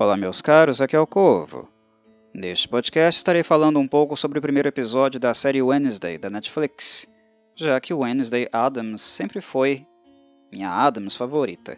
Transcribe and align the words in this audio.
Olá, 0.00 0.16
meus 0.16 0.40
caros, 0.40 0.80
aqui 0.80 0.96
é 0.96 0.98
o 0.98 1.06
Corvo. 1.06 1.68
Neste 2.32 2.66
podcast 2.66 3.18
estarei 3.18 3.42
falando 3.42 3.78
um 3.78 3.86
pouco 3.86 4.16
sobre 4.16 4.38
o 4.38 4.42
primeiro 4.42 4.66
episódio 4.66 5.20
da 5.20 5.34
série 5.34 5.60
Wednesday 5.60 6.16
da 6.16 6.30
Netflix, 6.30 7.06
já 7.54 7.78
que 7.78 7.92
Wednesday 7.92 8.48
Adams 8.50 9.02
sempre 9.02 9.42
foi 9.42 9.86
minha 10.50 10.70
Adams 10.70 11.14
favorita. 11.14 11.76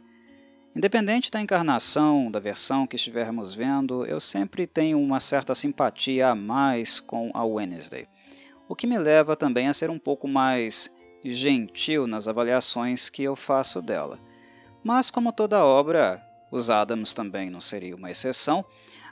Independente 0.73 1.33
da 1.33 1.41
encarnação, 1.41 2.31
da 2.31 2.39
versão 2.39 2.87
que 2.87 2.95
estivermos 2.95 3.57
vendo, 3.57 4.07
eu 4.07 4.21
sempre 4.21 4.69
tenho 4.69 5.01
uma 5.01 5.19
certa 5.19 5.53
simpatia 5.53 6.29
a 6.29 6.35
mais 6.37 7.01
com 7.01 7.33
a 7.35 7.45
Wednesday, 7.45 8.07
o 8.69 8.77
que 8.77 8.87
me 8.87 9.01
leva 9.01 9.35
também 9.35 9.67
a 9.67 9.75
ser 9.75 9.91
um 9.91 9.99
pouco 9.99 10.29
mais 10.29 10.97
gentil 11.25 12.07
nas 12.07 12.29
avaliações 12.29 13.11
que 13.11 13.25
eu 13.25 13.35
faço 13.35 13.83
dela. 13.83 14.17
Mas, 14.85 15.11
como 15.11 15.33
toda 15.33 15.65
obra, 15.65 16.23
os 16.53 16.69
Adams 16.69 17.15
também 17.15 17.49
não 17.51 17.63
seria 17.63 17.97
uma 17.97 18.11
exceção. 18.11 18.63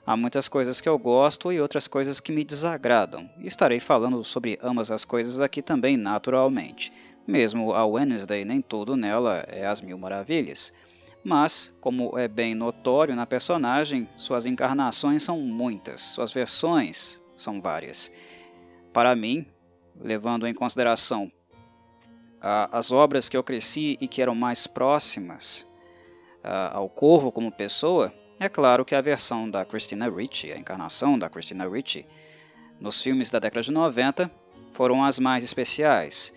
Há 0.07 0.15
muitas 0.15 0.47
coisas 0.47 0.81
que 0.81 0.89
eu 0.89 0.99
gosto 0.99 1.51
e 1.51 1.61
outras 1.61 1.89
coisas 1.89 2.21
que 2.21 2.31
me 2.31 2.45
desagradam, 2.45 3.29
estarei 3.39 3.81
falando 3.81 4.23
sobre 4.23 4.59
ambas 4.63 4.91
as 4.91 5.05
coisas 5.05 5.41
aqui 5.41 5.63
também 5.63 5.97
naturalmente. 5.97 6.93
Mesmo 7.27 7.73
a 7.73 7.87
Wednesday, 7.87 8.45
nem 8.45 8.61
tudo 8.61 8.95
nela 8.95 9.45
é 9.49 9.67
as 9.67 9.81
mil 9.81 9.97
maravilhas. 9.97 10.75
Mas, 11.25 11.75
como 11.81 12.19
é 12.19 12.29
bem 12.29 12.55
notório 12.55 13.15
na 13.15 13.27
personagem, 13.27 14.09
suas 14.17 14.47
encarnações 14.47 15.23
são 15.23 15.39
muitas, 15.39 16.01
suas 16.01 16.33
versões 16.33 17.23
são 17.37 17.61
várias. 17.61 18.13
Para 18.93 19.15
mim, 19.15 19.47
levando 19.99 20.47
em 20.47 20.55
consideração 20.55 21.31
as 22.41 22.91
obras 22.91 23.29
que 23.29 23.37
eu 23.37 23.45
cresci 23.45 23.97
e 24.01 24.09
que 24.09 24.21
eram 24.23 24.35
mais 24.35 24.67
próximas 24.67 25.70
uh, 26.45 26.77
ao 26.77 26.89
Corvo 26.89 27.31
como 27.33 27.51
pessoa, 27.51 28.13
é 28.39 28.49
claro 28.49 28.85
que 28.85 28.95
a 28.95 29.01
versão 29.01 29.51
da 29.51 29.65
Christina 29.65 30.09
Ricci, 30.09 30.51
a 30.53 30.59
encarnação 30.59 31.19
da 31.19 31.29
Christina 31.29 31.69
Ricci, 31.69 32.07
nos 32.81 33.03
filmes 33.03 33.31
da 33.31 33.39
década 33.39 33.63
de 33.63 33.71
90, 33.71 34.31
foram 34.73 35.05
as 35.05 35.19
mais 35.19 35.45
especiais. 35.45 36.33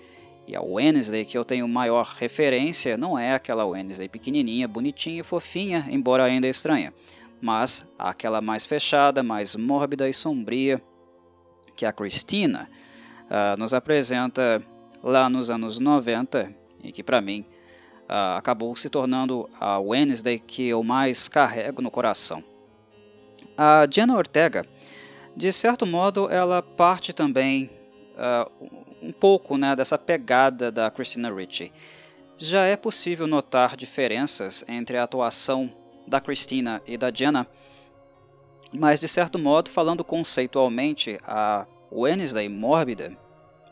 E 0.46 0.56
a 0.56 0.62
Wednesday 0.62 1.24
que 1.24 1.38
eu 1.38 1.46
tenho 1.46 1.68
maior 1.68 2.06
referência 2.20 2.98
não 2.98 3.18
é 3.18 3.34
aquela 3.34 3.66
Wednesday 3.66 4.10
pequenininha, 4.10 4.68
bonitinha 4.68 5.22
e 5.22 5.24
fofinha, 5.24 5.88
embora 5.90 6.26
ainda 6.26 6.48
estranha, 6.48 6.94
mas 7.42 7.88
aquela 7.98 8.42
mais 8.42 8.66
fechada, 8.66 9.24
mais 9.24 9.56
mórbida 9.56 10.10
e 10.10 10.14
sombria 10.14 10.82
que 11.76 11.86
a 11.86 11.94
Christina 11.94 12.70
uh, 13.24 13.58
nos 13.58 13.74
apresenta 13.74 14.62
lá 15.02 15.30
nos 15.30 15.50
anos 15.50 15.80
90 15.80 16.54
e 16.84 16.92
que 16.92 17.02
para 17.02 17.22
mim 17.22 17.46
uh, 18.14 18.38
acabou 18.38 18.76
se 18.76 18.90
tornando 18.90 19.50
a 19.60 19.80
Wednesday 19.80 20.38
que 20.38 20.68
eu 20.68 20.84
mais 20.84 21.28
carrego 21.28 21.82
no 21.82 21.90
coração. 21.90 22.44
A 23.58 23.88
Jenna 23.90 24.16
Ortega, 24.16 24.64
de 25.36 25.52
certo 25.52 25.86
modo, 25.88 26.30
ela 26.30 26.62
parte 26.62 27.12
também 27.12 27.72
uh, 28.14 28.70
um 29.02 29.12
pouco 29.12 29.58
né, 29.58 29.76
dessa 29.76 29.98
pegada 29.98 30.72
da 30.72 30.92
Christina 30.92 31.34
Ricci. 31.34 31.72
Já 32.38 32.66
é 32.66 32.78
possível 32.78 33.26
notar 33.26 33.76
diferenças 33.76 34.64
entre 34.68 34.98
a 34.98 35.04
atuação 35.04 35.72
da 36.08 36.22
Christina 36.22 36.82
e 36.86 36.98
da 36.98 37.12
Jenna, 37.12 37.48
mas 38.72 39.00
de 39.00 39.08
certo 39.08 39.40
modo, 39.40 39.70
falando 39.70 40.04
conceitualmente, 40.04 41.20
a 41.24 41.66
Wednesday 41.92 42.50
mórbida, 42.50 43.16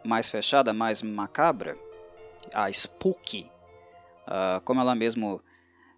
mais 0.04 0.30
fechada, 0.30 0.74
mais 0.74 1.02
macabra, 1.02 1.78
a 2.54 2.72
spooky, 2.72 3.51
uh, 4.28 4.62
como 4.62 4.82
ela 4.82 4.96
mesmo 4.96 5.42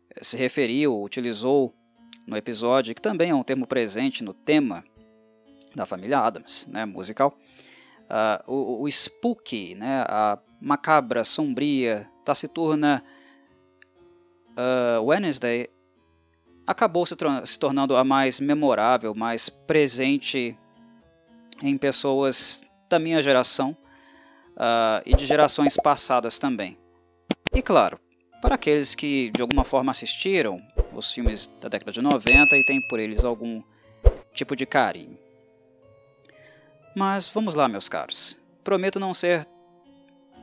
eh, 0.09 0.23
se 0.23 0.37
referiu, 0.37 1.01
utilizou 1.01 1.73
no 2.27 2.37
episódio, 2.37 2.95
que 2.95 3.01
também 3.01 3.31
é 3.31 3.35
um 3.35 3.43
termo 3.43 3.67
presente 3.67 4.23
no 4.23 4.33
tema 4.33 4.83
da 5.75 5.85
família 5.85 6.19
Adams, 6.19 6.67
né, 6.67 6.85
musical, 6.85 7.37
uh, 8.03 8.51
o, 8.51 8.83
o 8.83 8.91
spooky, 8.91 9.75
né, 9.75 10.05
a 10.07 10.37
macabra, 10.61 11.23
sombria, 11.23 12.09
taciturna 12.23 13.03
uh, 14.51 15.03
Wednesday 15.03 15.69
acabou 16.65 17.05
se, 17.05 17.15
se, 17.45 17.59
tornando 17.59 17.95
a 17.95 18.03
mais 18.03 18.39
memorável, 18.39 19.13
mais 19.13 19.49
presente 19.49 20.57
em 21.61 21.77
pessoas 21.77 22.63
da 22.89 22.99
minha 22.99 23.21
geração 23.21 23.75
uh, 24.51 25.01
e 25.05 25.15
de 25.15 25.25
gerações 25.25 25.75
passadas 25.77 26.39
também. 26.39 26.77
E 27.53 27.61
claro, 27.61 27.99
para 28.43 28.55
aqueles 28.55 28.93
que 28.93 29.31
de 29.33 29.41
alguma 29.41 29.63
forma 29.63 29.89
assistiram 29.89 30.61
os 30.93 31.13
filmes 31.13 31.49
da 31.61 31.69
década 31.69 31.93
de 31.93 32.01
90 32.01 32.57
e 32.57 32.65
têm 32.65 32.81
por 32.81 32.99
eles 32.99 33.23
algum 33.23 33.63
tipo 34.33 34.53
de 34.53 34.65
carinho. 34.65 35.17
Mas 36.93 37.29
vamos 37.29 37.55
lá, 37.55 37.69
meus 37.69 37.87
caros. 37.87 38.37
Prometo 38.61 38.99
não 38.99 39.13
ser 39.13 39.47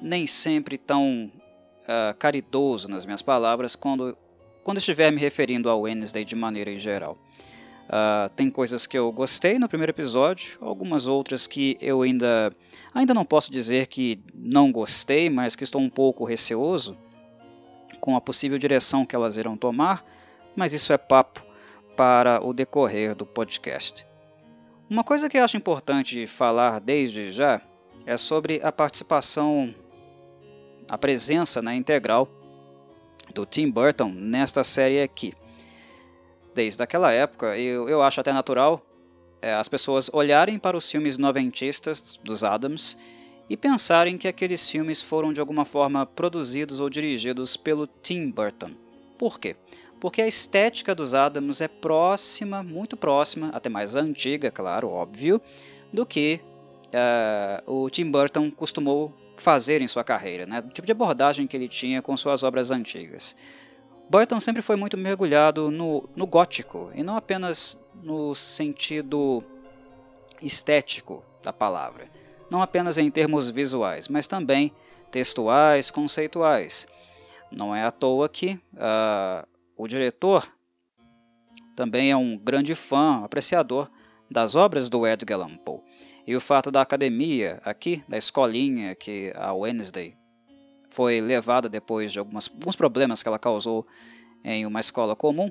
nem 0.01 0.27
sempre 0.27 0.79
tão 0.79 1.31
uh, 1.83 2.17
caridoso 2.19 2.89
nas 2.89 3.05
minhas 3.05 3.21
palavras 3.21 3.77
quando, 3.77 4.17
quando 4.65 4.79
estiver 4.79 5.13
me 5.13 5.21
referindo 5.21 5.69
ao 5.69 5.83
Wednesday 5.83 6.25
de 6.25 6.35
maneira 6.35 6.71
em 6.71 6.79
geral. 6.79 7.19
Uh, 7.85 8.31
tem 8.35 8.49
coisas 8.49 8.87
que 8.87 8.97
eu 8.97 9.13
gostei 9.13 9.59
no 9.59 9.69
primeiro 9.69 9.93
episódio, 9.93 10.57
algumas 10.63 11.07
outras 11.07 11.47
que 11.47 11.77
eu 11.83 12.01
ainda, 12.01 12.51
ainda 12.95 13.13
não 13.13 13.27
posso 13.27 13.53
dizer 13.53 13.89
que 13.89 14.19
não 14.35 14.73
gostei, 14.73 15.29
mas 15.29 15.55
que 15.55 15.65
estou 15.65 15.83
um 15.83 15.91
pouco 15.91 16.25
receoso 16.25 16.97
com 18.01 18.17
a 18.17 18.21
possível 18.21 18.59
direção 18.59 19.05
que 19.05 19.15
elas 19.15 19.37
irão 19.37 19.57
tomar, 19.57 20.05
mas 20.57 20.73
isso 20.73 20.93
é 20.93 20.99
papo 20.99 21.43
para 21.97 22.45
o 22.45 22.53
decorrer 22.53 23.15
do 23.15 23.27
podcast. 23.27 24.07
Uma 24.89 25.05
coisa 25.05 25.29
que 25.29 25.39
eu 25.39 25.45
acho 25.45 25.57
importante 25.57 26.27
falar 26.27 26.81
desde 26.81 27.31
já 27.31 27.61
é 28.05 28.17
sobre 28.17 28.61
a 28.63 28.73
participação, 28.73 29.75
a 30.89 30.99
presença 30.99 31.63
na 31.63 31.75
integral 31.75 32.29
do 33.33 33.47
Tim 33.47 33.71
Burton 33.71 34.11
nesta 34.11 34.65
série 34.65 35.01
aqui. 35.01 35.33
Desde 36.55 36.83
aquela 36.83 37.13
época, 37.13 37.57
eu, 37.57 37.89
eu 37.89 38.03
acho 38.03 38.21
até 38.21 38.33
natural 38.33 38.85
é, 39.41 39.55
as 39.55 39.69
pessoas 39.69 40.11
olharem 40.13 40.59
para 40.59 40.77
os 40.77 40.91
filmes 40.91 41.17
noventistas 41.17 42.19
dos 42.23 42.43
Adams 42.43 42.99
e 43.51 43.57
pensarem 43.57 44.17
que 44.17 44.29
aqueles 44.29 44.71
filmes 44.71 45.03
foram 45.03 45.33
de 45.33 45.41
alguma 45.41 45.65
forma 45.65 46.07
produzidos 46.07 46.79
ou 46.79 46.89
dirigidos 46.89 47.57
pelo 47.57 47.89
Tim 47.89 48.31
Burton. 48.31 48.71
Por 49.19 49.41
quê? 49.41 49.57
Porque 49.99 50.23
a 50.23 50.29
estética 50.29 50.95
dos 50.95 51.15
Adams 51.15 51.61
é 51.61 51.67
próxima, 51.67 52.63
muito 52.63 52.97
próxima, 52.97 53.51
até 53.53 53.69
mais 53.69 53.97
antiga, 53.97 54.53
claro, 54.53 54.89
óbvio, 54.89 55.43
do 55.93 56.07
que 56.07 56.41
uh, 57.67 57.71
o 57.71 57.91
Tim 57.91 58.09
Burton 58.09 58.53
costumou 58.53 59.13
fazer 59.37 59.83
em 59.83 59.89
sua 59.89 60.05
carreira, 60.05 60.47
né? 60.47 60.61
o 60.61 60.71
tipo 60.71 60.87
de 60.87 60.93
abordagem 60.93 61.49
que 61.49 61.57
ele 61.57 61.69
tinha 61.69 62.01
com 62.01 62.17
suas 62.17 62.45
obras 62.45 62.71
antigas. 62.71 63.35
Burton 64.09 64.39
sempre 64.39 64.63
foi 64.63 64.77
muito 64.77 64.97
mergulhado 64.97 65.73
no, 65.73 66.09
no 66.15 66.27
gótico, 66.27 66.93
e 66.95 67.03
não 67.03 67.17
apenas 67.17 67.81
no 68.01 68.33
sentido 68.33 69.43
estético 70.41 71.25
da 71.43 71.53
palavra 71.53 72.20
não 72.51 72.63
apenas 72.63 72.99
em 72.99 73.11
termos 73.11 73.51
visuais, 73.51 74.09
mas 74.09 74.27
também 74.27 74.73
textuais, 75.11 75.91
conceituais. 75.91 76.87
Não 77.51 77.75
é 77.75 77.85
à 77.85 77.91
toa 77.91 78.29
que 78.29 78.59
uh, 78.75 79.47
o 79.77 79.87
diretor 79.89 80.47
também 81.75 82.11
é 82.11 82.17
um 82.17 82.37
grande 82.37 82.75
fã, 82.75 83.25
apreciador 83.25 83.91
das 84.31 84.55
obras 84.55 84.89
do 84.89 85.07
Edgar 85.07 85.41
Allan 85.41 85.57
Poe. 85.57 85.81
E 86.27 86.37
o 86.37 86.41
fato 86.41 86.71
da 86.71 86.83
academia, 86.83 87.61
aqui, 87.65 88.03
da 88.09 88.17
escolinha 88.17 88.95
que 88.95 89.33
a 89.35 89.53
Wednesday 89.53 90.17
foi 90.89 91.21
levada 91.21 91.69
depois 91.69 92.13
de 92.13 92.19
algumas, 92.19 92.49
alguns 92.49 92.77
problemas 92.77 93.23
que 93.23 93.29
ela 93.29 93.39
causou 93.39 93.87
em 94.45 94.67
uma 94.67 94.81
escola 94.81 95.17
comum, 95.17 95.51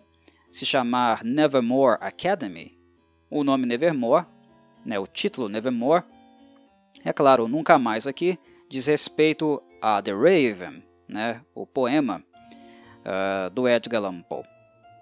se 0.52 0.66
chamar 0.66 1.24
Nevermore 1.24 1.98
Academy, 2.02 2.78
o 3.30 3.44
nome 3.44 3.66
Nevermore, 3.66 4.26
né, 4.86 4.98
o 5.00 5.06
título 5.06 5.50
Nevermore, 5.50 6.04
é 7.04 7.14
claro, 7.14 7.48
nunca 7.48 7.78
mais 7.80 8.08
aqui 8.08 8.38
diz 8.70 8.88
respeito 8.88 9.62
a 9.82 10.02
The 10.02 10.12
Raven, 10.12 10.84
né, 11.08 11.42
o 11.56 11.66
poema 11.66 12.24
uh, 13.00 13.50
do 13.50 13.68
Edgar 13.68 14.04
Allan 14.04 14.22
Poe. 14.22 14.44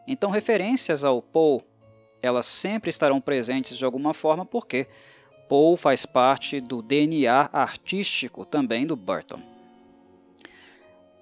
Então, 0.07 0.29
referências 0.29 1.03
ao 1.03 1.21
Poe, 1.21 1.61
elas 2.21 2.45
sempre 2.45 2.89
estarão 2.89 3.19
presentes 3.19 3.77
de 3.77 3.83
alguma 3.83 4.13
forma, 4.13 4.45
porque 4.45 4.87
Poe 5.49 5.75
faz 5.77 6.05
parte 6.05 6.61
do 6.61 6.81
DNA 6.81 7.49
artístico 7.51 8.45
também 8.45 8.87
do 8.87 8.95
Burton. 8.95 9.41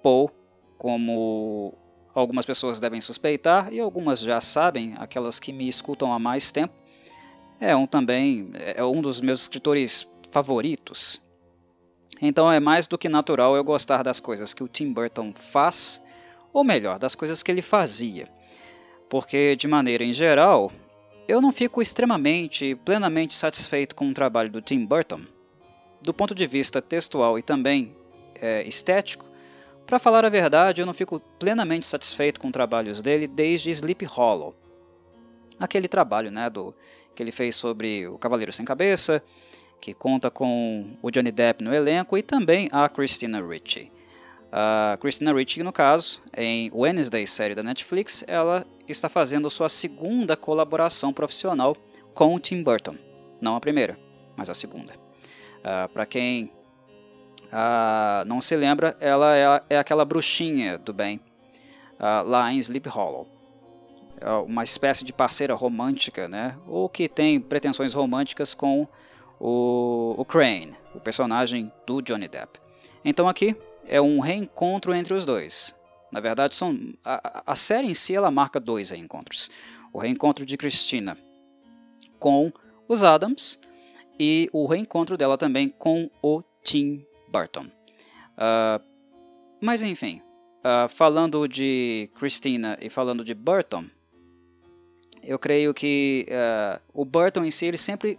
Poe, 0.02 0.28
como 0.78 1.74
algumas 2.14 2.46
pessoas 2.46 2.78
devem 2.78 3.00
suspeitar 3.00 3.72
e 3.72 3.80
algumas 3.80 4.20
já 4.20 4.40
sabem, 4.40 4.94
aquelas 4.98 5.40
que 5.40 5.52
me 5.52 5.68
escutam 5.68 6.12
há 6.12 6.18
mais 6.18 6.52
tempo, 6.52 6.74
é 7.58 7.74
um 7.74 7.86
também 7.86 8.50
é 8.54 8.84
um 8.84 9.00
dos 9.00 9.20
meus 9.20 9.42
escritores 9.42 10.06
favoritos. 10.36 11.18
Então 12.20 12.52
é 12.52 12.60
mais 12.60 12.86
do 12.86 12.98
que 12.98 13.08
natural 13.08 13.56
eu 13.56 13.64
gostar 13.64 14.02
das 14.02 14.20
coisas 14.20 14.52
que 14.52 14.62
o 14.62 14.68
Tim 14.68 14.92
Burton 14.92 15.32
faz, 15.32 16.02
ou 16.52 16.62
melhor, 16.62 16.98
das 16.98 17.14
coisas 17.14 17.42
que 17.42 17.50
ele 17.50 17.62
fazia. 17.62 18.28
porque, 19.08 19.56
de 19.56 19.66
maneira 19.66 20.04
em 20.04 20.12
geral, 20.12 20.70
eu 21.26 21.40
não 21.40 21.52
fico 21.52 21.80
extremamente, 21.80 22.74
plenamente 22.84 23.32
satisfeito 23.32 23.94
com 23.94 24.10
o 24.10 24.12
trabalho 24.12 24.50
do 24.50 24.60
Tim 24.60 24.84
Burton, 24.84 25.22
do 26.02 26.12
ponto 26.12 26.34
de 26.34 26.46
vista 26.46 26.82
textual 26.82 27.38
e 27.38 27.42
também 27.42 27.96
é, 28.34 28.62
estético. 28.68 29.24
Para 29.86 29.98
falar 29.98 30.26
a 30.26 30.28
verdade, 30.28 30.82
eu 30.82 30.86
não 30.86 30.92
fico 30.92 31.18
plenamente 31.38 31.86
satisfeito 31.86 32.40
com 32.40 32.48
os 32.48 32.52
trabalhos 32.52 33.00
dele 33.00 33.26
desde 33.26 33.70
Sleep 33.70 34.04
Hollow. 34.04 34.54
Aquele 35.58 35.88
trabalho 35.88 36.30
né, 36.30 36.50
do, 36.50 36.74
que 37.14 37.22
ele 37.22 37.32
fez 37.32 37.56
sobre 37.56 38.06
o 38.06 38.18
Cavaleiro 38.18 38.52
Sem 38.52 38.66
Cabeça, 38.66 39.22
que 39.80 39.94
conta 39.94 40.30
com 40.30 40.96
o 41.02 41.10
Johnny 41.10 41.30
Depp 41.30 41.62
no 41.62 41.74
elenco 41.74 42.16
e 42.16 42.22
também 42.22 42.68
a 42.72 42.88
Christina 42.88 43.40
Ricci. 43.40 43.90
A 44.50 44.96
Christina 45.00 45.32
Ricci, 45.32 45.62
no 45.62 45.72
caso, 45.72 46.20
em 46.36 46.70
Wednesday, 46.72 47.26
série 47.26 47.54
da 47.54 47.62
Netflix, 47.62 48.24
ela 48.26 48.66
está 48.88 49.08
fazendo 49.08 49.50
sua 49.50 49.68
segunda 49.68 50.36
colaboração 50.36 51.12
profissional 51.12 51.76
com 52.14 52.34
o 52.34 52.40
Tim 52.40 52.62
Burton. 52.62 52.96
Não 53.40 53.56
a 53.56 53.60
primeira, 53.60 53.98
mas 54.36 54.48
a 54.48 54.54
segunda. 54.54 54.94
Uh, 55.58 55.88
Para 55.92 56.06
quem 56.06 56.50
uh, 57.46 58.24
não 58.26 58.40
se 58.40 58.56
lembra, 58.56 58.96
ela 59.00 59.36
é, 59.36 59.62
é, 59.70 59.78
aquela 59.78 60.04
bruxinha 60.04 60.78
do 60.78 60.92
bem 60.92 61.20
uh, 61.98 62.26
lá 62.26 62.52
em 62.52 62.58
Sleep 62.58 62.88
Hollow. 62.88 63.28
É 64.20 64.30
uma 64.30 64.64
espécie 64.64 65.04
de 65.04 65.12
parceira 65.12 65.54
romântica, 65.54 66.26
né? 66.26 66.56
ou 66.66 66.88
que 66.88 67.08
tem 67.08 67.38
pretensões 67.38 67.92
românticas 67.92 68.54
com 68.54 68.88
o, 69.40 70.14
o 70.16 70.24
Crane, 70.24 70.74
o 70.94 71.00
personagem 71.00 71.70
do 71.86 72.00
Johnny 72.00 72.28
Depp. 72.28 72.58
Então 73.04 73.28
aqui 73.28 73.56
é 73.86 74.00
um 74.00 74.20
reencontro 74.20 74.94
entre 74.94 75.14
os 75.14 75.24
dois. 75.24 75.74
Na 76.10 76.20
verdade, 76.20 76.54
são, 76.54 76.94
a, 77.04 77.42
a 77.46 77.54
série 77.54 77.88
em 77.88 77.94
si 77.94 78.14
ela 78.14 78.30
marca 78.30 78.58
dois 78.58 78.90
reencontros. 78.90 79.50
O 79.92 79.98
reencontro 79.98 80.44
de 80.44 80.56
Christina 80.56 81.18
com 82.18 82.52
os 82.88 83.02
Adams 83.04 83.60
e 84.18 84.48
o 84.52 84.66
reencontro 84.66 85.16
dela 85.16 85.36
também 85.36 85.68
com 85.68 86.10
o 86.22 86.42
Tim 86.62 87.04
Burton. 87.28 87.66
Uh, 88.36 88.82
mas 89.60 89.82
enfim, 89.82 90.22
uh, 90.60 90.88
falando 90.88 91.46
de 91.46 92.10
Christina 92.14 92.78
e 92.80 92.88
falando 92.88 93.24
de 93.24 93.34
Burton, 93.34 93.86
eu 95.22 95.38
creio 95.38 95.74
que 95.74 96.26
uh, 96.28 96.80
o 96.94 97.04
Burton 97.04 97.44
em 97.44 97.50
si 97.50 97.66
ele 97.66 97.76
sempre 97.76 98.18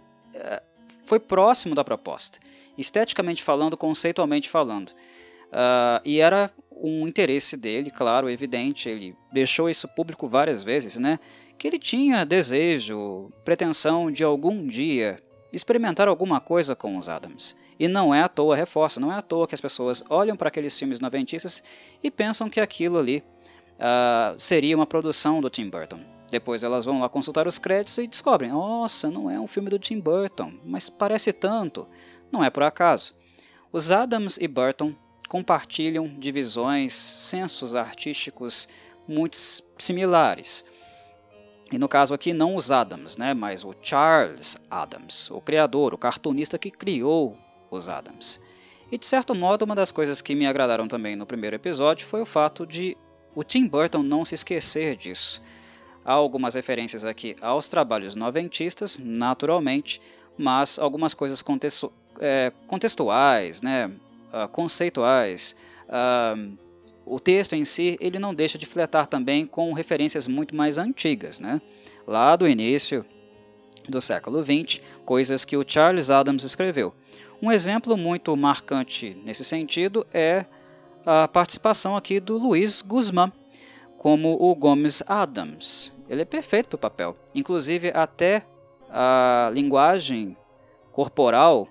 foi 1.08 1.18
próximo 1.18 1.74
da 1.74 1.82
proposta, 1.82 2.38
esteticamente 2.76 3.42
falando, 3.42 3.76
conceitualmente 3.76 4.48
falando. 4.48 4.92
e 6.04 6.20
era 6.20 6.50
um 6.70 7.08
interesse 7.08 7.56
dele, 7.56 7.90
claro, 7.90 8.28
evidente, 8.28 8.88
ele 8.88 9.16
deixou 9.32 9.70
isso 9.70 9.88
público 9.88 10.28
várias 10.28 10.62
vezes, 10.62 10.96
né? 10.96 11.18
Que 11.56 11.66
ele 11.66 11.78
tinha 11.78 12.24
desejo, 12.24 13.32
pretensão 13.44 14.12
de 14.12 14.22
algum 14.22 14.66
dia 14.66 15.20
experimentar 15.50 16.06
alguma 16.08 16.40
coisa 16.40 16.76
com 16.76 16.96
os 16.96 17.08
Adams. 17.08 17.56
E 17.80 17.88
não 17.88 18.14
é 18.14 18.22
à 18.22 18.28
toa, 18.28 18.54
reforça, 18.54 19.00
não 19.00 19.10
é 19.10 19.16
à 19.16 19.22
toa 19.22 19.46
que 19.46 19.54
as 19.54 19.60
pessoas 19.60 20.04
olham 20.10 20.36
para 20.36 20.48
aqueles 20.48 20.78
filmes 20.78 21.00
noventistas 21.00 21.64
e 22.02 22.10
pensam 22.10 22.50
que 22.50 22.60
aquilo 22.60 22.98
ali 22.98 23.24
uh, 23.78 24.38
seria 24.38 24.76
uma 24.76 24.86
produção 24.86 25.40
do 25.40 25.48
Tim 25.48 25.70
Burton. 25.70 26.17
Depois 26.30 26.62
elas 26.62 26.84
vão 26.84 27.00
lá 27.00 27.08
consultar 27.08 27.46
os 27.46 27.58
créditos 27.58 27.98
e 27.98 28.06
descobrem: 28.06 28.50
nossa, 28.50 29.10
não 29.10 29.30
é 29.30 29.40
um 29.40 29.46
filme 29.46 29.70
do 29.70 29.78
Tim 29.78 29.98
Burton, 29.98 30.54
mas 30.64 30.88
parece 30.88 31.32
tanto. 31.32 31.86
Não 32.30 32.44
é 32.44 32.50
por 32.50 32.62
acaso. 32.62 33.14
Os 33.72 33.90
Adams 33.90 34.38
e 34.38 34.46
Burton 34.46 34.94
compartilham 35.28 36.08
divisões, 36.08 36.94
sensos 36.94 37.74
artísticos 37.74 38.68
muito 39.06 39.36
similares. 39.78 40.64
E 41.70 41.78
no 41.78 41.88
caso 41.88 42.14
aqui 42.14 42.32
não 42.32 42.56
os 42.56 42.70
Adams, 42.70 43.18
né, 43.18 43.34
mas 43.34 43.62
o 43.62 43.74
Charles 43.82 44.58
Adams, 44.70 45.30
o 45.30 45.40
criador, 45.40 45.92
o 45.92 45.98
cartunista 45.98 46.58
que 46.58 46.70
criou 46.70 47.36
os 47.70 47.90
Adams. 47.90 48.40
E 48.90 48.96
de 48.96 49.04
certo 49.04 49.34
modo, 49.34 49.66
uma 49.66 49.74
das 49.74 49.92
coisas 49.92 50.22
que 50.22 50.34
me 50.34 50.46
agradaram 50.46 50.88
também 50.88 51.14
no 51.14 51.26
primeiro 51.26 51.56
episódio 51.56 52.06
foi 52.06 52.22
o 52.22 52.26
fato 52.26 52.66
de 52.66 52.96
o 53.34 53.44
Tim 53.44 53.66
Burton 53.66 54.02
não 54.02 54.24
se 54.24 54.34
esquecer 54.34 54.96
disso. 54.96 55.42
Há 56.08 56.12
algumas 56.14 56.54
referências 56.54 57.04
aqui 57.04 57.36
aos 57.38 57.68
trabalhos 57.68 58.14
noventistas, 58.14 58.98
naturalmente, 58.98 60.00
mas 60.38 60.78
algumas 60.78 61.12
coisas 61.12 61.44
é, 62.18 62.50
contextuais, 62.66 63.60
né, 63.60 63.90
uh, 64.32 64.48
conceituais. 64.48 65.54
Uh, 65.84 66.56
o 67.04 67.20
texto 67.20 67.52
em 67.52 67.62
si 67.62 67.98
ele 68.00 68.18
não 68.18 68.34
deixa 68.34 68.56
de 68.56 68.64
fletar 68.64 69.06
também 69.06 69.44
com 69.44 69.70
referências 69.74 70.26
muito 70.26 70.56
mais 70.56 70.78
antigas, 70.78 71.40
né? 71.40 71.60
lá 72.06 72.34
do 72.36 72.48
início 72.48 73.04
do 73.86 74.00
século 74.00 74.42
XX, 74.42 74.80
coisas 75.04 75.44
que 75.44 75.58
o 75.58 75.64
Charles 75.66 76.08
Adams 76.08 76.42
escreveu. 76.42 76.94
Um 77.42 77.52
exemplo 77.52 77.98
muito 77.98 78.34
marcante 78.34 79.14
nesse 79.26 79.44
sentido 79.44 80.06
é 80.14 80.46
a 81.04 81.28
participação 81.28 81.98
aqui 81.98 82.18
do 82.18 82.38
Luiz 82.38 82.80
Guzmán 82.80 83.30
como 83.98 84.38
o 84.40 84.54
Gomes 84.54 85.02
Adams. 85.06 85.97
Ele 86.08 86.22
é 86.22 86.24
perfeito 86.24 86.68
para 86.68 86.76
o 86.76 86.78
papel, 86.78 87.16
inclusive 87.34 87.92
até 87.94 88.44
a 88.90 89.50
linguagem 89.52 90.36
corporal 90.90 91.68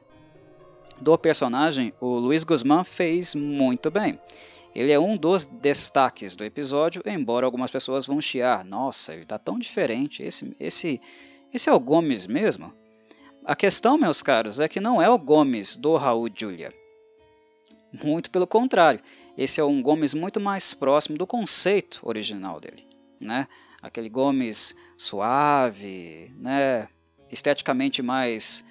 do 1.00 1.18
personagem, 1.18 1.94
o 2.00 2.18
Luiz 2.18 2.44
Guzmán 2.44 2.84
fez 2.84 3.36
muito 3.36 3.92
bem. 3.92 4.20
Ele 4.74 4.92
é 4.92 5.00
um 5.00 5.18
dos 5.18 5.46
destaques 5.46 6.36
do 6.36 6.44
episódio, 6.44 7.02
embora 7.06 7.46
algumas 7.46 7.72
pessoas 7.72 8.06
vão 8.06 8.22
chiar. 8.22 8.64
Nossa, 8.64 9.14
ele 9.14 9.24
está 9.24 9.38
tão 9.38 9.58
diferente. 9.58 10.22
Esse, 10.22 10.56
esse, 10.60 11.02
esse 11.54 11.70
é 11.70 11.74
o 11.74 11.80
Gomes 11.80 12.28
mesmo? 12.28 12.74
A 13.44 13.56
questão, 13.56 13.98
meus 13.98 14.22
caros, 14.22 14.60
é 14.60 14.68
que 14.68 14.80
não 14.80 15.02
é 15.02 15.10
o 15.10 15.18
Gomes 15.18 15.78
do 15.78 15.96
Raul 15.96 16.30
Julia. 16.34 16.74
Muito 18.04 18.30
pelo 18.30 18.46
contrário, 18.46 19.00
esse 19.38 19.60
é 19.60 19.64
um 19.64 19.82
Gomes 19.82 20.14
muito 20.14 20.40
mais 20.40 20.74
próximo 20.74 21.18
do 21.18 21.26
conceito 21.26 22.02
original 22.04 22.60
dele, 22.60 22.86
né? 23.20 23.48
Aquele 23.82 24.10
Gomes 24.10 24.76
suave, 24.98 26.34
né? 26.38 26.88
Esteticamente 27.32 28.02
mais 28.02 28.66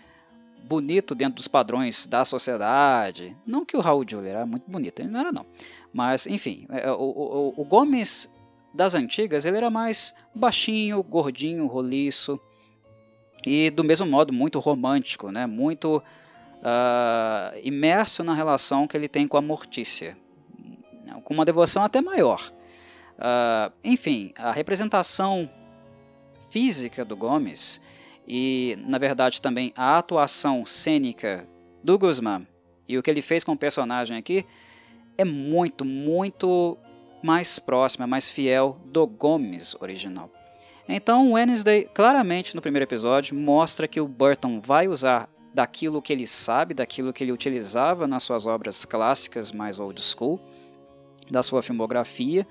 bonito 0.66 1.14
dentro 1.14 1.36
dos 1.36 1.48
padrões 1.48 2.06
da 2.06 2.24
sociedade. 2.24 3.36
Não 3.46 3.64
que 3.64 3.76
o 3.76 3.80
Raul 3.80 4.04
Julia 4.08 4.30
era 4.30 4.46
muito 4.46 4.68
bonito, 4.68 5.00
ele 5.00 5.10
não 5.10 5.20
era 5.20 5.32
não. 5.32 5.46
Mas, 5.92 6.26
enfim, 6.26 6.66
é, 6.70 6.90
o, 6.90 6.96
o, 6.96 7.54
o 7.56 7.64
Gomes 7.64 8.28
das 8.74 8.94
antigas, 8.94 9.44
ele 9.44 9.56
era 9.56 9.70
mais 9.70 10.14
baixinho, 10.34 11.02
gordinho, 11.02 11.66
roliço. 11.66 12.38
E 13.44 13.70
do 13.70 13.84
mesmo 13.84 14.06
modo, 14.06 14.32
muito 14.32 14.58
romântico, 14.58 15.30
né? 15.30 15.46
muito 15.46 16.02
uh, 16.56 17.58
imerso 17.62 18.22
na 18.22 18.34
relação 18.34 18.86
que 18.86 18.96
ele 18.96 19.08
tem 19.08 19.26
com 19.26 19.36
a 19.36 19.42
Mortícia. 19.42 20.16
Com 21.24 21.32
uma 21.32 21.44
devoção 21.44 21.82
até 21.82 22.00
maior. 22.00 22.52
Uh, 23.16 23.72
enfim, 23.82 24.32
a 24.36 24.52
representação 24.52 25.48
física 26.50 27.04
do 27.04 27.16
Gomes 27.16 27.80
e, 28.26 28.78
na 28.86 28.98
verdade, 28.98 29.40
também 29.40 29.72
a 29.76 29.98
atuação 29.98 30.66
cênica 30.66 31.46
do 31.82 31.98
Guzmán 31.98 32.46
e 32.88 32.98
o 32.98 33.02
que 33.02 33.10
ele 33.10 33.22
fez 33.22 33.42
com 33.42 33.52
o 33.52 33.56
personagem 33.56 34.16
aqui 34.16 34.44
é 35.16 35.24
muito, 35.24 35.84
muito 35.84 36.76
mais 37.22 37.58
próxima, 37.58 38.06
mais 38.06 38.28
fiel 38.28 38.78
do 38.84 39.06
Gomes 39.06 39.74
original. 39.80 40.30
Então, 40.88 41.32
Wednesday, 41.32 41.88
claramente 41.92 42.54
no 42.54 42.62
primeiro 42.62 42.84
episódio, 42.84 43.34
mostra 43.34 43.88
que 43.88 44.00
o 44.00 44.06
Burton 44.06 44.60
vai 44.60 44.86
usar 44.86 45.28
daquilo 45.52 46.02
que 46.02 46.12
ele 46.12 46.26
sabe, 46.26 46.74
daquilo 46.74 47.12
que 47.12 47.24
ele 47.24 47.32
utilizava 47.32 48.06
nas 48.06 48.22
suas 48.22 48.46
obras 48.46 48.84
clássicas 48.84 49.50
mais 49.50 49.80
old 49.80 50.00
school, 50.00 50.38
da 51.30 51.42
sua 51.42 51.62
filmografia, 51.62 52.46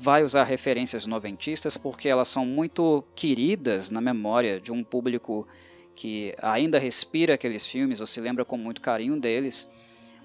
vai 0.00 0.24
usar 0.24 0.44
referências 0.44 1.04
noventistas 1.04 1.76
porque 1.76 2.08
elas 2.08 2.26
são 2.26 2.46
muito 2.46 3.04
queridas 3.14 3.90
na 3.90 4.00
memória 4.00 4.58
de 4.58 4.72
um 4.72 4.82
público 4.82 5.46
que 5.94 6.34
ainda 6.40 6.78
respira 6.78 7.34
aqueles 7.34 7.66
filmes 7.66 8.00
ou 8.00 8.06
se 8.06 8.18
lembra 8.18 8.42
com 8.42 8.56
muito 8.56 8.80
carinho 8.80 9.20
deles. 9.20 9.68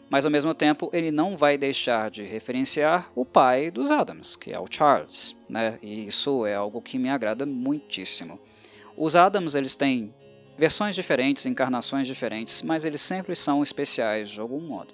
Mas 0.10 0.24
ao 0.24 0.32
mesmo 0.32 0.53
tempo 0.53 0.89
ele 0.94 1.12
não 1.12 1.36
vai 1.36 1.58
deixar 1.58 2.10
de 2.10 2.24
referenciar 2.24 3.12
o 3.13 3.25
pai 3.25 3.70
dos 3.70 3.91
Adams, 3.91 4.38
que 4.38 4.53
é 4.53 4.58
o 4.58 4.67
Charles, 4.70 5.36
né? 5.50 5.77
E 5.82 6.08
isso 6.08 6.46
é 6.46 6.55
algo 6.55 6.82
que 6.82 6.98
me 6.98 7.10
agrada 7.10 7.46
muitíssimo. 7.46 8.39
Os 8.96 9.17
Adams 9.17 9.55
eles 9.55 9.75
têm 9.75 10.13
versões 10.58 10.96
diferentes, 10.96 11.46
encarnações 11.46 12.08
diferentes, 12.08 12.62
mas 12.62 12.86
eles 12.86 13.01
sempre 13.01 13.36
são 13.36 13.62
especiais 13.62 14.29
de 14.29 14.39
algum 14.39 14.62
modo. 14.62 14.94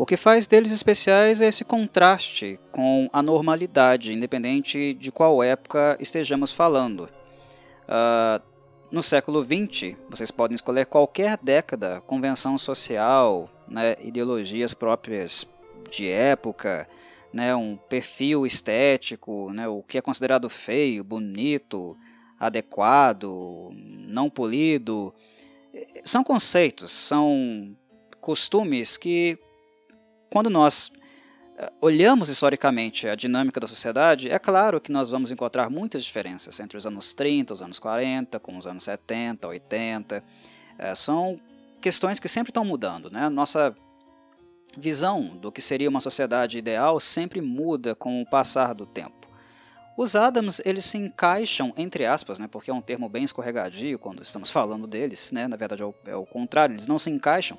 O 0.00 0.06
que 0.06 0.16
faz 0.16 0.46
deles 0.46 0.72
especiais 0.72 1.42
é 1.42 1.48
esse 1.48 1.62
contraste 1.62 2.58
com 2.72 3.10
a 3.12 3.22
normalidade, 3.22 4.14
independente 4.14 4.94
de 4.94 5.12
qual 5.12 5.42
época 5.42 5.94
estejamos 6.00 6.50
falando. 6.50 7.06
Uh, 7.84 8.42
no 8.90 9.02
século 9.02 9.44
XX, 9.44 9.94
vocês 10.08 10.30
podem 10.30 10.54
escolher 10.54 10.86
qualquer 10.86 11.36
década, 11.36 12.00
convenção 12.06 12.56
social, 12.56 13.46
né, 13.68 13.94
ideologias 14.00 14.72
próprias 14.72 15.46
de 15.90 16.08
época, 16.08 16.88
né, 17.30 17.54
um 17.54 17.76
perfil 17.76 18.46
estético, 18.46 19.52
né, 19.52 19.68
o 19.68 19.82
que 19.82 19.98
é 19.98 20.00
considerado 20.00 20.48
feio, 20.48 21.04
bonito, 21.04 21.94
adequado, 22.38 23.70
não 23.74 24.30
polido. 24.30 25.12
São 26.02 26.24
conceitos, 26.24 26.90
são 26.90 27.76
costumes 28.18 28.96
que, 28.96 29.38
quando 30.30 30.48
nós 30.48 30.92
eh, 31.58 31.72
olhamos 31.80 32.28
historicamente 32.28 33.08
a 33.08 33.14
dinâmica 33.14 33.60
da 33.60 33.66
sociedade, 33.66 34.30
é 34.30 34.38
claro 34.38 34.80
que 34.80 34.92
nós 34.92 35.10
vamos 35.10 35.30
encontrar 35.30 35.68
muitas 35.68 36.04
diferenças 36.04 36.58
entre 36.60 36.78
os 36.78 36.86
anos 36.86 37.12
30, 37.12 37.52
os 37.52 37.62
anos 37.62 37.78
40, 37.78 38.38
com 38.38 38.56
os 38.56 38.66
anos 38.66 38.84
70, 38.84 39.48
80. 39.48 40.24
É, 40.78 40.94
são 40.94 41.38
questões 41.80 42.20
que 42.20 42.28
sempre 42.28 42.50
estão 42.50 42.64
mudando. 42.64 43.10
Né? 43.10 43.28
Nossa 43.28 43.76
visão 44.76 45.36
do 45.36 45.50
que 45.50 45.60
seria 45.60 45.88
uma 45.88 46.00
sociedade 46.00 46.56
ideal 46.56 47.00
sempre 47.00 47.40
muda 47.40 47.94
com 47.94 48.22
o 48.22 48.26
passar 48.26 48.74
do 48.74 48.86
tempo. 48.86 49.28
Os 49.96 50.14
Adams 50.16 50.62
eles 50.64 50.84
se 50.84 50.96
encaixam 50.96 51.74
entre 51.76 52.06
aspas, 52.06 52.38
né, 52.38 52.48
porque 52.50 52.70
é 52.70 52.74
um 52.74 52.80
termo 52.80 53.08
bem 53.08 53.24
escorregadio 53.24 53.98
quando 53.98 54.22
estamos 54.22 54.48
falando 54.50 54.86
deles, 54.86 55.32
né, 55.32 55.48
na 55.48 55.56
verdade 55.56 55.82
é 55.82 55.84
o, 55.84 55.94
é 56.06 56.16
o 56.16 56.24
contrário, 56.24 56.74
eles 56.74 56.86
não 56.86 56.98
se 56.98 57.10
encaixam, 57.10 57.58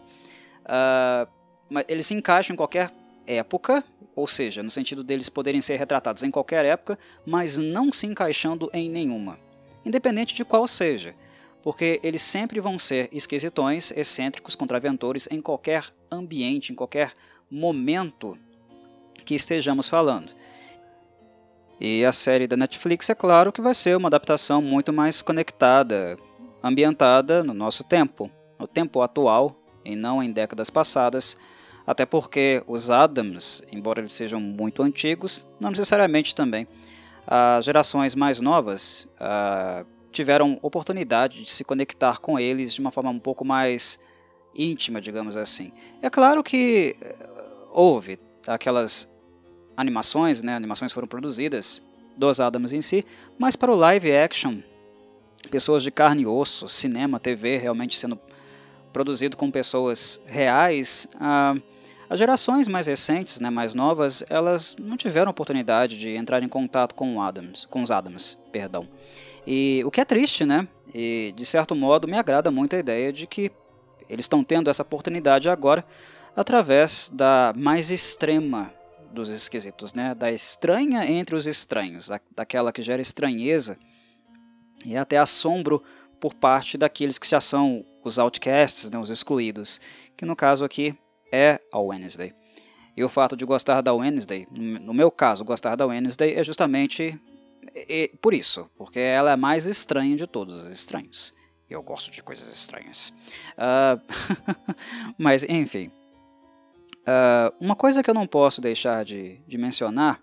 uh, 0.63 1.29
mas 1.71 1.85
eles 1.87 2.05
se 2.05 2.13
encaixam 2.13 2.53
em 2.53 2.57
qualquer 2.57 2.91
época, 3.25 3.83
ou 4.15 4.27
seja, 4.27 4.61
no 4.61 4.69
sentido 4.69 5.03
deles 5.03 5.29
poderem 5.29 5.61
ser 5.61 5.77
retratados 5.77 6.21
em 6.21 6.29
qualquer 6.29 6.65
época, 6.65 6.99
mas 7.25 7.57
não 7.57 7.91
se 7.91 8.05
encaixando 8.05 8.69
em 8.73 8.89
nenhuma, 8.89 9.39
independente 9.83 10.35
de 10.35 10.45
qual 10.45 10.67
seja 10.67 11.15
porque 11.61 11.99
eles 12.03 12.21
sempre 12.21 12.59
vão 12.59 12.77
ser 12.79 13.09
esquisitões, 13.11 13.91
excêntricos, 13.91 14.55
contraventores 14.55 15.27
em 15.29 15.41
qualquer 15.41 15.85
ambiente, 16.11 16.71
em 16.71 16.75
qualquer 16.75 17.13
momento 17.49 18.37
que 19.23 19.35
estejamos 19.35 19.87
falando. 19.87 20.31
E 21.79 22.05
a 22.05 22.11
série 22.11 22.47
da 22.47 22.55
Netflix, 22.55 23.09
é 23.09 23.15
claro 23.15 23.51
que 23.51 23.61
vai 23.61 23.73
ser 23.73 23.95
uma 23.97 24.07
adaptação 24.07 24.61
muito 24.61 24.91
mais 24.93 25.21
conectada, 25.21 26.17
ambientada 26.63 27.43
no 27.43 27.53
nosso 27.53 27.83
tempo, 27.83 28.29
no 28.59 28.67
tempo 28.67 29.01
atual 29.01 29.55
e 29.83 29.95
não 29.95 30.21
em 30.21 30.31
décadas 30.31 30.69
passadas, 30.69 31.37
até 31.91 32.05
porque 32.05 32.63
os 32.67 32.89
Adams, 32.89 33.61
embora 33.69 33.99
eles 33.99 34.13
sejam 34.13 34.39
muito 34.39 34.81
antigos, 34.81 35.45
não 35.59 35.71
necessariamente 35.71 36.33
também. 36.33 36.65
As 37.27 37.65
gerações 37.65 38.15
mais 38.15 38.39
novas, 38.39 39.09
uh, 39.19 39.85
tiveram 40.09 40.57
oportunidade 40.61 41.43
de 41.43 41.51
se 41.51 41.65
conectar 41.65 42.19
com 42.19 42.39
eles 42.39 42.73
de 42.73 42.79
uma 42.79 42.91
forma 42.91 43.09
um 43.09 43.19
pouco 43.19 43.43
mais 43.43 43.99
íntima, 44.55 45.01
digamos 45.01 45.35
assim. 45.35 45.73
É 46.01 46.09
claro 46.09 46.41
que 46.41 46.95
eh, 47.01 47.15
houve 47.71 48.17
aquelas 48.47 49.09
animações, 49.75 50.41
né, 50.41 50.55
animações 50.55 50.93
foram 50.93 51.09
produzidas 51.09 51.81
dos 52.15 52.39
Adams 52.39 52.71
em 52.71 52.81
si, 52.81 53.05
mas 53.37 53.57
para 53.57 53.71
o 53.71 53.75
live 53.75 54.15
action, 54.15 54.59
pessoas 55.49 55.83
de 55.83 55.91
carne 55.91 56.23
e 56.23 56.27
osso, 56.27 56.69
cinema, 56.69 57.19
TV 57.19 57.57
realmente 57.57 57.97
sendo 57.97 58.17
produzido 58.93 59.35
com 59.35 59.51
pessoas 59.51 60.21
reais, 60.25 61.07
ah, 61.19 61.55
as 62.11 62.19
gerações 62.19 62.67
mais 62.67 62.87
recentes, 62.87 63.39
né, 63.39 63.49
mais 63.49 63.73
novas, 63.73 64.21
elas 64.29 64.75
não 64.77 64.97
tiveram 64.97 65.31
oportunidade 65.31 65.97
de 65.97 66.09
entrar 66.09 66.43
em 66.43 66.49
contato 66.49 66.93
com, 66.93 67.21
Adams, 67.21 67.65
com 67.69 67.81
os 67.81 67.89
Adams, 67.89 68.37
perdão. 68.51 68.85
E 69.47 69.81
o 69.85 69.89
que 69.89 70.01
é 70.01 70.03
triste, 70.03 70.45
né? 70.45 70.67
E 70.93 71.33
de 71.37 71.45
certo 71.45 71.73
modo 71.73 72.09
me 72.09 72.17
agrada 72.17 72.51
muito 72.51 72.75
a 72.75 72.79
ideia 72.79 73.13
de 73.13 73.25
que 73.25 73.49
eles 74.09 74.25
estão 74.25 74.43
tendo 74.43 74.69
essa 74.69 74.81
oportunidade 74.81 75.47
agora 75.47 75.85
através 76.35 77.09
da 77.13 77.53
mais 77.55 77.89
extrema 77.89 78.73
dos 79.13 79.29
esquisitos, 79.29 79.93
né? 79.93 80.13
Da 80.13 80.29
estranha 80.29 81.09
entre 81.09 81.33
os 81.33 81.47
estranhos, 81.47 82.09
da, 82.09 82.19
daquela 82.35 82.73
que 82.73 82.81
gera 82.81 83.01
estranheza 83.01 83.77
e 84.85 84.97
até 84.97 85.17
assombro 85.17 85.81
por 86.19 86.33
parte 86.33 86.77
daqueles 86.77 87.17
que 87.17 87.29
já 87.29 87.39
são 87.39 87.85
os 88.03 88.19
outcasts, 88.19 88.91
né, 88.91 88.99
os 88.99 89.09
excluídos, 89.09 89.79
que 90.17 90.25
no 90.25 90.35
caso 90.35 90.65
aqui 90.65 90.93
é 91.31 91.59
a 91.71 91.79
Wednesday. 91.79 92.33
E 92.95 93.03
o 93.03 93.09
fato 93.09 93.37
de 93.37 93.45
gostar 93.45 93.81
da 93.81 93.93
Wednesday, 93.93 94.47
no 94.51 94.93
meu 94.93 95.09
caso, 95.09 95.45
gostar 95.45 95.75
da 95.75 95.85
Wednesday 95.85 96.33
é 96.35 96.43
justamente 96.43 97.19
por 98.21 98.33
isso, 98.33 98.69
porque 98.75 98.99
ela 98.99 99.31
é 99.31 99.33
a 99.33 99.37
mais 99.37 99.65
estranha 99.65 100.15
de 100.15 100.27
todos 100.27 100.63
os 100.63 100.69
estranhos. 100.69 101.33
Eu 101.69 101.81
gosto 101.81 102.11
de 102.11 102.21
coisas 102.21 102.51
estranhas. 102.51 103.13
Uh, 103.55 104.01
mas, 105.17 105.43
enfim. 105.43 105.89
Uh, 107.01 107.55
uma 107.59 107.75
coisa 107.75 108.03
que 108.03 108.09
eu 108.09 108.13
não 108.13 108.27
posso 108.27 108.59
deixar 108.59 109.05
de, 109.05 109.37
de 109.47 109.57
mencionar 109.57 110.21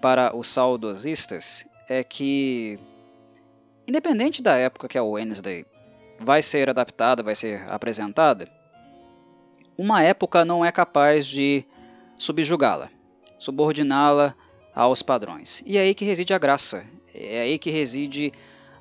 para 0.00 0.36
os 0.36 0.48
saudosistas 0.48 1.64
é 1.88 2.02
que, 2.02 2.78
independente 3.86 4.42
da 4.42 4.56
época 4.56 4.88
que 4.88 4.98
a 4.98 5.04
Wednesday 5.04 5.64
vai 6.18 6.42
ser 6.42 6.68
adaptada, 6.68 7.22
vai 7.22 7.36
ser 7.36 7.64
apresentada, 7.70 8.50
uma 9.82 10.00
época 10.00 10.44
não 10.44 10.64
é 10.64 10.70
capaz 10.70 11.26
de 11.26 11.64
subjugá-la, 12.16 12.88
subordiná-la 13.36 14.32
aos 14.72 15.02
padrões. 15.02 15.60
E 15.66 15.76
é 15.76 15.80
aí 15.80 15.92
que 15.92 16.04
reside 16.04 16.32
a 16.32 16.38
graça, 16.38 16.86
é 17.12 17.40
aí 17.40 17.58
que 17.58 17.68
reside 17.68 18.32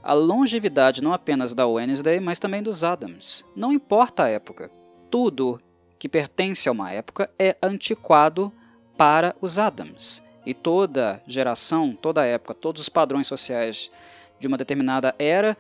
a 0.04 0.14
longevidade 0.14 1.02
não 1.02 1.12
apenas 1.12 1.56
da 1.56 1.66
Wednesday, 1.66 2.20
mas 2.20 2.38
também 2.38 2.62
dos 2.62 2.84
Adams. 2.84 3.44
Não 3.56 3.74
importa 3.74 4.24
a 4.24 4.30
época, 4.30 4.70
tudo 5.10 5.60
que 5.98 6.08
pertence 6.08 6.70
a 6.70 6.72
uma 6.72 6.92
época 6.92 7.30
é 7.38 7.58
antiquado 7.64 8.54
para 8.96 9.36
os 9.42 9.58
Adams. 9.58 10.24
E 10.46 10.54
toda 10.54 11.22
geração, 11.26 11.96
toda 11.96 12.26
época, 12.26 12.54
todos 12.54 12.82
os 12.82 12.90
padrões 12.90 13.26
sociais 13.26 13.92
de 14.40 14.48
uma 14.48 14.58
determinada 14.58 15.16
era, 15.18 15.58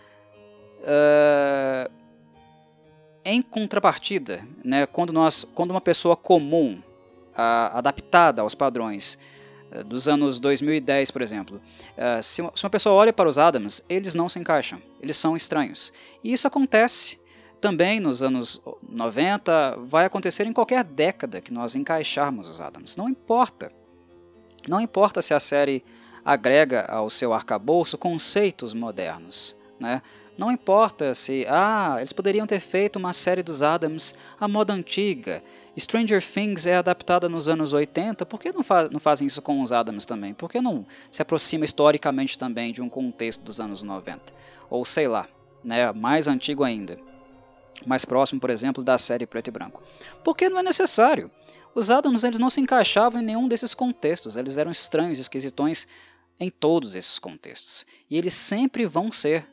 uh, 0.81 2.00
em 3.23 3.41
contrapartida, 3.41 4.43
né, 4.63 4.85
quando, 4.85 5.13
nós, 5.13 5.45
quando 5.55 5.71
uma 5.71 5.81
pessoa 5.81 6.15
comum, 6.15 6.81
uh, 7.31 7.77
adaptada 7.77 8.41
aos 8.41 8.55
padrões, 8.55 9.17
eh, 9.71 9.83
dos 9.83 10.07
anos 10.07 10.39
2010, 10.39 11.11
por 11.11 11.21
exemplo. 11.21 11.61
Uh, 11.97 12.21
se, 12.21 12.41
uma, 12.41 12.51
se, 12.55 12.63
uma, 12.63 12.69
pessoa 12.69 12.95
olha 12.95 13.13
para 13.13 13.29
os 13.29 13.37
Adams, 13.37 13.83
eles 13.87 14.13
não 14.13 14.27
se 14.27 14.37
encaixam, 14.37 14.81
eles 14.99 15.15
são 15.15 15.35
estranhos. 15.35 15.93
E 16.23 16.33
isso 16.33 16.47
acontece 16.47 17.19
também 17.61 17.99
nos 17.99 18.23
anos 18.23 18.61
90, 18.89 19.77
vai 19.85 20.05
acontecer 20.05 20.47
em 20.47 20.53
qualquer 20.53 20.83
década 20.83 21.39
que 21.39 21.53
nós 21.53 21.75
encaixarmos 21.75 22.47
os 22.47 22.59
Adams. 22.59 22.97
Não 22.97 23.07
importa. 23.07 23.71
Não 24.67 24.81
importa 24.81 25.21
se 25.21 25.33
a 25.33 25.39
série 25.39 25.83
agrega 26.25 26.85
ao 26.85 27.09
seu 27.09 27.33
arcabouço 27.33 27.97
conceitos 27.97 28.73
modernos. 28.73 29.55
Né? 29.79 30.01
Não 30.37 30.51
importa 30.51 31.13
se, 31.13 31.45
ah, 31.49 31.97
eles 31.99 32.13
poderiam 32.13 32.47
ter 32.47 32.59
feito 32.59 32.97
uma 32.97 33.13
série 33.13 33.43
dos 33.43 33.61
Adams 33.61 34.15
à 34.39 34.47
moda 34.47 34.73
antiga, 34.73 35.43
Stranger 35.77 36.21
Things 36.21 36.65
é 36.65 36.75
adaptada 36.75 37.29
nos 37.29 37.47
anos 37.47 37.73
80, 37.73 38.25
por 38.25 38.39
que 38.39 38.51
não, 38.51 38.63
fa 38.63 38.89
não 38.89 38.99
fazem 38.99 39.25
isso 39.25 39.41
com 39.41 39.61
os 39.61 39.71
Adams 39.71 40.05
também? 40.05 40.33
Por 40.33 40.49
que 40.49 40.59
não 40.59 40.85
se 41.09 41.21
aproxima 41.21 41.63
historicamente 41.63 42.37
também 42.37 42.73
de 42.73 42.81
um 42.81 42.89
contexto 42.89 43.41
dos 43.41 43.59
anos 43.59 43.81
90? 43.81 44.33
Ou 44.69 44.83
sei 44.83 45.07
lá, 45.07 45.27
né, 45.63 45.91
mais 45.93 46.27
antigo 46.27 46.63
ainda, 46.63 46.99
mais 47.85 48.03
próximo, 48.03 48.39
por 48.39 48.49
exemplo, 48.49 48.83
da 48.83 48.97
série 48.97 49.25
Preto 49.25 49.47
e 49.47 49.51
Branco. 49.51 49.81
Porque 50.23 50.49
não 50.49 50.59
é 50.59 50.63
necessário. 50.63 51.31
Os 51.73 51.89
Adams 51.89 52.25
eles 52.25 52.39
não 52.39 52.49
se 52.49 52.59
encaixavam 52.59 53.21
em 53.21 53.25
nenhum 53.25 53.47
desses 53.47 53.73
contextos, 53.73 54.35
eles 54.35 54.57
eram 54.57 54.71
estranhos, 54.71 55.19
esquisitões 55.19 55.87
em 56.37 56.49
todos 56.49 56.95
esses 56.95 57.17
contextos. 57.17 57.85
E 58.09 58.17
eles 58.17 58.33
sempre 58.33 58.85
vão 58.85 59.09
ser 59.09 59.47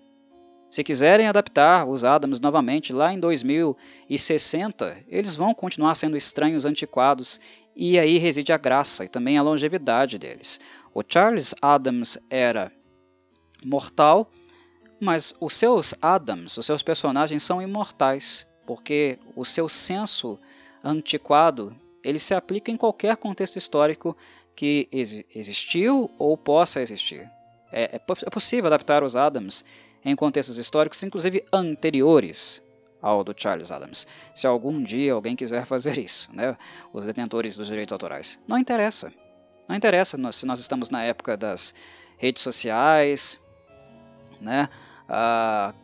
se 0.71 0.85
quiserem 0.85 1.27
adaptar 1.27 1.87
os 1.87 2.05
Adams 2.05 2.41
novamente 2.41 2.93
lá 2.93 3.13
em 3.13 3.19
2060, 3.19 4.99
eles 5.09 5.35
vão 5.35 5.55
continuar 5.55 5.95
sendo 5.95 6.17
estranhos, 6.17 6.65
antiquados, 6.65 7.41
e 7.75 7.99
aí 7.99 8.19
reside 8.19 8.53
a 8.53 8.59
graça 8.59 9.05
e 9.05 9.09
também 9.09 9.39
a 9.39 9.43
longevidade 9.43 10.19
deles. 10.19 10.61
O 10.93 11.03
Charles 11.07 11.55
Adams 11.63 12.19
era 12.29 12.73
mortal, 13.65 14.31
mas 15.01 15.35
os 15.41 15.55
seus 15.55 15.95
Adams, 16.03 16.57
os 16.59 16.67
seus 16.67 16.83
personagens 16.83 17.43
são 17.43 17.63
imortais, 17.63 18.47
porque 18.67 19.19
o 19.35 19.45
seu 19.45 19.69
senso 19.69 20.39
antiquado 20.85 21.75
ele 22.05 22.19
se 22.19 22.35
aplica 22.35 22.71
em 22.71 22.77
qualquer 22.77 23.17
contexto 23.17 23.57
histórico 23.57 24.17
que 24.55 24.89
ex 24.91 25.25
existiu 25.35 26.11
ou 26.19 26.37
possa 26.37 26.81
existir. 26.81 27.31
É, 27.71 27.97
é, 27.97 27.97
é 27.97 28.31
possível 28.31 28.67
adaptar 28.67 29.03
os 29.03 29.17
Adams 29.17 29.65
em 30.05 30.15
contextos 30.17 30.57
históricos, 30.57 31.03
inclusive 31.03 31.45
anteriores 31.53 32.63
ao 33.01 33.23
do 33.23 33.35
Charles 33.37 33.71
Adams. 33.71 34.07
Se 34.35 34.47
algum 34.47 34.83
dia 34.83 35.13
alguém 35.13 35.37
quiser 35.37 35.65
fazer 35.65 35.99
isso, 35.99 36.31
né, 36.35 36.57
os 36.93 37.07
detentores 37.07 37.57
dos 37.57 37.69
direitos 37.69 37.93
autorais. 37.93 38.41
Não 38.47 38.59
interessa. 38.59 39.13
Não 39.69 39.77
interessa 39.77 40.17
se 40.33 40.47
nós 40.47 40.61
estamos 40.61 40.91
na 40.91 41.03
época 41.05 41.37
das 41.37 41.75
redes 42.17 42.43
sociais, 42.43 43.41
né, 44.41 44.69
uh, 45.05 45.75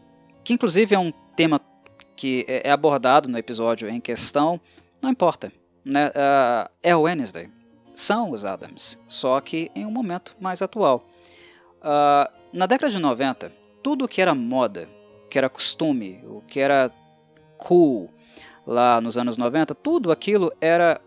que 0.42 0.52
inclusive 0.52 0.94
é 0.94 0.98
um 0.98 1.12
tema 1.36 1.60
que 2.16 2.44
é, 2.48 2.68
é 2.68 2.70
abordado 2.70 3.28
no 3.28 3.38
episódio 3.38 3.88
em 3.88 4.00
questão. 4.00 4.60
Não 5.00 5.10
importa. 5.10 5.52
Né, 5.84 6.08
uh, 6.08 6.70
é 6.82 6.96
o 6.96 7.02
Wednesday. 7.02 7.50
são 7.94 8.30
os 8.30 8.44
Adams, 8.44 8.98
só 9.06 9.40
que 9.40 9.70
em 9.74 9.84
um 9.84 9.90
momento 9.90 10.34
mais 10.40 10.62
atual. 10.62 11.06
Uh, 11.80 12.32
na 12.52 12.64
década 12.66 12.90
de 12.90 12.98
90, 12.98 13.52
tudo 13.84 14.08
que 14.08 14.22
era 14.22 14.34
moda, 14.34 14.88
que 15.28 15.36
era 15.36 15.50
costume, 15.50 16.24
o 16.24 16.40
que 16.40 16.58
era 16.58 16.90
cool 17.58 18.10
lá 18.66 18.98
nos 18.98 19.18
anos 19.18 19.36
90, 19.36 19.74
tudo 19.74 20.10
aquilo 20.10 20.50
era 20.58 21.02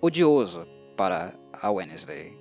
odioso 0.00 0.66
para 0.96 1.34
a 1.52 1.70
Wednesday. 1.70 2.32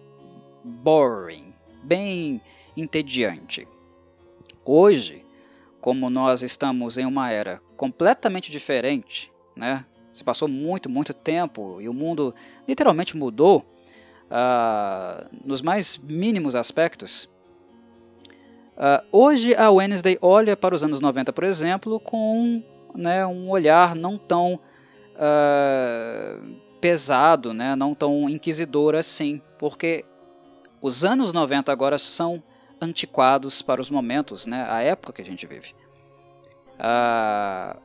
Boring, 0.63 1.53
bem 1.83 2.41
entediante. 2.77 3.67
Hoje, 4.63 5.25
como 5.81 6.09
nós 6.09 6.43
estamos 6.43 6.97
em 6.97 7.05
uma 7.05 7.29
era 7.29 7.61
completamente 7.75 8.49
diferente, 8.49 9.29
né? 9.53 9.85
Se 10.13 10.23
passou 10.23 10.47
muito, 10.47 10.89
muito 10.89 11.13
tempo 11.13 11.81
e 11.81 11.89
o 11.89 11.93
mundo 11.93 12.33
literalmente 12.65 13.17
mudou 13.17 13.65
uh, 14.31 15.27
nos 15.45 15.61
mais 15.61 15.97
mínimos 15.97 16.55
aspectos. 16.55 17.29
Uh, 18.77 19.01
hoje 19.11 19.55
a 19.55 19.71
Wednesday 19.71 20.19
olha 20.21 20.55
para 20.55 20.75
os 20.75 20.83
anos 20.83 21.01
90, 21.01 21.33
por 21.33 21.43
exemplo, 21.43 21.99
com 21.99 22.63
né, 22.93 23.25
um 23.25 23.49
olhar 23.49 23.95
não 23.95 24.19
tão 24.19 24.59
uh, 25.15 26.55
pesado, 26.79 27.55
né, 27.55 27.75
não 27.75 27.95
tão 27.95 28.29
inquisidor 28.29 28.93
assim, 28.93 29.41
porque 29.57 30.05
os 30.79 31.03
anos 31.03 31.33
90 31.33 31.71
agora 31.71 31.97
são 31.97 32.43
antiquados 32.79 33.63
para 33.63 33.81
os 33.81 33.89
momentos, 33.89 34.45
né, 34.45 34.67
a 34.69 34.83
época 34.83 35.13
que 35.13 35.21
a 35.23 35.25
gente 35.25 35.47
vive. 35.47 35.73
Uh, 36.75 37.81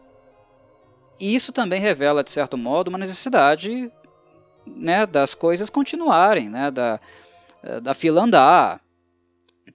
e 1.19 1.35
isso 1.35 1.53
também 1.53 1.81
revela, 1.81 2.23
de 2.23 2.31
certo 2.31 2.59
modo, 2.59 2.89
uma 2.89 2.99
necessidade 2.99 3.91
né, 4.67 5.07
das 5.07 5.35
coisas 5.35 5.71
continuarem, 5.71 6.51
né, 6.51 6.71
da, 6.71 7.01
da 7.81 7.95
fila 7.95 8.25
andar, 8.25 8.83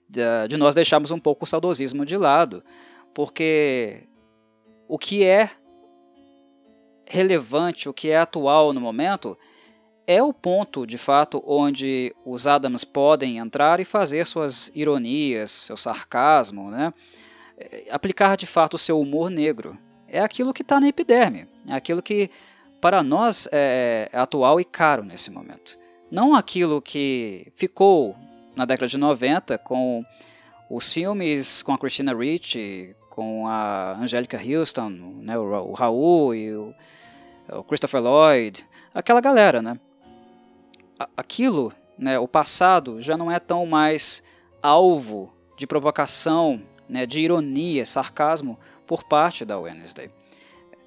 de 0.09 0.57
nós 0.57 0.75
deixarmos 0.75 1.11
um 1.11 1.19
pouco 1.19 1.43
o 1.43 1.47
saudosismo 1.47 2.05
de 2.05 2.17
lado, 2.17 2.63
porque 3.13 4.03
o 4.87 4.97
que 4.97 5.23
é 5.23 5.49
relevante, 7.05 7.89
o 7.89 7.93
que 7.93 8.09
é 8.09 8.17
atual 8.17 8.73
no 8.73 8.81
momento, 8.81 9.37
é 10.05 10.23
o 10.23 10.33
ponto, 10.33 10.87
de 10.87 10.97
fato, 10.97 11.43
onde 11.45 12.15
os 12.25 12.47
Adams 12.47 12.85
podem 12.85 13.37
entrar 13.37 13.79
e 13.79 13.85
fazer 13.85 14.25
suas 14.25 14.71
ironias, 14.73 15.51
seu 15.51 15.75
sarcasmo, 15.75 16.71
né? 16.71 16.93
É, 17.57 17.87
aplicar 17.89 18.37
de 18.37 18.45
fato 18.45 18.75
o 18.75 18.77
seu 18.77 18.99
humor 18.99 19.29
negro. 19.29 19.77
É 20.07 20.19
aquilo 20.19 20.53
que 20.53 20.61
está 20.61 20.79
na 20.79 20.87
epiderme, 20.87 21.47
é 21.67 21.73
aquilo 21.73 22.01
que 22.01 22.29
para 22.79 23.03
nós 23.03 23.49
é, 23.51 24.09
é 24.13 24.17
atual 24.17 24.61
e 24.61 24.63
caro 24.63 25.03
nesse 25.03 25.29
momento. 25.29 25.77
Não 26.09 26.33
aquilo 26.33 26.81
que 26.81 27.51
ficou 27.53 28.15
na 28.57 28.65
década 28.65 28.87
de 28.87 28.97
90 28.97 29.57
com 29.59 30.03
os 30.67 30.91
filmes 30.91 31.61
com 31.61 31.73
a 31.73 31.77
Christina 31.77 32.13
Ricci, 32.13 32.95
com 33.09 33.47
a 33.47 33.93
Angélica 33.93 34.41
Houston, 34.43 34.89
né, 34.89 35.37
o, 35.37 35.43
o 35.43 35.73
Raul 35.73 36.33
e 36.33 36.53
o, 36.53 36.73
o, 37.49 37.63
Christopher 37.63 38.01
Lloyd, 38.01 38.65
aquela 38.93 39.21
galera, 39.21 39.61
né? 39.61 39.79
Aquilo, 41.15 41.71
né, 41.97 42.17
o 42.17 42.27
passado 42.27 42.99
já 42.99 43.15
não 43.15 43.31
é 43.31 43.39
tão 43.39 43.65
mais 43.67 44.23
alvo 44.61 45.31
de 45.55 45.67
provocação, 45.67 46.61
né, 46.89 47.05
de 47.05 47.19
ironia, 47.19 47.85
sarcasmo 47.85 48.57
por 48.87 49.03
parte 49.03 49.45
da 49.45 49.59
Wednesday. 49.59 50.09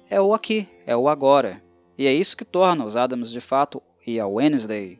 É 0.09 0.19
o 0.19 0.33
aqui, 0.33 0.67
é 0.85 0.95
o 0.95 1.07
agora. 1.07 1.63
E 1.97 2.05
é 2.05 2.13
isso 2.13 2.35
que 2.35 2.43
torna 2.43 2.83
os 2.83 2.97
Adams 2.97 3.31
de 3.31 3.39
fato 3.39 3.81
e 4.05 4.19
a 4.19 4.27
Wednesday 4.27 4.99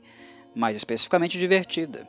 mais 0.55 0.77
especificamente 0.77 1.37
divertida. 1.37 2.07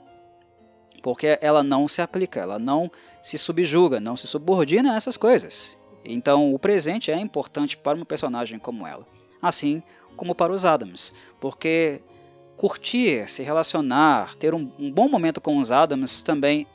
Porque 1.02 1.38
ela 1.40 1.62
não 1.62 1.88
se 1.88 2.00
aplica, 2.00 2.40
ela 2.40 2.58
não 2.58 2.90
se 3.20 3.36
subjuga, 3.36 4.00
não 4.00 4.16
se 4.16 4.26
subordina 4.26 4.92
a 4.92 4.96
essas 4.96 5.16
coisas. 5.16 5.76
Então, 6.04 6.54
o 6.54 6.58
presente 6.58 7.10
é 7.10 7.18
importante 7.18 7.76
para 7.76 7.96
uma 7.96 8.06
personagem 8.06 8.58
como 8.58 8.86
ela, 8.86 9.06
assim 9.40 9.82
como 10.16 10.34
para 10.34 10.52
os 10.52 10.64
Adams, 10.64 11.12
porque 11.40 12.02
curtir, 12.56 13.28
se 13.28 13.42
relacionar, 13.42 14.36
ter 14.36 14.54
um, 14.54 14.70
um 14.78 14.90
bom 14.90 15.08
momento 15.08 15.40
com 15.40 15.56
os 15.56 15.72
Adams 15.72 16.22
também 16.22 16.66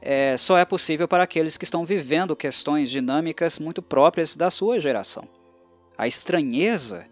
é, 0.00 0.36
só 0.36 0.58
é 0.58 0.64
possível 0.64 1.08
para 1.08 1.22
aqueles 1.22 1.56
que 1.56 1.64
estão 1.64 1.84
vivendo 1.84 2.36
questões 2.36 2.90
dinâmicas 2.90 3.58
muito 3.58 3.80
próprias 3.80 4.36
da 4.36 4.50
sua 4.50 4.80
geração. 4.80 5.26
A 5.96 6.06
estranheza 6.06 7.06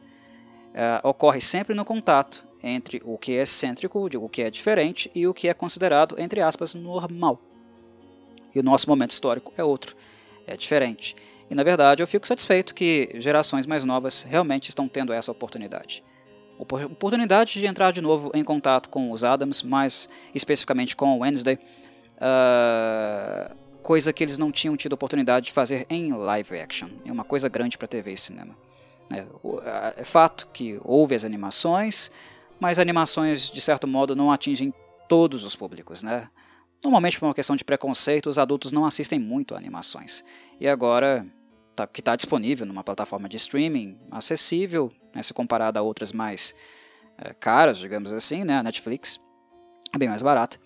é, 0.75 1.01
ocorre 1.03 1.41
sempre 1.41 1.75
no 1.75 1.85
contato 1.85 2.47
entre 2.65 3.03
o 3.05 3.19
que 3.19 3.33
é 3.33 3.43
excêntrico, 3.43 4.09
o 4.17 4.29
que 4.29 4.43
é 4.43 4.51
diferente, 4.51 5.11
e 5.15 5.27
o 5.27 5.35
que 5.35 5.49
é 5.49 5.55
considerado, 5.55 6.17
entre 6.19 6.41
aspas, 6.41 6.75
normal. 6.75 7.39
E 8.55 8.59
o 8.59 8.63
nosso 8.63 8.89
momento 8.89 9.11
histórico 9.11 9.53
é 9.57 9.63
outro, 9.63 9.95
é 10.47 10.57
diferente. 10.57 11.15
E 11.51 11.55
na 11.55 11.63
verdade 11.63 12.03
eu 12.03 12.07
fico 12.07 12.27
satisfeito 12.27 12.75
que 12.75 13.11
gerações 13.17 13.67
mais 13.67 13.85
novas 13.85 14.23
realmente 14.23 14.71
estão 14.71 14.89
tendo 14.89 15.13
essa 15.13 15.31
oportunidade. 15.31 16.03
Oportunidade 16.59 17.61
de 17.61 17.67
entrar 17.67 17.93
de 17.93 18.01
novo 18.01 18.31
em 18.33 18.43
contato 18.43 18.89
com 18.89 19.11
os 19.11 19.25
Adams, 19.25 19.63
mais 19.63 20.09
especificamente 20.35 20.97
com 20.97 21.17
o 21.17 21.19
Wednesday, 21.19 21.59
uh, 22.17 23.55
coisa 23.83 24.13
que 24.13 24.25
eles 24.25 24.39
não 24.39 24.51
tinham 24.51 24.77
tido 24.77 24.95
oportunidade 24.95 25.47
de 25.47 25.53
fazer 25.53 25.85
em 25.91 26.13
live 26.13 26.59
action. 26.59 26.89
É 27.05 27.13
uma 27.13 27.25
coisa 27.25 27.49
grande 27.49 27.77
para 27.77 27.89
TV 27.89 28.13
e 28.13 28.17
cinema. 28.17 28.57
É, 29.13 29.25
é 30.01 30.05
fato 30.05 30.49
que 30.53 30.81
houve 30.83 31.15
as 31.15 31.25
animações, 31.25 32.11
mas 32.65 32.79
animações 32.79 33.51
de 33.51 33.61
certo 33.61 33.87
modo 33.87 34.17
não 34.17 34.33
atingem 34.33 34.73
todos 35.07 35.45
os 35.45 35.55
públicos, 35.55 36.03
né? 36.03 36.31
Normalmente, 36.83 37.21
por 37.21 37.27
uma 37.27 37.35
questão 37.35 37.55
de 37.55 37.63
preconceito, 37.63 38.27
os 38.31 38.39
adultos 38.39 38.73
não 38.73 38.87
assistem 38.87 39.19
muito 39.19 39.55
a 39.55 39.59
animações. 39.59 40.25
E 40.59 40.67
agora, 40.67 41.27
tá, 41.77 41.87
que 41.87 42.01
está 42.01 42.17
disponível 42.17 42.65
numa 42.65 42.83
plataforma 42.83 43.29
de 43.29 43.37
streaming 43.37 43.99
acessível, 44.11 44.91
né, 45.15 45.23
se 45.23 45.35
comparado 45.35 45.79
a 45.79 45.83
outras 45.83 46.11
mais 46.11 46.55
é, 47.19 47.35
caras, 47.35 47.77
digamos 47.77 48.15
assim, 48.15 48.45
né, 48.45 48.57
a 48.57 48.63
Netflix 48.63 49.21
é 49.95 49.99
bem 49.99 50.09
mais 50.09 50.23
barata 50.23 50.59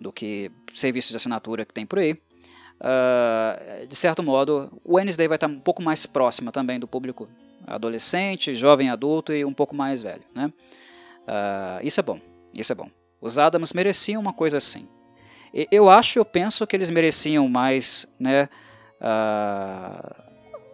do 0.00 0.10
que 0.10 0.50
serviços 0.72 1.10
de 1.10 1.16
assinatura 1.16 1.66
que 1.66 1.74
tem 1.74 1.84
por 1.84 1.98
aí. 1.98 2.14
Uh, 2.14 3.86
de 3.86 3.94
certo 3.94 4.22
modo, 4.22 4.72
o 4.82 4.94
Wednesday 4.94 5.28
vai 5.28 5.36
estar 5.36 5.46
um 5.46 5.60
pouco 5.60 5.82
mais 5.82 6.06
próxima 6.06 6.50
também 6.50 6.80
do 6.80 6.88
público 6.88 7.28
adolescente, 7.66 8.54
jovem 8.54 8.88
adulto 8.88 9.30
e 9.30 9.44
um 9.44 9.52
pouco 9.52 9.76
mais 9.76 10.00
velho. 10.00 10.24
Né? 10.34 10.50
Uh, 11.26 11.84
isso 11.84 12.00
é 12.00 12.02
bom, 12.02 12.20
isso 12.54 12.72
é 12.72 12.74
bom. 12.74 12.88
Os 13.20 13.38
Adams 13.38 13.72
mereciam 13.72 14.20
uma 14.20 14.32
coisa 14.32 14.58
assim. 14.58 14.86
Eu 15.70 15.88
acho, 15.88 16.18
eu 16.18 16.24
penso 16.24 16.66
que 16.66 16.74
eles 16.74 16.90
mereciam 16.90 17.48
mais, 17.48 18.06
né, 18.18 18.48
uh, 19.00 20.22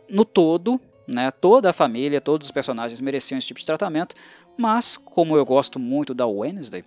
no 0.08 0.24
todo, 0.24 0.80
né, 1.06 1.30
toda 1.30 1.70
a 1.70 1.72
família, 1.72 2.20
todos 2.20 2.48
os 2.48 2.50
personagens 2.50 2.98
mereciam 3.00 3.36
esse 3.36 3.46
tipo 3.46 3.60
de 3.60 3.66
tratamento, 3.66 4.16
mas 4.56 4.96
como 4.96 5.36
eu 5.36 5.44
gosto 5.44 5.78
muito 5.78 6.14
da 6.14 6.26
Wednesday, 6.26 6.82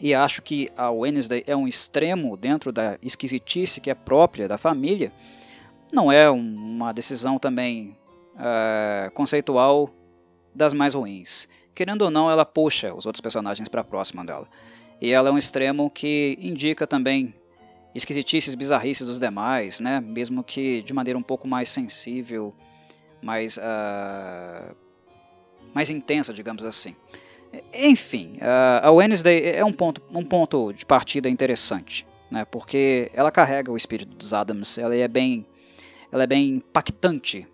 e 0.00 0.14
acho 0.14 0.42
que 0.42 0.70
a 0.76 0.90
Wednesday 0.90 1.44
é 1.46 1.56
um 1.56 1.68
extremo 1.68 2.36
dentro 2.36 2.72
da 2.72 2.98
esquisitice 3.02 3.80
que 3.80 3.90
é 3.90 3.94
própria 3.94 4.48
da 4.48 4.58
família, 4.58 5.12
não 5.92 6.10
é 6.10 6.28
uma 6.30 6.92
decisão 6.92 7.38
também 7.38 7.96
uh, 8.34 9.10
conceitual 9.12 9.90
das 10.54 10.74
mais 10.74 10.94
ruins. 10.94 11.48
Querendo 11.74 12.02
ou 12.02 12.10
não, 12.10 12.30
ela 12.30 12.44
puxa 12.44 12.94
os 12.94 13.06
outros 13.06 13.20
personagens 13.20 13.68
para 13.68 13.82
próxima 13.82 14.24
dela. 14.24 14.48
E 15.00 15.10
ela 15.10 15.28
é 15.28 15.32
um 15.32 15.38
extremo 15.38 15.90
que 15.90 16.38
indica 16.40 16.86
também 16.86 17.34
esquisitices, 17.94 18.54
bizarrices 18.54 19.06
dos 19.06 19.20
demais, 19.20 19.80
né? 19.80 20.00
mesmo 20.00 20.42
que 20.42 20.82
de 20.82 20.92
maneira 20.92 21.18
um 21.18 21.22
pouco 21.22 21.46
mais 21.46 21.68
sensível, 21.68 22.54
mais, 23.22 23.56
uh, 23.56 24.74
mais 25.72 25.90
intensa, 25.90 26.32
digamos 26.32 26.64
assim. 26.64 26.94
Enfim, 27.72 28.32
uh, 28.38 28.86
a 28.86 28.90
Wednesday 28.90 29.52
é 29.56 29.64
um 29.64 29.72
ponto, 29.72 30.02
um 30.10 30.24
ponto 30.24 30.72
de 30.72 30.84
partida 30.84 31.28
interessante, 31.28 32.04
né? 32.30 32.44
porque 32.44 33.10
ela 33.14 33.30
carrega 33.30 33.70
o 33.70 33.76
espírito 33.76 34.14
dos 34.14 34.34
Adams, 34.34 34.76
ela 34.76 34.94
é 34.94 35.06
bem, 35.06 35.46
ela 36.10 36.24
é 36.24 36.26
bem 36.26 36.56
impactante 36.56 37.46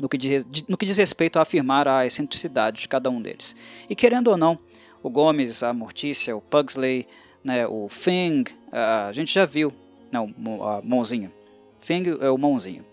no 0.00 0.08
que, 0.08 0.18
diz, 0.18 0.44
no 0.68 0.76
que 0.76 0.86
diz 0.86 0.96
respeito 0.96 1.38
a 1.38 1.42
afirmar 1.42 1.88
a 1.88 2.06
excentricidade 2.06 2.80
de 2.80 2.88
cada 2.88 3.10
um 3.10 3.20
deles. 3.20 3.56
E 3.88 3.94
querendo 3.94 4.28
ou 4.28 4.36
não, 4.36 4.58
o 5.02 5.10
Gomes, 5.10 5.62
a 5.62 5.72
Mortícia, 5.72 6.36
o 6.36 6.40
Pugsley, 6.40 7.06
né, 7.42 7.66
o 7.66 7.88
Fing, 7.88 8.44
a 8.72 9.12
gente 9.12 9.32
já 9.32 9.44
viu, 9.44 9.72
não, 10.10 10.34
a 10.62 10.82
Mãozinha. 10.82 11.32
Fing 11.78 12.18
é 12.20 12.28
o 12.28 12.36
Mãozinho. 12.36 12.84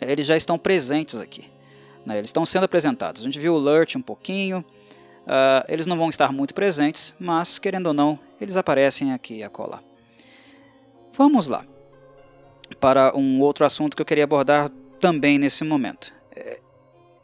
Eles 0.00 0.26
já 0.26 0.36
estão 0.36 0.58
presentes 0.58 1.20
aqui. 1.20 1.44
Né, 2.04 2.18
eles 2.18 2.30
estão 2.30 2.44
sendo 2.44 2.64
apresentados. 2.64 3.22
A 3.22 3.24
gente 3.24 3.38
viu 3.38 3.54
o 3.54 3.58
Lurch 3.58 3.96
um 3.96 4.02
pouquinho. 4.02 4.64
Uh, 5.20 5.64
eles 5.68 5.86
não 5.86 5.96
vão 5.96 6.08
estar 6.10 6.32
muito 6.32 6.54
presentes, 6.54 7.14
mas, 7.20 7.58
querendo 7.58 7.86
ou 7.88 7.94
não, 7.94 8.18
eles 8.40 8.56
aparecem 8.56 9.12
aqui 9.12 9.36
e 9.36 9.44
acolá. 9.44 9.80
Vamos 11.12 11.46
lá 11.46 11.64
para 12.80 13.16
um 13.16 13.40
outro 13.40 13.64
assunto 13.64 13.96
que 13.96 14.02
eu 14.02 14.06
queria 14.06 14.24
abordar 14.24 14.70
também 15.00 15.38
nesse 15.38 15.64
momento. 15.64 16.12
É, 16.34 16.60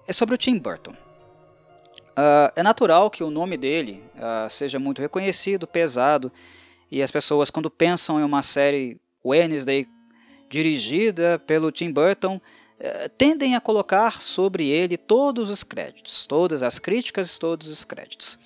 é 0.08 0.12
sobre 0.12 0.34
o 0.34 0.38
Tim 0.38 0.58
Burton. 0.58 0.92
Uh, 2.18 2.48
é 2.56 2.62
natural 2.62 3.10
que 3.10 3.22
o 3.22 3.30
nome 3.30 3.58
dele 3.58 4.02
uh, 4.14 4.48
seja 4.48 4.78
muito 4.78 5.02
reconhecido, 5.02 5.66
pesado, 5.66 6.32
e 6.90 7.02
as 7.02 7.10
pessoas, 7.10 7.50
quando 7.50 7.70
pensam 7.70 8.18
em 8.18 8.22
uma 8.22 8.42
série 8.42 8.98
Wednesday 9.22 9.86
dirigida 10.48 11.38
pelo 11.46 11.70
Tim 11.70 11.92
Burton, 11.92 12.36
uh, 12.36 13.08
tendem 13.18 13.54
a 13.54 13.60
colocar 13.60 14.22
sobre 14.22 14.66
ele 14.66 14.96
todos 14.96 15.50
os 15.50 15.62
créditos, 15.62 16.26
todas 16.26 16.62
as 16.62 16.78
críticas, 16.78 17.36
todos 17.36 17.68
os 17.68 17.84
créditos. 17.84 18.38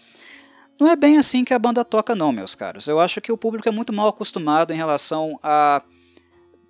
Não 0.81 0.89
é 0.89 0.97
bem 0.97 1.19
assim 1.19 1.45
que 1.45 1.55
a 1.55 1.59
banda 1.59 1.85
toca, 1.85 2.17
não, 2.17 2.33
meus 2.33 2.57
caros. 2.57 2.89
Eu 2.89 2.99
acho 2.99 3.21
que 3.21 3.31
o 3.31 3.37
público 3.39 3.69
é 3.69 3.73
muito 3.73 3.93
mal 3.93 4.09
acostumado 4.09 4.73
em 4.73 4.77
relação 4.77 5.39
a 5.43 5.83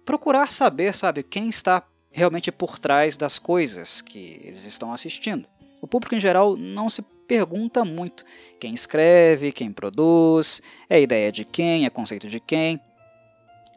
procurar 0.05 0.51
saber, 0.51 0.95
sabe, 0.95 1.23
quem 1.23 1.49
está 1.49 1.81
realmente 2.11 2.51
por 2.51 2.79
trás 2.79 3.17
das 3.17 3.39
coisas 3.39 4.01
que 4.01 4.41
eles 4.45 4.65
estão 4.65 4.93
assistindo. 4.93 5.47
O 5.81 5.87
público 5.87 6.15
em 6.15 6.21
geral 6.21 6.57
não 6.57 6.91
se 6.91 7.03
pergunta 7.27 7.85
muito 7.85 8.25
quem 8.59 8.75
escreve, 8.75 9.53
quem 9.53 9.73
produz, 9.73 10.61
é 10.89 11.01
ideia 11.01 11.31
de 11.31 11.45
quem, 11.45 11.87
é 11.87 11.91
conceito 11.91 12.29
de 12.29 12.41
quem. 12.41 12.81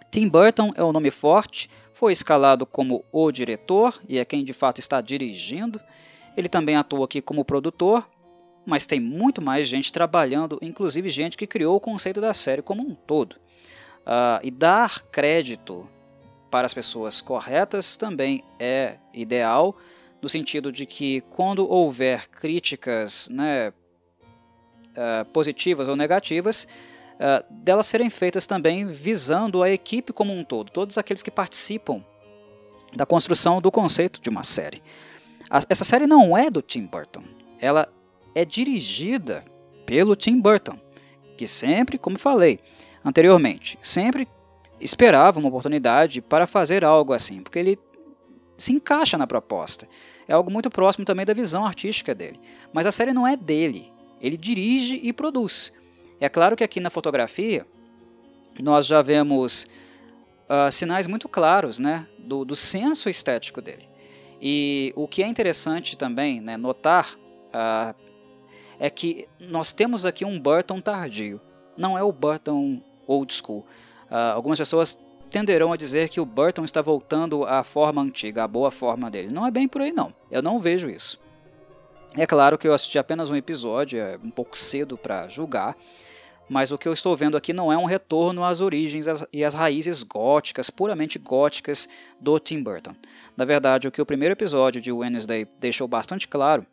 Tim 0.10 0.28
Burton 0.28 0.74
é 0.76 0.84
um 0.84 0.92
nome 0.92 1.12
forte, 1.12 1.70
foi 1.94 2.12
escalado 2.12 2.66
como 2.66 3.06
o 3.12 3.32
diretor 3.32 4.02
e 4.10 4.20
é 4.20 4.26
quem 4.26 4.44
de 4.44 4.54
fato 4.54 4.80
está 4.80 5.00
dirigindo. 5.00 5.80
Ele 6.36 6.50
também 6.50 6.76
atua 6.76 7.06
aqui 7.06 7.22
como 7.22 7.46
produtor, 7.46 8.08
mas 8.66 8.86
tem 8.86 9.00
muito 9.00 9.42
mais 9.42 9.68
gente 9.68 9.92
trabalhando, 9.92 10.58
inclusive 10.62 11.08
gente 11.10 11.38
que 11.38 11.48
criou 11.48 11.76
o 11.76 11.80
conceito 11.80 12.20
da 12.20 12.34
série 12.34 12.62
como 12.62 12.82
um 12.82 12.96
todo. 12.96 13.34
Uh, 14.02 14.42
e 14.42 14.52
dar 14.52 15.02
crédito 15.04 15.88
para 16.54 16.68
as 16.68 16.74
pessoas 16.76 17.20
corretas 17.20 17.98
também 17.98 18.44
é 18.60 18.98
ideal, 19.12 19.76
no 20.22 20.30
sentido 20.30 20.72
de 20.72 20.86
que 20.86 21.22
quando 21.22 21.68
houver 21.68 22.30
críticas 22.30 23.28
né, 23.28 23.70
uh, 23.70 25.26
positivas 25.34 25.88
ou 25.88 25.96
negativas, 25.96 26.68
uh, 27.16 27.44
delas 27.52 27.88
serem 27.88 28.08
feitas 28.12 28.46
também 28.46 28.86
visando 28.86 29.64
a 29.64 29.72
equipe 29.72 30.14
como 30.14 30.32
um 30.32 30.44
todo, 30.44 30.72
todos 30.72 30.96
aqueles 30.96 31.24
que 31.24 31.32
participam 31.32 32.06
da 32.96 33.04
construção 33.04 33.60
do 33.60 33.72
conceito 33.72 34.22
de 34.22 34.30
uma 34.30 34.44
série. 34.44 34.84
A, 35.50 35.60
essa 35.68 35.84
série 35.84 36.06
não 36.06 36.38
é 36.38 36.52
do 36.52 36.62
Tim 36.62 36.86
Burton, 36.86 37.24
ela 37.60 37.92
é 38.36 38.46
dirigida 38.46 39.44
pelo 39.88 40.16
Tim 40.16 40.40
Burton, 40.40 40.80
que 41.36 41.48
sempre, 41.48 41.98
como 41.98 42.20
falei 42.20 42.60
anteriormente, 43.04 43.76
sempre 43.82 44.28
esperava 44.80 45.40
uma 45.40 45.50
oportunidade 45.50 46.22
para 46.22 46.46
fazer 46.46 46.84
algo 46.84 47.14
assim, 47.14 47.42
porque 47.42 47.60
ele 47.60 47.80
se 48.58 48.72
encaixa 48.72 49.18
na 49.18 49.26
proposta 49.26 49.88
é 50.28 50.34
algo 50.34 50.52
muito 50.52 50.70
próximo 50.70 51.06
também 51.06 51.26
da 51.26 51.34
visão 51.34 51.66
artística 51.66 52.14
dele. 52.14 52.40
Mas 52.72 52.86
a 52.86 52.92
série 52.92 53.14
não 53.14 53.28
é 53.28 53.36
dele, 53.36 53.92
ele 54.22 54.38
dirige 54.38 55.00
e 55.04 55.12
produz. 55.12 55.74
É 56.20 56.30
claro 56.30 56.56
que 56.56 56.64
aqui 56.64 56.80
na 56.80 56.90
fotografia 56.90 57.66
nós 58.62 58.86
já 58.86 59.02
vemos 59.02 59.68
uh, 60.48 60.72
sinais 60.72 61.08
muito 61.08 61.28
claros 61.28 61.80
né, 61.80 62.08
do, 62.18 62.46
do 62.46 62.56
senso 62.56 63.10
estético 63.10 63.62
dele. 63.62 63.90
E 64.42 64.94
o 64.96 65.08
que 65.08 65.24
é 65.24 65.28
interessante 65.28 65.98
também 65.98 66.42
né, 66.42 66.58
notar 66.58 67.16
uh, 67.16 67.96
é 68.80 68.90
que 68.90 69.28
nós 69.40 69.74
temos 69.74 70.06
aqui 70.06 70.26
um 70.26 70.40
Burton 70.40 70.82
tardio, 70.82 71.40
não 71.78 71.98
é 71.98 72.04
o 72.04 72.12
Burton 72.12 72.82
old 73.08 73.34
school. 73.34 73.66
Uh, 74.14 74.36
algumas 74.36 74.60
pessoas 74.60 75.00
tenderão 75.32 75.74
a 75.74 75.76
dizer 75.76 76.10
que 76.10 76.22
o 76.22 76.26
Burton 76.26 76.64
está 76.64 76.80
voltando 76.80 77.44
à 77.44 77.64
forma 77.64 78.00
antiga, 78.00 78.44
à 78.44 78.48
boa 78.48 78.70
forma 78.70 79.10
dele. 79.10 79.34
Não 79.34 79.48
é 79.48 79.50
bem 79.50 79.68
por 79.68 79.82
aí 79.82 79.92
não. 79.92 80.14
Eu 80.30 80.44
não 80.44 80.60
vejo 80.60 80.88
isso. 80.88 81.20
É 82.16 82.28
claro 82.28 82.56
que 82.56 82.68
eu 82.68 82.74
assisti 82.76 83.00
apenas 83.00 83.32
um 83.32 83.36
episódio, 83.36 84.00
é 84.00 84.20
um 84.24 84.30
pouco 84.30 84.56
cedo 84.56 84.96
para 84.96 85.28
julgar, 85.28 85.76
mas 86.48 86.72
o 86.72 86.78
que 86.78 86.88
eu 86.88 86.94
estou 86.94 87.16
vendo 87.16 87.36
aqui 87.36 87.52
não 87.52 87.74
é 87.74 87.78
um 87.78 87.86
retorno 87.86 88.44
às 88.44 88.62
origens 88.62 89.08
e 89.34 89.44
às 89.44 89.56
raízes 89.56 90.04
góticas, 90.04 90.70
puramente 90.70 91.18
góticas 91.18 91.90
do 92.22 92.38
Tim 92.38 92.62
Burton. 92.62 92.94
Na 93.36 93.46
verdade, 93.46 93.88
o 93.88 93.92
que 93.92 94.02
o 94.02 94.06
primeiro 94.06 94.34
episódio 94.34 94.80
de 94.80 94.92
Wednesday 94.92 95.48
deixou 95.60 95.88
bastante 95.88 96.28
claro 96.28 96.68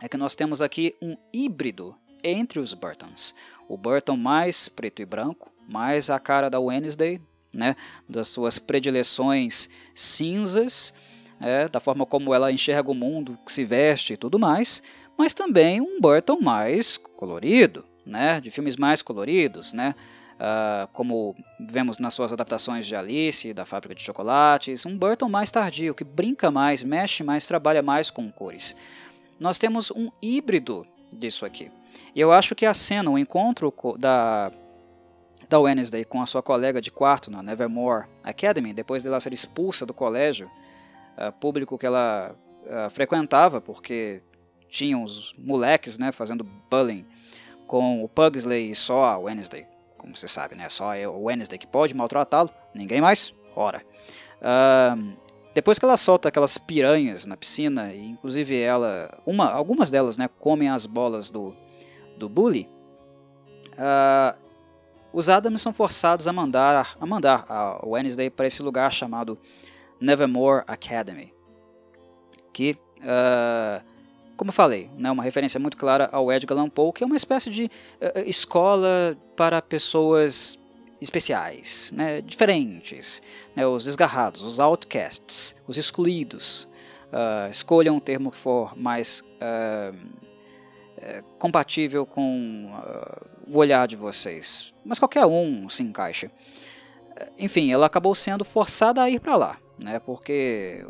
é 0.00 0.08
que 0.08 0.16
nós 0.16 0.34
temos 0.34 0.62
aqui 0.62 0.94
um 1.02 1.14
híbrido 1.30 1.94
entre 2.24 2.58
os 2.58 2.72
Burtons. 2.72 3.34
O 3.68 3.76
Burton 3.76 4.16
mais 4.16 4.66
preto 4.66 5.02
e 5.02 5.04
branco, 5.04 5.52
mais 5.68 6.08
a 6.08 6.18
cara 6.18 6.48
da 6.48 6.58
Wednesday, 6.58 7.20
né, 7.52 7.76
das 8.08 8.28
suas 8.28 8.58
predileções 8.58 9.68
cinzas, 9.94 10.94
é, 11.40 11.68
da 11.68 11.78
forma 11.78 12.06
como 12.06 12.34
ela 12.34 12.50
enxerga 12.50 12.90
o 12.90 12.94
mundo, 12.94 13.38
se 13.46 13.64
veste 13.64 14.14
e 14.14 14.16
tudo 14.16 14.38
mais, 14.38 14.82
mas 15.16 15.34
também 15.34 15.80
um 15.80 16.00
Burton 16.00 16.40
mais 16.40 16.96
colorido, 16.96 17.84
né, 18.04 18.40
de 18.40 18.50
filmes 18.50 18.76
mais 18.76 19.02
coloridos, 19.02 19.72
né, 19.72 19.94
uh, 20.38 20.88
como 20.92 21.36
vemos 21.60 21.98
nas 21.98 22.14
suas 22.14 22.32
adaptações 22.32 22.86
de 22.86 22.96
Alice, 22.96 23.52
da 23.52 23.66
Fábrica 23.66 23.94
de 23.94 24.02
Chocolates, 24.02 24.86
um 24.86 24.96
Burton 24.96 25.28
mais 25.28 25.50
tardio, 25.50 25.94
que 25.94 26.04
brinca 26.04 26.50
mais, 26.50 26.82
mexe 26.82 27.22
mais, 27.22 27.46
trabalha 27.46 27.82
mais 27.82 28.10
com 28.10 28.30
cores. 28.30 28.74
Nós 29.38 29.58
temos 29.58 29.90
um 29.90 30.10
híbrido 30.22 30.86
disso 31.12 31.44
aqui. 31.44 31.70
E 32.14 32.20
eu 32.20 32.32
acho 32.32 32.54
que 32.54 32.66
a 32.66 32.74
cena, 32.74 33.10
o 33.10 33.18
encontro 33.18 33.72
da 33.98 34.50
da 35.48 35.58
Wednesday 35.58 36.04
com 36.04 36.20
a 36.20 36.26
sua 36.26 36.42
colega 36.42 36.80
de 36.80 36.90
quarto 36.90 37.30
na 37.30 37.42
Nevermore 37.42 38.06
Academy, 38.22 38.72
depois 38.72 39.02
dela 39.02 39.20
ser 39.20 39.32
expulsa 39.32 39.86
do 39.86 39.94
colégio 39.94 40.50
uh, 41.16 41.32
público 41.40 41.78
que 41.78 41.86
ela 41.86 42.34
uh, 42.64 42.90
frequentava, 42.90 43.60
porque 43.60 44.22
tinham 44.68 45.02
os 45.02 45.34
moleques 45.38 45.98
né, 45.98 46.12
fazendo 46.12 46.44
bullying 46.70 47.06
com 47.66 48.04
o 48.04 48.08
Pugsley 48.08 48.70
e 48.70 48.74
só 48.74 49.04
a 49.04 49.18
Wednesday, 49.18 49.66
como 49.96 50.16
você 50.16 50.28
sabe, 50.28 50.54
né, 50.54 50.68
só 50.68 50.92
o 51.08 51.24
Wednesday 51.24 51.58
que 51.58 51.66
pode 51.66 51.94
maltratá-lo, 51.94 52.50
ninguém 52.74 53.00
mais, 53.00 53.34
ora. 53.56 53.82
Uh, 54.38 55.12
depois 55.54 55.78
que 55.78 55.84
ela 55.84 55.96
solta 55.96 56.28
aquelas 56.28 56.56
piranhas 56.58 57.26
na 57.26 57.36
piscina, 57.36 57.92
e 57.92 58.10
inclusive 58.10 58.60
ela, 58.60 59.18
uma, 59.26 59.50
algumas 59.50 59.90
delas 59.90 60.18
né, 60.18 60.28
comem 60.38 60.68
as 60.68 60.86
bolas 60.86 61.30
do, 61.30 61.54
do 62.16 62.28
bully, 62.28 62.68
uh, 63.72 64.47
os 65.12 65.28
Adams 65.28 65.62
são 65.62 65.72
forçados 65.72 66.26
a 66.26 66.32
mandar 66.32 66.96
a 67.00 67.06
mandar 67.06 67.44
a 67.48 67.86
Wednesday 67.86 68.30
para 68.30 68.46
esse 68.46 68.62
lugar 68.62 68.92
chamado 68.92 69.38
Nevermore 70.00 70.64
Academy, 70.66 71.32
que, 72.52 72.76
uh, 72.98 73.84
como 74.36 74.52
falei, 74.52 74.90
é 74.96 75.00
né, 75.00 75.10
uma 75.10 75.22
referência 75.22 75.58
muito 75.58 75.76
clara 75.76 76.08
ao 76.12 76.32
Edgar 76.32 76.56
Allan 76.56 76.68
Poe, 76.68 76.92
que 76.92 77.02
é 77.02 77.06
uma 77.06 77.16
espécie 77.16 77.50
de 77.50 77.64
uh, 77.64 77.70
escola 78.26 79.16
para 79.36 79.60
pessoas 79.60 80.58
especiais, 81.00 81.92
né, 81.94 82.20
diferentes, 82.20 83.22
né, 83.54 83.66
os 83.66 83.84
desgarrados, 83.84 84.42
os 84.42 84.60
outcasts, 84.60 85.56
os 85.66 85.76
excluídos. 85.76 86.68
Uh, 87.08 87.50
escolham 87.50 87.96
um 87.96 88.00
termo 88.00 88.30
que 88.30 88.36
for 88.36 88.76
mais 88.76 89.24
compatível 91.38 92.04
com 92.04 92.70
o 93.50 93.58
olhar 93.58 93.86
de 93.86 93.96
vocês, 93.96 94.74
mas 94.84 94.98
qualquer 94.98 95.26
um 95.26 95.68
se 95.68 95.82
encaixa. 95.82 96.30
Enfim, 97.38 97.72
ela 97.72 97.86
acabou 97.86 98.14
sendo 98.14 98.44
forçada 98.44 99.02
a 99.02 99.10
ir 99.10 99.20
para 99.20 99.36
lá, 99.36 99.58
né, 99.82 99.98
porque 99.98 100.86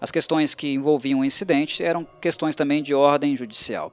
as 0.00 0.10
questões 0.10 0.54
que 0.54 0.74
envolviam 0.74 1.20
o 1.20 1.24
incidente 1.24 1.82
eram 1.82 2.04
questões 2.20 2.54
também 2.54 2.82
de 2.82 2.94
ordem 2.94 3.36
judicial. 3.36 3.92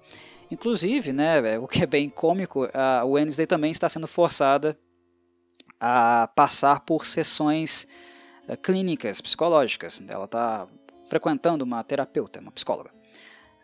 Inclusive, 0.49 1.11
né, 1.11 1.59
o 1.59 1.67
que 1.67 1.83
é 1.83 1.85
bem 1.85 2.09
cômico, 2.09 2.69
a 2.73 3.03
Wednesday 3.03 3.45
também 3.45 3.71
está 3.71 3.89
sendo 3.89 4.07
forçada 4.07 4.77
a 5.79 6.29
passar 6.35 6.81
por 6.81 7.05
sessões 7.05 7.87
eh, 8.47 8.55
clínicas, 8.55 9.21
psicológicas. 9.21 10.01
Ela 10.07 10.25
está 10.25 10.67
frequentando 11.07 11.63
uma 11.63 11.83
terapeuta, 11.83 12.39
uma 12.39 12.51
psicóloga. 12.51 12.91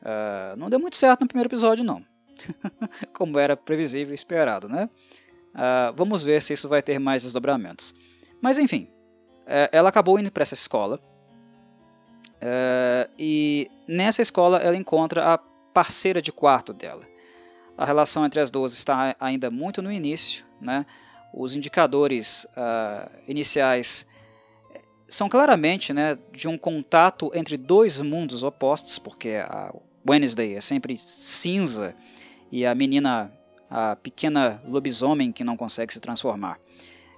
Uh, 0.02 0.56
não 0.58 0.70
deu 0.70 0.80
muito 0.80 0.98
certo 0.98 1.22
no 1.22 1.28
primeiro 1.28 1.48
episódio, 1.48 1.84
não. 1.84 2.04
como 3.14 3.40
era 3.40 3.56
previsível 3.56 4.12
e 4.12 4.16
esperado, 4.16 4.68
né? 4.68 4.90
Uh, 5.54 5.94
vamos 5.96 6.24
ver 6.24 6.42
se 6.42 6.54
isso 6.54 6.68
vai 6.68 6.82
ter 6.82 7.00
mais 7.00 7.24
desdobramentos. 7.24 7.94
Mas 8.42 8.58
enfim, 8.58 8.90
uh, 9.42 9.70
ela 9.72 9.90
acabou 9.90 10.20
indo 10.20 10.32
para 10.32 10.44
essa 10.44 10.56
escola 10.56 11.00
uh, 12.42 13.12
e 13.18 13.70
nessa 13.88 14.22
escola 14.22 14.58
ela 14.58 14.76
encontra 14.76 15.34
a 15.34 15.38
parceira 15.38 16.22
de 16.22 16.32
quarto 16.32 16.74
dela. 16.74 17.02
A 17.78 17.86
relação 17.86 18.26
entre 18.26 18.40
as 18.40 18.52
duas 18.52 18.74
está 18.74 19.16
ainda 19.20 19.50
muito 19.50 19.82
no 19.82 19.92
início, 19.92 20.46
né? 20.62 20.86
Os 21.34 21.56
indicadores 21.56 22.46
ah, 22.56 23.10
iniciais 23.28 24.06
são 25.08 25.28
claramente 25.28 25.92
né, 25.92 26.18
de 26.32 26.48
um 26.48 26.58
contato 26.58 27.32
entre 27.34 27.58
dois 27.58 28.00
mundos 28.02 28.44
opostos, 28.44 29.00
porque 29.00 29.30
a 29.44 29.74
Wednesday 30.08 30.56
é 30.56 30.62
sempre 30.62 30.96
cinza 30.96 31.94
e 32.54 32.68
a 32.68 32.76
menina, 32.76 33.34
a 33.68 33.96
pequena 33.96 34.62
lobisomem 34.68 35.32
que 35.32 35.44
não 35.44 35.58
consegue 35.58 35.92
se 35.92 36.00
transformar, 36.00 36.60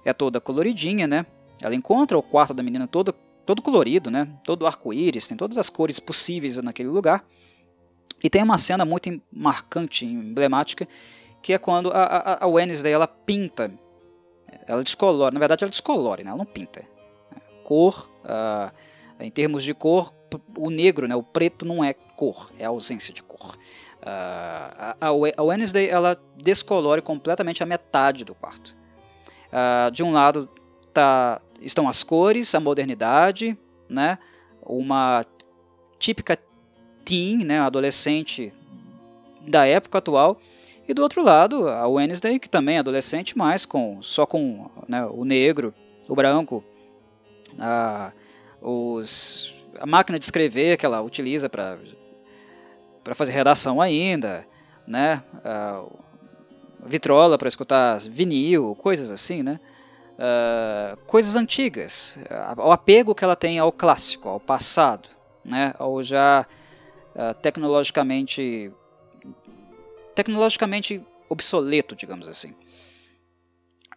é 0.02 0.10
toda 0.14 0.40
coloridinha, 0.40 1.06
né? 1.06 1.26
Ela 1.60 1.74
encontra 1.74 2.16
o 2.16 2.22
quarto 2.22 2.54
da 2.54 2.62
menina 2.62 2.88
todo, 2.88 3.12
todo 3.44 3.60
colorido, 3.60 4.10
né? 4.10 4.26
Todo 4.42 4.66
arco-íris, 4.66 5.28
tem 5.28 5.36
todas 5.36 5.58
as 5.58 5.68
cores 5.68 6.00
possíveis 6.00 6.56
naquele 6.56 6.88
lugar. 6.88 7.22
E 8.24 8.30
tem 8.30 8.42
uma 8.42 8.56
cena 8.56 8.86
muito 8.86 9.20
marcante, 9.30 10.06
emblemática, 10.06 10.88
que 11.42 11.52
é 11.52 11.58
quando 11.58 11.90
a, 11.90 12.02
a, 12.02 12.44
a 12.44 12.46
Wednesday 12.46 12.94
ela 12.94 13.06
pinta, 13.06 13.70
ela 14.66 14.82
descolore, 14.82 15.34
na 15.34 15.38
verdade 15.38 15.64
ela 15.64 15.70
descolore, 15.70 16.24
né? 16.24 16.30
ela 16.30 16.38
não 16.38 16.46
pinta. 16.46 16.82
Cor, 17.62 18.08
uh, 18.24 18.72
em 19.20 19.30
termos 19.30 19.62
de 19.62 19.74
cor, 19.74 20.14
o 20.56 20.70
negro, 20.70 21.06
né, 21.06 21.14
o 21.14 21.22
preto 21.22 21.66
não 21.66 21.84
é 21.84 21.92
cor, 21.92 22.50
é 22.58 22.64
ausência 22.64 23.12
de 23.12 23.22
cor. 23.22 23.58
Uh, 24.06 25.34
a, 25.36 25.42
Wednesday 25.42 25.88
ela 25.88 26.16
descolore 26.36 27.02
completamente 27.02 27.60
a 27.60 27.66
metade 27.66 28.24
do 28.24 28.36
quarto. 28.36 28.76
Uh, 29.48 29.90
de 29.90 30.04
um 30.04 30.12
lado 30.12 30.48
tá, 30.94 31.40
estão 31.60 31.88
as 31.88 32.04
cores, 32.04 32.54
a 32.54 32.60
modernidade, 32.60 33.58
né, 33.88 34.16
uma 34.62 35.24
típica 35.98 36.38
teen, 37.04 37.44
né, 37.44 37.58
adolescente 37.58 38.52
da 39.40 39.66
época 39.66 39.98
atual, 39.98 40.38
e 40.86 40.94
do 40.94 41.02
outro 41.02 41.24
lado 41.24 41.68
a 41.68 41.88
Wednesday 41.88 42.38
que 42.38 42.48
também 42.48 42.76
é 42.76 42.78
adolescente, 42.78 43.36
mas 43.36 43.66
com 43.66 44.00
só 44.02 44.24
com 44.24 44.70
né, 44.86 45.04
o 45.04 45.24
negro, 45.24 45.74
o 46.08 46.14
branco, 46.14 46.62
a, 47.58 48.12
os, 48.62 49.52
a 49.80 49.86
máquina 49.86 50.16
de 50.16 50.24
escrever 50.24 50.76
que 50.76 50.86
ela 50.86 51.02
utiliza 51.02 51.48
para 51.48 51.76
para 53.06 53.14
fazer 53.14 53.30
redação 53.30 53.80
ainda, 53.80 54.44
né, 54.84 55.22
a, 55.44 55.84
vitrola 56.84 57.38
para 57.38 57.46
escutar 57.46 58.00
vinil, 58.00 58.74
coisas 58.74 59.12
assim, 59.12 59.44
né? 59.44 59.60
Uh, 60.16 60.96
coisas 61.04 61.36
antigas, 61.36 62.18
o 62.56 62.72
apego 62.72 63.14
que 63.14 63.22
ela 63.22 63.36
tem 63.36 63.60
ao 63.60 63.70
clássico, 63.70 64.28
ao 64.28 64.40
passado, 64.40 65.08
né? 65.44 65.72
Ao 65.78 66.02
já 66.02 66.44
uh, 67.14 67.38
tecnologicamente 67.40 68.72
tecnologicamente 70.12 71.00
obsoleto, 71.28 71.94
digamos 71.94 72.26
assim. 72.26 72.50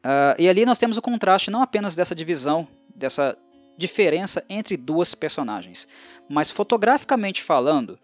Uh, 0.04 0.38
e 0.38 0.48
ali 0.48 0.66
nós 0.66 0.78
temos 0.78 0.98
o 0.98 1.02
contraste 1.02 1.50
não 1.50 1.64
apenas 1.64 1.96
dessa 1.96 2.14
divisão, 2.14 2.68
dessa 2.94 3.36
diferença 3.76 4.46
entre 4.48 4.78
duas 4.78 5.16
personagens, 5.16 5.88
mas 6.30 6.52
fotograficamente 6.52 7.42
falando, 7.42 7.98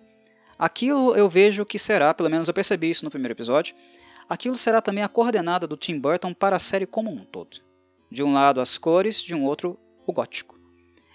aquilo 0.58 1.16
eu 1.16 1.30
vejo 1.30 1.66
que 1.66 1.80
será, 1.80 2.14
pelo 2.14 2.30
menos 2.30 2.48
eu 2.48 2.54
percebi 2.54 2.90
isso 2.90 3.06
no 3.06 3.12
primeiro 3.12 3.34
episódio, 3.34 3.76
aquilo 4.30 4.58
será 4.58 4.82
também 4.82 5.04
a 5.04 5.10
coordenada 5.10 5.68
do 5.68 5.78
Tim 5.78 6.00
Burton 6.00 6.34
para 6.34 6.56
a 6.56 6.60
série 6.60 6.86
como 6.86 7.12
um 7.12 7.24
todo. 7.24 7.58
De 8.10 8.24
um 8.24 8.34
lado 8.34 8.62
as 8.62 8.78
cores, 8.78 9.22
de 9.22 9.36
um 9.36 9.44
outro 9.44 9.78
o 10.06 10.14
gótico. 10.14 10.60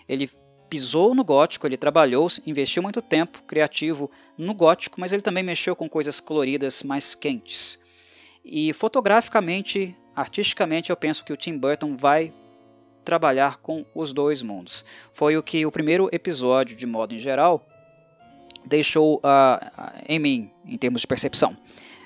Ele 0.08 0.28
pisou 0.68 1.14
no 1.14 1.24
gótico, 1.24 1.66
ele 1.66 1.76
trabalhou, 1.76 2.28
investiu 2.46 2.82
muito 2.82 3.02
tempo 3.02 3.42
criativo 3.42 4.10
no 4.38 4.54
gótico, 4.54 5.00
mas 5.00 5.12
ele 5.12 5.22
também 5.22 5.42
mexeu 5.42 5.74
com 5.74 5.88
coisas 5.88 6.20
coloridas 6.20 6.82
mais 6.82 7.14
quentes. 7.14 7.78
E 8.44 8.72
fotograficamente, 8.72 9.96
artisticamente, 10.14 10.90
eu 10.90 10.96
penso 10.96 11.24
que 11.24 11.32
o 11.32 11.36
Tim 11.36 11.58
Burton 11.58 11.96
vai 11.96 12.32
trabalhar 13.04 13.58
com 13.58 13.84
os 13.94 14.12
dois 14.12 14.42
mundos. 14.42 14.84
Foi 15.10 15.36
o 15.36 15.42
que 15.42 15.66
o 15.66 15.72
primeiro 15.72 16.08
episódio, 16.12 16.76
de 16.76 16.86
modo 16.86 17.14
em 17.14 17.18
geral, 17.18 17.66
deixou 18.64 19.16
uh, 19.18 20.02
em 20.08 20.18
mim, 20.18 20.50
em 20.64 20.76
termos 20.76 21.00
de 21.00 21.06
percepção. 21.06 21.56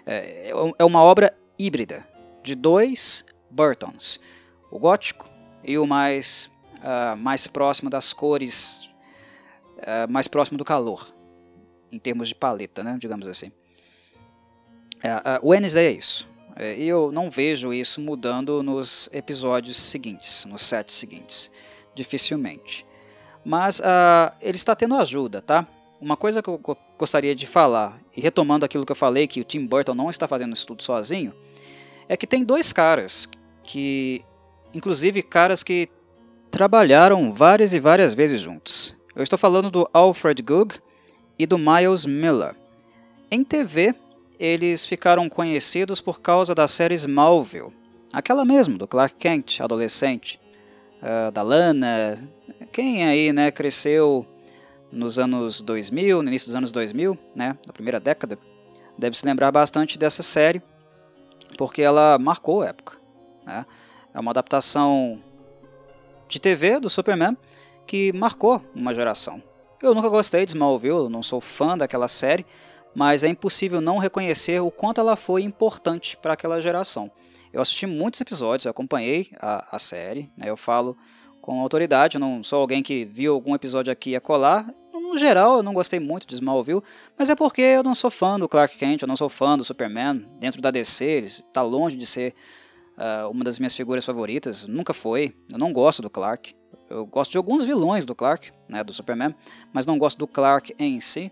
É, 0.06 0.52
é 0.78 0.84
uma 0.84 1.02
obra 1.02 1.36
híbrida 1.58 2.06
de 2.42 2.54
dois 2.54 3.24
Burtons, 3.50 4.20
o 4.70 4.78
gótico 4.78 5.28
e 5.62 5.78
o 5.78 5.86
mais, 5.86 6.50
uh, 6.76 7.16
mais 7.16 7.46
próximo 7.46 7.88
das 7.88 8.12
cores, 8.12 8.90
uh, 9.78 10.10
mais 10.10 10.28
próximo 10.28 10.58
do 10.58 10.64
calor, 10.64 11.08
em 11.90 11.98
termos 11.98 12.28
de 12.28 12.34
paleta, 12.34 12.82
né, 12.82 12.96
digamos 12.98 13.26
assim. 13.26 13.48
Uh, 14.98 15.48
Wednesday 15.48 15.86
é 15.86 15.90
isso. 15.92 16.28
É, 16.56 16.78
e 16.78 16.86
eu 16.86 17.10
não 17.10 17.30
vejo 17.30 17.72
isso 17.72 18.00
mudando 18.00 18.62
nos 18.62 19.10
episódios 19.12 19.76
seguintes, 19.76 20.44
nos 20.44 20.62
sete 20.62 20.92
seguintes. 20.92 21.50
Dificilmente. 21.96 22.86
Mas 23.44 23.80
ele 24.40 24.56
está 24.56 24.74
tendo 24.74 24.94
ajuda, 24.96 25.40
tá? 25.40 25.66
Uma 26.04 26.18
coisa 26.18 26.42
que 26.42 26.50
eu 26.50 26.60
gostaria 26.98 27.34
de 27.34 27.46
falar, 27.46 27.98
e 28.14 28.20
retomando 28.20 28.62
aquilo 28.62 28.84
que 28.84 28.92
eu 28.92 28.96
falei, 28.96 29.26
que 29.26 29.40
o 29.40 29.44
Tim 29.44 29.64
Burton 29.64 29.94
não 29.94 30.10
está 30.10 30.28
fazendo 30.28 30.52
isso 30.52 30.66
tudo 30.66 30.82
sozinho, 30.82 31.32
é 32.06 32.14
que 32.14 32.26
tem 32.26 32.44
dois 32.44 32.74
caras, 32.74 33.26
que, 33.62 34.22
inclusive 34.74 35.22
caras 35.22 35.62
que 35.62 35.88
trabalharam 36.50 37.32
várias 37.32 37.72
e 37.72 37.80
várias 37.80 38.12
vezes 38.12 38.42
juntos. 38.42 38.94
Eu 39.16 39.22
estou 39.22 39.38
falando 39.38 39.70
do 39.70 39.88
Alfred 39.94 40.42
Goog 40.42 40.74
e 41.38 41.46
do 41.46 41.56
Miles 41.56 42.04
Miller. 42.04 42.54
Em 43.30 43.42
TV, 43.42 43.94
eles 44.38 44.84
ficaram 44.84 45.26
conhecidos 45.30 46.02
por 46.02 46.20
causa 46.20 46.54
da 46.54 46.68
série 46.68 46.96
Smallville, 46.96 47.72
aquela 48.12 48.44
mesmo, 48.44 48.76
do 48.76 48.86
Clark 48.86 49.14
Kent, 49.14 49.62
adolescente, 49.62 50.38
uh, 51.00 51.32
da 51.32 51.40
Lana. 51.40 52.28
Quem 52.74 53.06
aí 53.06 53.32
né, 53.32 53.50
cresceu 53.50 54.26
nos 54.94 55.18
anos 55.18 55.60
2000, 55.60 56.22
no 56.22 56.28
início 56.28 56.48
dos 56.48 56.56
anos 56.56 56.72
2000, 56.72 57.18
né, 57.34 57.58
na 57.66 57.72
primeira 57.72 58.00
década, 58.00 58.38
deve 58.96 59.16
se 59.16 59.26
lembrar 59.26 59.50
bastante 59.50 59.98
dessa 59.98 60.22
série, 60.22 60.62
porque 61.58 61.82
ela 61.82 62.18
marcou 62.18 62.62
a 62.62 62.68
época. 62.68 62.96
Né? 63.44 63.66
É 64.14 64.20
uma 64.20 64.30
adaptação 64.30 65.20
de 66.28 66.40
TV 66.40 66.80
do 66.80 66.88
Superman 66.88 67.36
que 67.86 68.12
marcou 68.12 68.62
uma 68.74 68.94
geração. 68.94 69.42
Eu 69.82 69.94
nunca 69.94 70.08
gostei 70.08 70.46
de 70.46 70.52
Smallville, 70.52 71.10
não 71.10 71.22
sou 71.22 71.40
fã 71.40 71.76
daquela 71.76 72.08
série, 72.08 72.46
mas 72.94 73.24
é 73.24 73.28
impossível 73.28 73.80
não 73.80 73.98
reconhecer 73.98 74.60
o 74.60 74.70
quanto 74.70 75.00
ela 75.00 75.16
foi 75.16 75.42
importante 75.42 76.16
para 76.16 76.32
aquela 76.32 76.60
geração. 76.60 77.10
Eu 77.52 77.60
assisti 77.60 77.86
muitos 77.86 78.20
episódios, 78.20 78.66
acompanhei 78.66 79.28
a, 79.38 79.76
a 79.76 79.78
série, 79.78 80.30
né, 80.36 80.48
eu 80.48 80.56
falo 80.56 80.96
com 81.40 81.60
autoridade, 81.60 82.16
eu 82.16 82.20
não 82.20 82.42
sou 82.42 82.60
alguém 82.60 82.82
que 82.82 83.04
viu 83.04 83.34
algum 83.34 83.54
episódio 83.54 83.92
aqui 83.92 84.10
e 84.10 84.16
acolá. 84.16 84.66
No 85.14 85.20
geral, 85.20 85.58
eu 85.58 85.62
não 85.62 85.72
gostei 85.72 86.00
muito 86.00 86.26
de 86.26 86.34
Smallville, 86.34 86.82
mas 87.16 87.30
é 87.30 87.36
porque 87.36 87.62
eu 87.62 87.84
não 87.84 87.94
sou 87.94 88.10
fã 88.10 88.36
do 88.36 88.48
Clark 88.48 88.76
Kent, 88.76 89.00
eu 89.00 89.06
não 89.06 89.14
sou 89.14 89.28
fã 89.28 89.56
do 89.56 89.62
Superman. 89.62 90.26
Dentro 90.40 90.60
da 90.60 90.72
DC, 90.72 91.04
ele 91.04 91.26
está 91.28 91.62
longe 91.62 91.96
de 91.96 92.04
ser 92.04 92.34
uh, 92.98 93.30
uma 93.30 93.44
das 93.44 93.60
minhas 93.60 93.76
figuras 93.76 94.04
favoritas, 94.04 94.66
nunca 94.66 94.92
foi. 94.92 95.32
Eu 95.48 95.56
não 95.56 95.72
gosto 95.72 96.02
do 96.02 96.10
Clark. 96.10 96.52
Eu 96.90 97.06
gosto 97.06 97.30
de 97.30 97.36
alguns 97.36 97.64
vilões 97.64 98.04
do 98.04 98.12
Clark, 98.12 98.50
né, 98.68 98.82
do 98.82 98.92
Superman, 98.92 99.36
mas 99.72 99.86
não 99.86 99.96
gosto 99.98 100.18
do 100.18 100.26
Clark 100.26 100.74
em 100.80 100.98
si. 100.98 101.30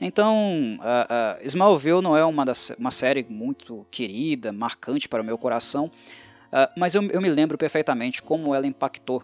Então, 0.00 0.78
uh, 0.78 1.42
uh, 1.42 1.44
Smallville 1.44 2.02
não 2.02 2.16
é 2.16 2.24
uma, 2.24 2.44
das, 2.44 2.70
uma 2.78 2.92
série 2.92 3.26
muito 3.28 3.84
querida, 3.90 4.52
marcante 4.52 5.08
para 5.08 5.20
o 5.20 5.26
meu 5.26 5.36
coração, 5.36 5.86
uh, 5.86 6.70
mas 6.76 6.94
eu, 6.94 7.02
eu, 7.10 7.20
me 7.20 7.28
lembro 7.28 7.58
perfeitamente 7.58 8.22
como 8.22 8.54
ela 8.54 8.68
impactou 8.68 9.20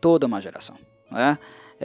toda 0.00 0.26
uma 0.26 0.40
geração. 0.40 0.78
Né? 1.10 1.38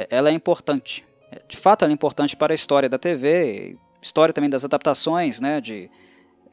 Ela 0.10 0.30
é 0.30 0.32
importante. 0.32 1.06
De 1.48 1.58
fato, 1.58 1.84
ela 1.84 1.92
é 1.92 1.94
importante 1.94 2.36
para 2.36 2.54
a 2.54 2.56
história 2.56 2.88
da 2.88 2.98
TV, 2.98 3.78
história 4.02 4.34
também 4.34 4.50
das 4.50 4.64
adaptações 4.64 5.40
né, 5.42 5.60
de 5.60 5.90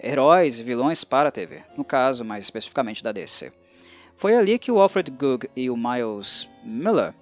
heróis 0.03 0.61
e 0.61 0.65
vilões 0.65 1.05
para 1.05 1.29
a 1.29 1.33
TV, 1.33 1.63
no 1.77 1.85
caso, 1.85 2.25
mais 2.25 2.45
especificamente 2.45 3.03
da 3.03 3.13
DC. 3.13 3.53
Foi 4.17 4.37
ali 4.37 4.59
que 4.59 4.71
o 4.71 4.81
Alfred 4.81 5.11
Goog 5.11 5.49
e 5.57 5.71
o 5.71 5.77
Miles 5.77 6.49
Miller, 6.65 7.15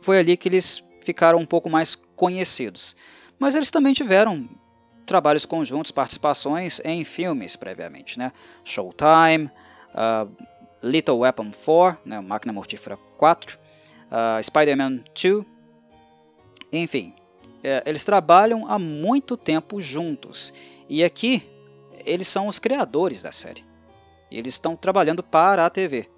foi 0.00 0.18
ali 0.18 0.36
que 0.36 0.48
eles 0.48 0.82
ficaram 1.02 1.38
um 1.38 1.46
pouco 1.46 1.68
mais 1.68 1.94
conhecidos. 2.16 2.96
Mas 3.38 3.54
eles 3.54 3.70
também 3.70 3.92
tiveram 3.92 4.48
trabalhos 5.06 5.44
conjuntos, 5.44 5.90
participações 5.90 6.80
em 6.84 7.04
filmes 7.04 7.56
previamente, 7.56 8.18
né? 8.18 8.32
Showtime, 8.64 9.50
uh, 9.94 10.30
Little 10.82 11.18
Weapon 11.18 11.50
4, 11.50 11.98
né? 12.04 12.20
Máquina 12.20 12.52
Mortífera 12.52 12.96
4, 13.18 13.58
uh, 14.10 14.42
Spider-Man 14.42 15.04
2, 15.14 15.44
enfim, 16.72 17.14
é, 17.62 17.82
eles 17.86 18.04
trabalham 18.04 18.70
há 18.70 18.78
muito 18.78 19.36
tempo 19.36 19.80
juntos. 19.80 20.52
E 20.88 21.02
aqui 21.02 21.42
eles 22.04 22.28
são 22.28 22.46
os 22.46 22.58
criadores 22.58 23.22
da 23.22 23.32
série. 23.32 23.64
Eles 24.30 24.54
estão 24.54 24.76
trabalhando 24.76 25.22
para 25.22 25.64
a 25.64 25.70
TV 25.70 26.08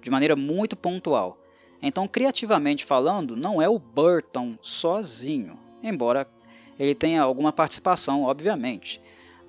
de 0.00 0.10
maneira 0.10 0.36
muito 0.36 0.76
pontual. 0.76 1.38
Então, 1.82 2.08
criativamente 2.08 2.84
falando, 2.84 3.36
não 3.36 3.60
é 3.60 3.68
o 3.68 3.78
Burton 3.78 4.56
sozinho, 4.60 5.58
embora 5.82 6.26
ele 6.78 6.94
tenha 6.94 7.22
alguma 7.22 7.52
participação, 7.52 8.24
obviamente. 8.24 9.00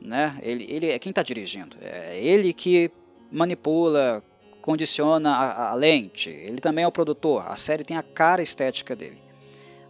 Né? 0.01 0.37
Ele, 0.41 0.65
ele 0.69 0.89
é 0.89 0.99
quem 0.99 1.09
está 1.09 1.23
dirigindo, 1.23 1.77
é 1.81 2.19
ele 2.19 2.53
que 2.53 2.91
manipula, 3.31 4.23
condiciona 4.69 5.31
a, 5.31 5.71
a, 5.71 5.73
lente, 5.73 6.29
ele 6.29 6.61
também 6.61 6.83
é 6.83 6.87
o 6.87 6.91
produtor, 6.91 7.43
a 7.47 7.55
série 7.55 7.83
tem 7.83 7.97
a 7.97 8.03
cara 8.03 8.39
estética 8.39 8.95
dele. 8.95 9.19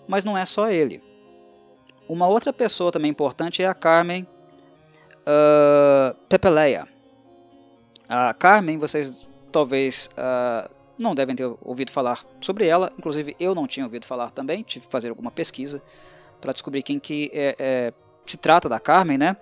Mas 0.07 0.23
não 0.23 0.37
é 0.37 0.45
só 0.45 0.69
ele. 0.69 1.03
Uma 2.07 2.27
outra 2.27 2.53
pessoa 2.53 2.89
também 2.89 3.11
importante 3.11 3.61
é 3.61 3.67
a 3.67 3.73
Carmen 3.73 4.25
uh, 5.27 6.15
Pepeleia. 6.29 6.87
A 8.07 8.33
Carmen, 8.33 8.77
vocês 8.77 9.29
talvez 9.51 10.09
uh, 10.13 10.73
não 10.97 11.13
devem 11.13 11.35
ter 11.35 11.53
ouvido 11.61 11.91
falar 11.91 12.23
sobre 12.39 12.65
ela, 12.65 12.89
inclusive 12.97 13.35
eu 13.37 13.53
não 13.53 13.67
tinha 13.67 13.85
ouvido 13.85 14.05
falar 14.05 14.31
também, 14.31 14.63
tive 14.63 14.85
que 14.85 14.91
fazer 14.93 15.09
alguma 15.09 15.29
pesquisa 15.29 15.83
para 16.39 16.53
descobrir 16.53 16.83
quem 16.83 16.97
que 16.99 17.29
é, 17.33 17.55
é, 17.59 17.93
se 18.25 18.37
trata 18.37 18.69
da 18.69 18.79
Carmen, 18.79 19.17
né? 19.17 19.35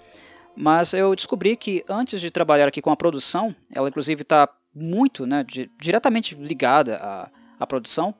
Mas 0.56 0.93
eu 0.93 1.15
descobri 1.15 1.56
que 1.56 1.86
antes 1.88 2.19
de 2.19 2.32
trabalhar 2.32 2.67
aqui 2.67 2.82
com 2.82 2.89
a 2.89 2.95
produção, 2.95 3.56
ela 3.71 3.88
inclusive 3.88 4.23
está 4.23 4.50
muito, 4.79 5.25
né, 5.25 5.43
di 5.43 5.71
diretamente 5.79 6.35
ligada 6.35 6.97
à, 6.97 7.29
à 7.59 7.67
produção, 7.67 8.13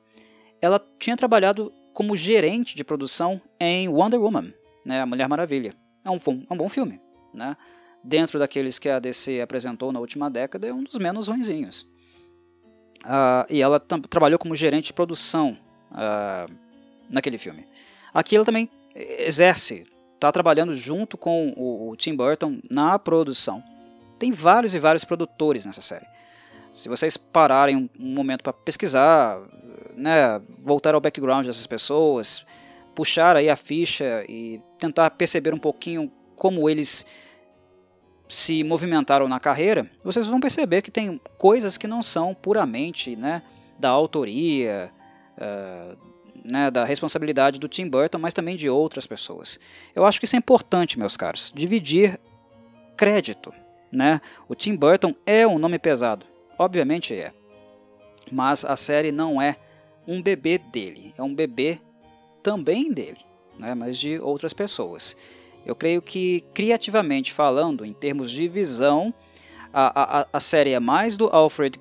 ela 0.62 0.84
tinha 1.00 1.16
trabalhado 1.16 1.72
como 1.94 2.16
gerente 2.16 2.76
de 2.76 2.84
produção 2.84 3.42
em 3.60 3.88
Wonder 3.88 4.20
Woman, 4.20 4.54
né, 4.86 5.02
a 5.02 5.06
Mulher 5.06 5.28
Maravilha. 5.28 5.74
É 6.04 6.10
um, 6.10 6.16
é 6.50 6.54
um 6.54 6.58
bom 6.58 6.70
filme, 6.70 7.02
né? 7.34 7.58
Dentro 8.04 8.40
daqueles 8.40 8.80
que 8.80 8.88
a 8.88 9.00
DC 9.00 9.42
apresentou 9.42 9.92
na 9.92 10.00
última 10.00 10.30
década, 10.30 10.68
é 10.68 10.74
um 10.74 10.84
dos 10.84 10.98
menos 10.98 11.28
ruinzinhos. 11.28 11.82
Uh, 13.04 13.46
e 13.50 13.62
ela 13.62 13.80
trabalhou 13.80 14.40
como 14.40 14.56
gerente 14.56 14.86
de 14.86 14.94
produção 14.94 15.58
uh, 15.92 16.52
naquele 17.10 17.38
filme. 17.38 17.66
Aqui 18.14 18.36
ela 18.36 18.46
também 18.46 18.70
exerce, 18.96 19.86
está 20.16 20.32
trabalhando 20.32 20.74
junto 20.74 21.18
com 21.18 21.54
o, 21.56 21.90
o 21.90 21.96
Tim 21.96 22.16
Burton 22.16 22.60
na 22.70 22.98
produção. 22.98 23.64
Tem 24.18 24.32
vários 24.32 24.74
e 24.74 24.80
vários 24.80 25.04
produtores 25.04 25.66
nessa 25.66 25.82
série. 25.82 26.06
Se 26.72 26.88
vocês 26.90 27.18
pararem 27.18 27.76
um, 27.76 27.90
momento 28.00 28.44
para 28.44 28.54
pesquisar, 28.54 29.40
né, 29.96 30.40
voltar 30.60 30.94
ao 30.94 31.02
background 31.02 31.46
dessas 31.46 31.66
pessoas, 31.66 32.46
puxar 32.96 33.36
aí 33.36 33.50
a 33.50 33.56
ficha 33.56 34.24
e 34.28 34.62
tentar 34.80 35.10
perceber 35.12 35.54
um 35.54 35.60
pouquinho 35.60 36.12
como 36.36 36.70
eles 36.70 37.06
se 38.30 38.64
movimentaram 38.64 39.28
na 39.28 39.40
carreira, 39.40 39.90
vocês 40.04 40.26
vão 40.26 40.40
perceber 40.40 40.82
que 40.82 40.92
tem 40.92 41.20
coisas 41.38 41.78
que 41.78 41.88
não 41.88 42.02
são 42.02 42.34
puramente 42.34 43.16
né, 43.16 43.42
da 43.80 43.90
autoria, 43.90 44.92
uh, 45.38 45.98
né, 46.44 46.70
da 46.70 46.84
responsabilidade 46.84 47.60
do 47.60 47.68
Tim 47.68 47.88
Burton, 47.88 48.18
mas 48.18 48.34
também 48.34 48.56
de 48.56 48.70
outras 48.70 49.08
pessoas. 49.08 49.60
Eu 49.96 50.06
acho 50.06 50.20
que 50.20 50.26
isso 50.26 50.36
é 50.36 50.40
importante, 50.40 51.00
meus 51.00 51.16
caros, 51.16 51.52
dividir 51.56 52.20
crédito. 52.96 53.54
Né? 53.92 54.20
O 54.50 54.56
Tim 54.56 54.76
Burton 54.76 55.16
é 55.26 55.48
um 55.48 55.58
nome 55.58 55.80
pesado, 55.80 56.26
obviamente 56.58 57.14
é, 57.14 57.34
mas 58.32 58.66
a 58.66 58.76
série 58.76 59.12
não 59.12 59.42
é 59.42 59.56
um 60.08 60.22
bebê 60.22 60.58
dele, 60.58 61.14
é 61.18 61.24
um 61.24 61.34
bebê 61.34 61.80
também 62.42 62.92
dele, 62.92 63.20
né, 63.58 63.76
mas 63.76 63.98
de 63.98 64.20
outras 64.20 64.54
pessoas. 64.54 65.18
Eu 65.66 65.76
creio 65.76 66.02
que, 66.02 66.42
criativamente 66.54 67.34
falando, 67.34 67.84
em 67.84 67.92
termos 67.92 68.32
de 68.32 68.48
visão, 68.48 69.14
a, 69.74 70.22
a, 70.22 70.28
a 70.32 70.40
série 70.40 70.72
é 70.72 70.80
mais 70.80 71.18
do 71.18 71.28
Alfred 71.28 71.78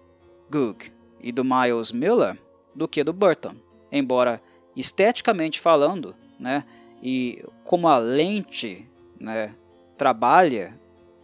Goog 0.50 0.92
e 1.20 1.30
do 1.30 1.44
Miles 1.44 1.92
Miller 1.92 2.36
do 2.74 2.88
que 2.88 3.04
do 3.04 3.12
Burton. 3.12 3.54
Embora, 3.92 4.42
esteticamente 4.74 5.60
falando, 5.60 6.16
né, 6.38 6.64
e 7.00 7.44
como 7.62 7.86
a 7.86 7.98
lente 7.98 8.88
né, 9.20 9.54
trabalha, 9.96 10.78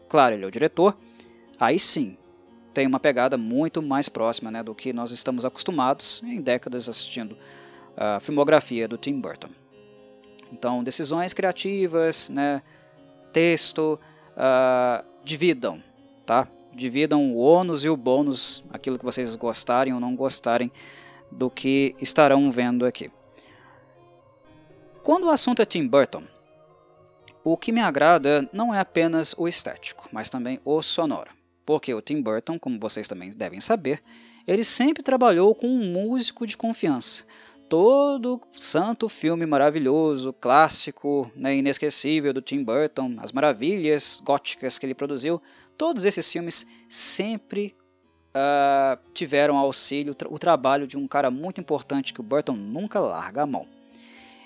claro, 0.08 0.36
ele 0.36 0.44
é 0.44 0.46
o 0.46 0.52
diretor, 0.52 0.96
aí 1.58 1.78
sim 1.78 2.16
tem 2.72 2.86
uma 2.86 3.00
pegada 3.00 3.36
muito 3.36 3.82
mais 3.82 4.08
próxima 4.08 4.50
né, 4.50 4.62
do 4.62 4.74
que 4.74 4.92
nós 4.92 5.10
estamos 5.10 5.44
acostumados 5.44 6.22
em 6.24 6.40
décadas 6.40 6.88
assistindo 6.88 7.36
a 7.96 8.18
filmografia 8.20 8.88
do 8.88 8.96
Tim 8.96 9.20
Burton. 9.20 9.48
Então, 10.52 10.82
decisões 10.82 11.32
criativas, 11.32 12.28
né, 12.28 12.62
texto, 13.32 13.98
uh, 14.32 15.04
dividam, 15.24 15.82
tá? 16.26 16.46
Dividam 16.74 17.32
o 17.32 17.36
ônus 17.36 17.84
e 17.84 17.88
o 17.88 17.96
bônus, 17.96 18.64
aquilo 18.70 18.98
que 18.98 19.04
vocês 19.04 19.34
gostarem 19.34 19.92
ou 19.92 20.00
não 20.00 20.14
gostarem 20.14 20.70
do 21.30 21.50
que 21.50 21.94
estarão 22.00 22.50
vendo 22.50 22.84
aqui. 22.86 23.10
Quando 25.02 25.24
o 25.24 25.30
assunto 25.30 25.60
é 25.60 25.66
Tim 25.66 25.86
Burton, 25.86 26.22
o 27.44 27.56
que 27.56 27.72
me 27.72 27.80
agrada 27.80 28.48
não 28.52 28.72
é 28.72 28.78
apenas 28.78 29.34
o 29.36 29.48
estético, 29.48 30.08
mas 30.12 30.30
também 30.30 30.60
o 30.64 30.80
sonoro. 30.80 31.41
Porque 31.64 31.94
o 31.94 32.00
Tim 32.00 32.20
Burton, 32.20 32.58
como 32.58 32.78
vocês 32.78 33.06
também 33.06 33.30
devem 33.30 33.60
saber, 33.60 34.02
ele 34.46 34.64
sempre 34.64 35.02
trabalhou 35.02 35.54
com 35.54 35.66
um 35.66 35.92
músico 35.92 36.46
de 36.46 36.56
confiança, 36.56 37.24
todo 37.68 38.40
santo 38.52 39.08
filme 39.08 39.46
maravilhoso, 39.46 40.32
clássico, 40.32 41.30
né, 41.34 41.56
inesquecível 41.56 42.32
do 42.32 42.42
Tim 42.42 42.62
Burton, 42.62 43.16
as 43.18 43.32
maravilhas 43.32 44.20
góticas 44.24 44.78
que 44.78 44.86
ele 44.86 44.94
produziu, 44.94 45.40
todos 45.78 46.04
esses 46.04 46.30
filmes 46.30 46.66
sempre 46.88 47.74
uh, 48.32 48.98
tiveram 49.14 49.56
auxílio, 49.56 50.14
o 50.28 50.38
trabalho 50.38 50.86
de 50.86 50.98
um 50.98 51.06
cara 51.06 51.30
muito 51.30 51.60
importante 51.60 52.12
que 52.12 52.20
o 52.20 52.24
Burton 52.24 52.54
nunca 52.54 53.00
larga 53.00 53.42
a 53.42 53.46
mão. 53.46 53.66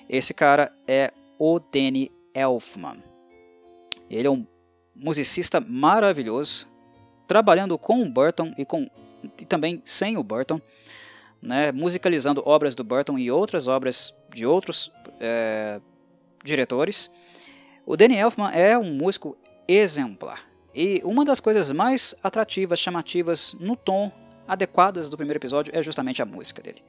Esse 0.08 0.32
cara 0.32 0.72
é 0.86 1.12
o 1.38 1.58
Danny 1.58 2.12
Elfman. 2.34 3.02
Ele 4.08 4.28
é 4.28 4.30
um 4.30 4.46
musicista 4.94 5.60
maravilhoso, 5.60 6.68
trabalhando 7.26 7.78
com 7.78 8.02
o 8.02 8.08
Burton 8.08 8.54
e, 8.56 8.64
com, 8.64 8.88
e 9.40 9.44
também 9.44 9.80
sem 9.84 10.16
o 10.16 10.22
Burton 10.22 10.60
né, 11.46 11.70
musicalizando 11.72 12.42
obras 12.44 12.74
do 12.74 12.82
Burton 12.82 13.18
e 13.18 13.30
outras 13.30 13.68
obras 13.68 14.14
de 14.34 14.46
outros 14.46 14.92
é, 15.20 15.80
diretores. 16.44 17.10
O 17.84 17.96
Danny 17.96 18.16
Elfman 18.16 18.50
é 18.50 18.76
um 18.76 18.92
músico 18.92 19.36
exemplar. 19.68 20.40
E 20.74 21.00
uma 21.04 21.24
das 21.24 21.40
coisas 21.40 21.70
mais 21.70 22.14
atrativas, 22.22 22.78
chamativas, 22.80 23.54
no 23.58 23.76
tom 23.76 24.10
adequadas 24.46 25.08
do 25.08 25.16
primeiro 25.16 25.38
episódio 25.38 25.72
é 25.74 25.82
justamente 25.82 26.20
a 26.20 26.26
música 26.26 26.62
dele. 26.62 26.82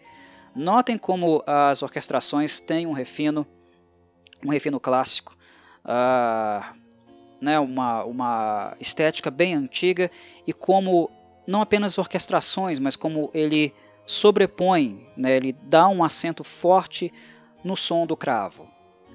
Notem 0.56 0.97
como 0.97 1.43
as 1.45 1.84
orquestrações 1.84 2.60
têm 2.60 2.88
um 2.88 2.91
refino, 2.91 3.45
um 4.43 4.50
refino 4.50 4.80
clássico, 4.80 5.38
uh, 5.86 6.76
né, 7.41 7.60
uma, 7.60 8.04
uma 8.04 8.76
estética 8.80 9.30
bem 9.30 9.54
antiga 9.54 10.10
e 10.45 10.54
como 10.54 11.10
não 11.45 11.62
apenas 11.62 11.97
orquestrações, 11.97 12.80
mas 12.80 12.95
como 12.95 13.30
ele 13.34 13.73
sobrepõe, 14.06 15.08
né, 15.15 15.36
ele 15.36 15.54
dá 15.54 15.88
um 15.88 16.04
acento 16.04 16.43
forte 16.43 17.12
no 17.63 17.76
som 17.76 18.06
do 18.06 18.15
cravo. 18.15 18.67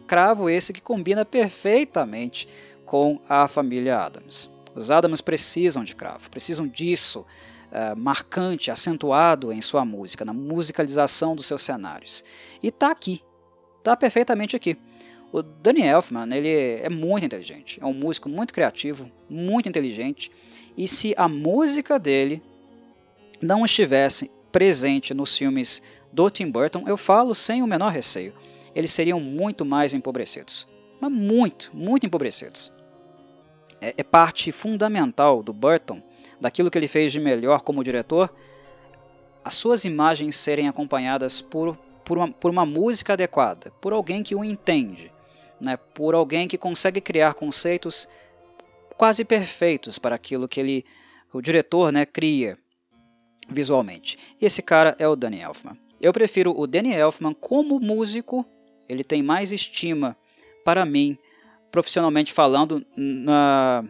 Cravo 0.07 0.49
esse 0.51 0.73
que 0.73 0.81
combina 0.81 1.25
perfeitamente 1.25 2.49
com 2.85 3.21
a 3.29 3.49
família 3.49 3.99
Adams. 3.99 4.51
Os 4.75 4.91
Adams 4.91 5.21
precisam 5.21 5.85
de 5.85 5.95
cravo, 5.95 6.31
precisam 6.31 6.67
disso 6.67 7.25
uh, 7.71 7.97
marcante, 7.97 8.71
acentuado 8.71 9.53
em 9.53 9.61
sua 9.61 9.85
música, 9.85 10.25
na 10.25 10.33
musicalização 10.33 11.35
dos 11.35 11.47
seus 11.47 11.63
cenários. 11.63 12.25
E 12.63 12.69
está 12.69 12.91
aqui, 12.91 13.23
está 13.79 13.97
perfeitamente 13.97 14.57
aqui. 14.57 14.77
O 15.33 15.43
Danny 15.43 15.83
Elfman 15.83 16.29
ele 16.31 16.51
é 16.83 16.91
muito 16.91 17.25
inteligente, 17.25 17.81
é 17.81 17.87
um 17.87 17.95
músico 17.95 18.29
muito 18.29 18.53
criativo, 18.53 19.11
muito 19.31 19.67
inteligente, 19.67 20.31
e 20.77 20.87
se 20.87 21.15
a 21.17 21.27
música 21.27 21.99
dele 21.99 22.43
não 23.41 23.65
estivesse 23.65 24.31
presente 24.53 25.15
nos 25.15 25.37
filmes 25.37 25.83
do 26.13 26.29
Tim 26.29 26.51
Burton, 26.51 26.85
eu 26.87 26.99
falo 26.99 27.35
sem 27.35 27.63
o 27.63 27.67
menor 27.67 27.91
receio. 27.91 28.35
Eles 28.75 28.91
seriam 28.91 29.19
muito 29.19 29.65
mais 29.65 29.95
empobrecidos. 29.95 30.69
Mas 31.01 31.11
muito, 31.11 31.71
muito 31.75 32.07
empobrecidos. 32.07 32.71
É, 33.81 33.95
é 33.97 34.03
parte 34.03 34.53
fundamental 34.53 35.43
do 35.43 35.53
Burton, 35.53 36.03
daquilo 36.39 36.71
que 36.71 36.79
ele 36.79 36.87
fez 36.87 37.11
de 37.11 37.19
melhor 37.19 37.63
como 37.63 37.83
diretor, 37.83 38.33
as 39.45 39.55
suas 39.55 39.85
imagens 39.85 40.37
serem 40.37 40.69
acompanhadas 40.69 41.41
por, 41.41 41.77
por, 42.05 42.19
uma, 42.19 42.29
por 42.29 42.51
uma 42.51 42.65
música 42.65 43.15
adequada, 43.15 43.73
por 43.81 43.93
alguém 43.93 44.23
que 44.23 44.35
o 44.35 44.45
entende, 44.45 45.11
né, 45.63 45.77
por 45.77 46.15
alguém 46.15 46.49
que 46.49 46.59
consegue 46.59 47.01
criar 47.01 47.35
conceitos 47.35 48.09
quase 48.97 49.25
perfeitos 49.25 49.99
para 49.99 50.17
aquilo 50.17 50.49
que 50.49 50.61
ele, 50.61 50.85
o 51.33 51.41
diretor 51.41 51.93
né, 51.93 52.05
cria 52.05 52.59
visualmente. 53.49 54.19
E 54.41 54.45
esse 54.45 54.63
cara 54.63 54.97
é 54.99 55.07
o 55.07 55.17
Danny 55.17 55.41
Elfman. 55.41 55.77
Eu 56.01 56.13
prefiro 56.13 56.59
o 56.59 56.67
Danny 56.67 56.93
Elfman 56.93 57.33
como 57.33 57.79
músico, 57.79 58.45
ele 58.89 59.05
tem 59.05 59.23
mais 59.23 59.53
estima 59.53 60.17
para 60.65 60.85
mim, 60.85 61.17
profissionalmente 61.71 62.33
falando, 62.33 62.85
na, 62.97 63.85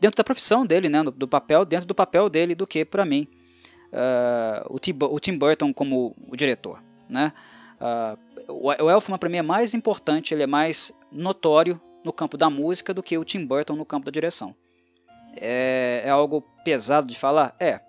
dentro 0.00 0.16
da 0.16 0.24
profissão 0.24 0.66
dele, 0.66 0.88
né, 0.88 1.02
do 1.02 1.26
papel, 1.26 1.64
dentro 1.64 1.86
do 1.86 1.94
papel 1.94 2.28
dele, 2.28 2.54
do 2.54 2.66
que 2.66 2.84
para 2.84 3.04
mim 3.04 3.26
uh, 3.92 4.74
o, 4.74 4.78
Tim, 4.78 4.96
o, 5.00 5.20
Tim, 5.20 5.36
Burton 5.36 5.72
como 5.72 6.14
o 6.28 6.36
diretor. 6.36 6.82
Né? 7.08 7.32
Uh, 7.82 8.52
o 8.80 8.90
Elfman 8.90 9.18
para 9.18 9.28
mim 9.28 9.38
é 9.38 9.42
mais 9.42 9.74
importante, 9.74 10.32
ele 10.32 10.44
é 10.44 10.46
mais 10.46 10.92
notório 11.10 11.80
no 12.04 12.12
campo 12.12 12.36
da 12.36 12.48
música 12.48 12.94
do 12.94 13.02
que 13.02 13.18
o 13.18 13.24
Tim 13.24 13.44
Burton 13.44 13.74
no 13.74 13.84
campo 13.84 14.06
da 14.06 14.12
direção. 14.12 14.54
É, 15.36 16.02
é 16.04 16.10
algo 16.10 16.42
pesado 16.64 17.06
de 17.06 17.18
falar? 17.18 17.56
É, 17.58 17.80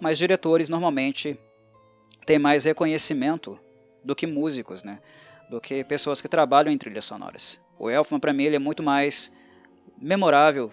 mas 0.00 0.18
diretores 0.18 0.68
normalmente 0.68 1.38
têm 2.26 2.38
mais 2.38 2.64
reconhecimento 2.64 3.58
do 4.04 4.14
que 4.14 4.26
músicos, 4.26 4.84
né? 4.84 4.98
do 5.48 5.60
que 5.60 5.82
pessoas 5.84 6.20
que 6.20 6.28
trabalham 6.28 6.72
em 6.72 6.78
trilhas 6.78 7.04
sonoras. 7.04 7.60
O 7.78 7.88
Elfman, 7.88 8.20
para 8.20 8.32
mim, 8.32 8.44
ele 8.44 8.56
é 8.56 8.58
muito 8.58 8.82
mais 8.82 9.32
memorável 9.96 10.70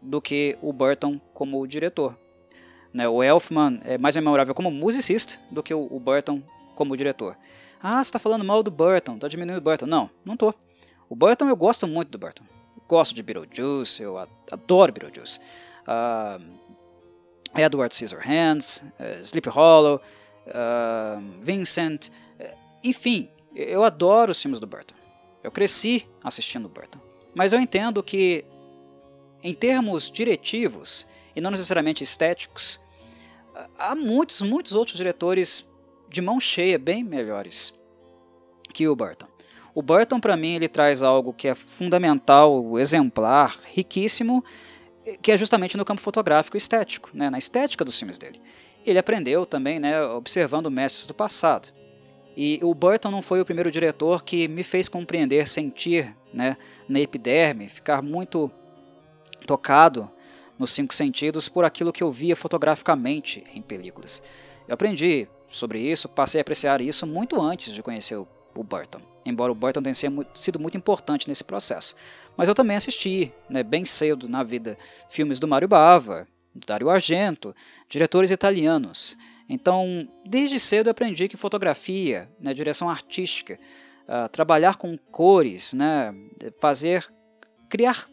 do 0.00 0.20
que 0.20 0.56
o 0.62 0.72
Burton 0.72 1.20
como 1.34 1.66
diretor. 1.66 2.16
Né? 2.92 3.08
O 3.08 3.22
Elfman 3.22 3.80
é 3.84 3.98
mais 3.98 4.14
memorável 4.14 4.54
como 4.54 4.70
musicista 4.70 5.38
do 5.50 5.62
que 5.62 5.74
o 5.74 5.98
Burton 5.98 6.42
como 6.74 6.96
diretor. 6.96 7.36
Ah, 7.82 7.96
você 7.96 8.08
está 8.08 8.18
falando 8.20 8.44
mal 8.44 8.62
do 8.62 8.70
Burton, 8.70 9.16
está 9.16 9.26
diminuindo 9.26 9.58
o 9.58 9.60
Burton. 9.60 9.86
Não, 9.86 10.08
não 10.24 10.34
estou. 10.34 10.54
O 11.08 11.16
Burton, 11.16 11.48
eu 11.48 11.56
gosto 11.56 11.88
muito 11.88 12.10
do 12.10 12.18
Burton. 12.18 12.44
Gosto 12.88 13.12
de 13.12 13.22
Beetlejuice, 13.22 14.00
eu 14.00 14.16
adoro 14.50 14.92
Beetlejuice. 14.92 15.40
Uh, 15.82 16.40
Edward 17.58 17.92
Scissorhands, 17.92 18.84
uh, 19.00 19.20
Sleepy 19.22 19.48
Hollow, 19.48 20.00
uh, 20.46 21.40
Vincent, 21.40 22.08
uh, 22.08 22.56
enfim, 22.84 23.28
eu 23.52 23.82
adoro 23.82 24.30
os 24.30 24.40
filmes 24.40 24.60
do 24.60 24.66
Burton. 24.66 24.94
Eu 25.42 25.50
cresci 25.50 26.08
assistindo 26.22 26.68
Burton. 26.68 27.00
Mas 27.34 27.52
eu 27.52 27.58
entendo 27.58 28.00
que, 28.00 28.44
em 29.42 29.54
termos 29.54 30.08
diretivos, 30.08 31.06
e 31.34 31.40
não 31.40 31.50
necessariamente 31.50 32.04
estéticos, 32.04 32.80
há 33.76 33.94
muitos, 33.96 34.40
muitos 34.40 34.72
outros 34.72 34.96
diretores 34.96 35.66
de 36.12 36.20
mão 36.20 36.38
cheia 36.38 36.78
bem 36.78 37.02
melhores 37.02 37.74
que 38.72 38.86
o 38.86 38.94
Burton. 38.94 39.26
O 39.74 39.80
Burton, 39.82 40.20
para 40.20 40.36
mim, 40.36 40.54
ele 40.54 40.68
traz 40.68 41.02
algo 41.02 41.32
que 41.32 41.48
é 41.48 41.54
fundamental, 41.54 42.78
exemplar, 42.78 43.58
riquíssimo, 43.64 44.44
que 45.22 45.32
é 45.32 45.36
justamente 45.36 45.76
no 45.76 45.84
campo 45.84 46.00
fotográfico 46.00 46.56
estético, 46.56 47.10
né, 47.14 47.30
na 47.30 47.38
estética 47.38 47.84
dos 47.84 47.98
filmes 47.98 48.18
dele. 48.18 48.40
Ele 48.84 48.98
aprendeu 48.98 49.46
também, 49.46 49.80
né, 49.80 50.02
observando 50.02 50.70
mestres 50.70 51.06
do 51.06 51.14
passado. 51.14 51.72
E 52.36 52.60
o 52.62 52.74
Burton 52.74 53.10
não 53.10 53.22
foi 53.22 53.40
o 53.40 53.44
primeiro 53.44 53.70
diretor 53.70 54.22
que 54.22 54.46
me 54.46 54.62
fez 54.62 54.88
compreender, 54.88 55.48
sentir, 55.48 56.14
né, 56.32 56.56
na 56.88 57.00
epiderme, 57.00 57.68
ficar 57.68 58.02
muito 58.02 58.50
tocado 59.46 60.10
nos 60.58 60.70
cinco 60.70 60.94
sentidos 60.94 61.48
por 61.48 61.64
aquilo 61.64 61.92
que 61.92 62.02
eu 62.02 62.10
via 62.10 62.36
fotograficamente 62.36 63.42
em 63.54 63.62
películas. 63.62 64.22
Eu 64.68 64.74
aprendi 64.74 65.26
sobre 65.52 65.80
isso, 65.80 66.08
passei 66.08 66.40
a 66.40 66.42
apreciar 66.42 66.80
isso 66.80 67.06
muito 67.06 67.40
antes 67.40 67.72
de 67.72 67.82
conhecer 67.82 68.16
o, 68.16 68.26
Burton, 68.62 69.00
embora 69.24 69.52
o 69.52 69.54
Burton 69.54 69.82
tenha 69.82 69.94
sido 70.34 70.58
muito 70.58 70.76
importante 70.76 71.28
nesse 71.28 71.44
processo. 71.44 71.94
Mas 72.36 72.48
eu 72.48 72.54
também 72.54 72.76
assisti, 72.76 73.32
né, 73.48 73.62
bem 73.62 73.84
cedo 73.84 74.28
na 74.28 74.42
vida, 74.42 74.76
filmes 75.08 75.38
do 75.38 75.48
Mario 75.48 75.68
Bava, 75.68 76.26
do 76.54 76.66
Dario 76.66 76.90
Argento, 76.90 77.54
diretores 77.88 78.30
italianos. 78.30 79.16
Então, 79.48 80.06
desde 80.24 80.58
cedo 80.58 80.88
eu 80.88 80.92
aprendi 80.92 81.28
que 81.28 81.36
fotografia, 81.36 82.28
né, 82.40 82.52
direção 82.54 82.88
artística, 82.90 83.58
uh, 84.04 84.28
trabalhar 84.28 84.76
com 84.76 84.96
cores, 84.96 85.72
né, 85.72 86.14
fazer, 86.58 87.06
criar 87.68 88.06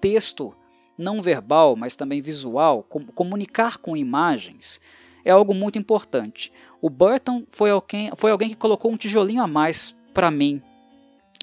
texto 0.00 0.54
não 0.96 1.20
verbal, 1.20 1.76
mas 1.76 1.96
também 1.96 2.20
visual, 2.20 2.82
com, 2.82 3.04
comunicar 3.06 3.78
com 3.78 3.96
imagens, 3.96 4.80
é 5.24 5.30
algo 5.30 5.54
muito 5.54 5.78
importante. 5.78 6.52
O 6.84 6.90
Burton 6.90 7.44
foi 7.48 7.70
alguém, 7.70 8.10
foi 8.14 8.30
alguém 8.30 8.50
que 8.50 8.56
colocou 8.56 8.92
um 8.92 8.96
tijolinho 8.98 9.42
a 9.42 9.46
mais 9.46 9.96
para 10.12 10.30
mim 10.30 10.60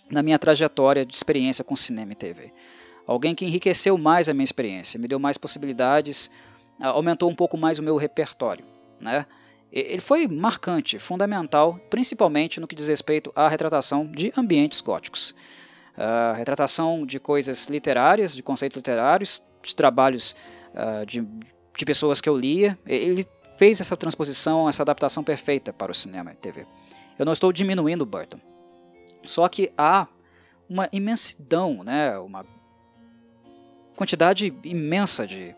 na 0.08 0.22
minha 0.22 0.38
trajetória 0.38 1.04
de 1.04 1.16
experiência 1.16 1.64
com 1.64 1.76
cinema 1.76 2.12
e 2.12 2.16
TV. 2.16 2.54
Alguém 3.08 3.34
que 3.34 3.44
enriqueceu 3.44 3.98
mais 3.98 4.30
a 4.30 4.36
minha 4.36 4.44
experiência, 4.44 5.00
me 5.00 5.08
deu 5.08 5.18
mais 5.18 5.40
possibilidades, 5.40 6.30
aumentou 6.80 7.28
um 7.28 7.34
pouco 7.34 7.58
mais 7.58 7.80
o 7.80 7.84
meu 7.84 7.98
repertório. 7.98 8.64
Né? 9.00 9.26
Ele 9.72 10.00
foi 10.00 10.28
marcante, 10.28 11.00
fundamental, 11.00 11.80
principalmente 11.90 12.60
no 12.60 12.68
que 12.68 12.76
diz 12.76 12.88
respeito 12.88 13.32
à 13.36 13.48
retratação 13.48 14.06
de 14.06 14.32
ambientes 14.38 14.80
góticos 14.80 15.34
uh, 15.98 16.36
retratação 16.36 17.06
de 17.06 17.20
coisas 17.20 17.68
literárias, 17.68 18.36
de 18.36 18.44
conceitos 18.44 18.78
literários, 18.78 19.44
de 19.64 19.76
trabalhos 19.76 20.36
uh, 20.74 21.06
de, 21.06 21.26
de 21.78 21.86
pessoas 21.86 22.22
que 22.22 22.30
eu 22.30 22.38
lia. 22.38 22.78
Ele 22.86 23.26
fez 23.62 23.80
essa 23.80 23.96
transposição, 23.96 24.68
essa 24.68 24.82
adaptação 24.82 25.24
perfeita 25.24 25.72
para 25.72 25.92
o 25.92 25.94
cinema 25.94 26.32
e 26.32 26.36
TV. 26.36 26.66
Eu 27.20 27.24
não 27.24 27.32
estou 27.32 27.54
diminuindo 27.54 28.02
o 28.02 28.08
Burton. 28.08 28.40
Só 29.24 29.48
que 29.48 29.72
há 29.78 30.08
uma 30.68 30.90
imensidão, 30.92 31.84
né, 31.84 32.18
uma 32.18 32.44
quantidade 33.96 34.52
imensa 34.64 35.28
de 35.28 35.56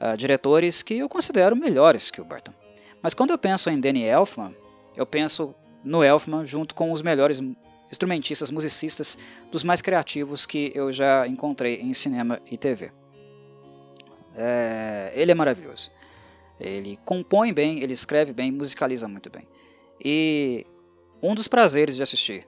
uh, 0.00 0.16
diretores 0.16 0.82
que 0.82 0.94
eu 0.94 1.08
considero 1.08 1.54
melhores 1.54 2.10
que 2.10 2.20
o 2.20 2.24
Burton. 2.24 2.52
Mas 3.00 3.14
quando 3.14 3.30
eu 3.30 3.38
penso 3.38 3.70
em 3.70 3.78
Danny 3.78 4.02
Elfman, 4.02 4.52
eu 4.96 5.06
penso 5.06 5.54
no 5.84 6.02
Elfman 6.02 6.44
junto 6.44 6.74
com 6.74 6.90
os 6.90 7.00
melhores 7.00 7.40
instrumentistas, 7.92 8.50
musicistas 8.50 9.16
dos 9.52 9.62
mais 9.62 9.80
criativos 9.80 10.46
que 10.46 10.72
eu 10.74 10.90
já 10.90 11.28
encontrei 11.28 11.80
em 11.80 11.92
cinema 11.92 12.40
e 12.50 12.58
TV. 12.58 12.90
É, 14.34 15.12
ele 15.14 15.30
é 15.30 15.34
maravilhoso. 15.36 15.92
Ele 16.60 16.98
compõe 17.04 17.52
bem, 17.52 17.82
ele 17.82 17.92
escreve 17.92 18.32
bem, 18.32 18.52
musicaliza 18.52 19.08
muito 19.08 19.30
bem. 19.30 19.48
E 20.02 20.66
um 21.22 21.34
dos 21.34 21.48
prazeres 21.48 21.96
de 21.96 22.02
assistir, 22.02 22.46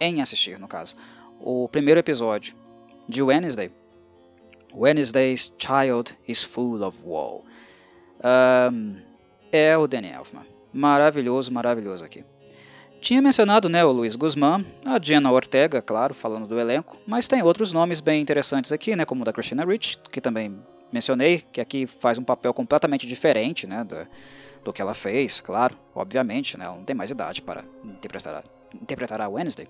em 0.00 0.20
assistir 0.20 0.58
no 0.58 0.66
caso, 0.68 0.96
o 1.40 1.68
primeiro 1.68 2.00
episódio 2.00 2.54
de 3.08 3.22
Wednesday, 3.22 3.70
Wednesday's 4.74 5.52
Child 5.58 6.16
is 6.26 6.42
Full 6.42 6.82
of 6.82 6.98
Woe, 7.04 7.42
um, 8.72 8.96
é 9.50 9.76
o 9.76 9.86
Danny 9.86 10.10
Elfman. 10.10 10.46
Maravilhoso, 10.72 11.52
maravilhoso 11.52 12.04
aqui. 12.04 12.24
Tinha 13.00 13.20
mencionado 13.20 13.68
né, 13.68 13.84
o 13.84 13.90
Luiz 13.90 14.14
Guzmán, 14.14 14.64
a 14.86 14.98
Jenna 15.02 15.30
Ortega, 15.30 15.82
claro, 15.82 16.14
falando 16.14 16.46
do 16.46 16.58
elenco, 16.58 16.96
mas 17.04 17.26
tem 17.26 17.42
outros 17.42 17.72
nomes 17.72 18.00
bem 18.00 18.22
interessantes 18.22 18.70
aqui, 18.70 18.94
né, 18.94 19.04
como 19.04 19.22
o 19.22 19.24
da 19.24 19.32
Christina 19.32 19.64
Rich, 19.64 19.98
que 20.10 20.20
também 20.20 20.56
mencionei, 20.92 21.40
que 21.52 21.60
aqui 21.60 21.86
faz 21.86 22.18
um 22.18 22.24
papel 22.24 22.52
completamente 22.52 23.06
diferente 23.06 23.66
né, 23.66 23.84
do, 23.84 24.06
do 24.64 24.72
que 24.72 24.80
ela 24.80 24.94
fez, 24.94 25.40
claro, 25.40 25.76
obviamente, 25.94 26.56
né, 26.56 26.64
ela 26.64 26.76
não 26.76 26.84
tem 26.84 26.94
mais 26.94 27.10
idade 27.10 27.42
para 27.42 27.64
interpretar, 27.84 28.44
interpretar 28.74 29.20
a 29.20 29.28
Wednesday. 29.28 29.68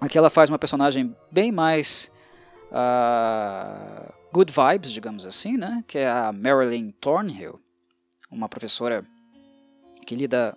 Aqui 0.00 0.16
ela 0.16 0.30
faz 0.30 0.48
uma 0.48 0.58
personagem 0.58 1.14
bem 1.30 1.52
mais 1.52 2.10
uh, 2.70 4.12
good 4.32 4.52
vibes, 4.52 4.90
digamos 4.90 5.26
assim, 5.26 5.56
né, 5.56 5.84
que 5.86 5.98
é 5.98 6.08
a 6.08 6.32
Marilyn 6.32 6.90
Thornhill, 6.92 7.60
uma 8.30 8.48
professora 8.48 9.04
que 10.06 10.14
lida 10.14 10.56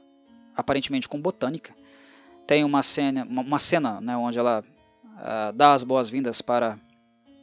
aparentemente 0.55 1.09
com 1.09 1.19
botânica. 1.19 1.73
Tem 2.45 2.63
uma 2.63 2.81
cena, 2.81 3.25
uma 3.25 3.59
cena 3.59 4.01
né, 4.01 4.15
onde 4.15 4.37
ela 4.37 4.63
uh, 4.63 5.53
dá 5.53 5.73
as 5.73 5.83
boas-vindas 5.83 6.41
para 6.41 6.77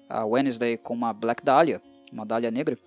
a 0.08 0.24
Wednesday 0.24 0.76
com 0.76 0.94
uma 0.94 1.12
Black 1.12 1.44
Dahlia, 1.44 1.80
uma 2.12 2.24
dália 2.24 2.50
negra. 2.50 2.78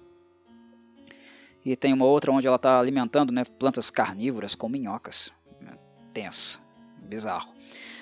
E 1.66 1.76
tem 1.76 1.94
uma 1.94 2.06
outra 2.06 2.32
onde 2.32 2.46
ela 2.46 2.58
está 2.58 2.80
alimentando 2.80 3.32
né, 3.32 3.44
plantas 3.58 3.90
carnívoras 3.90 4.54
com 4.56 4.68
minhocas. 4.68 5.32
Tenso, 6.14 6.62
bizarro. 7.00 7.50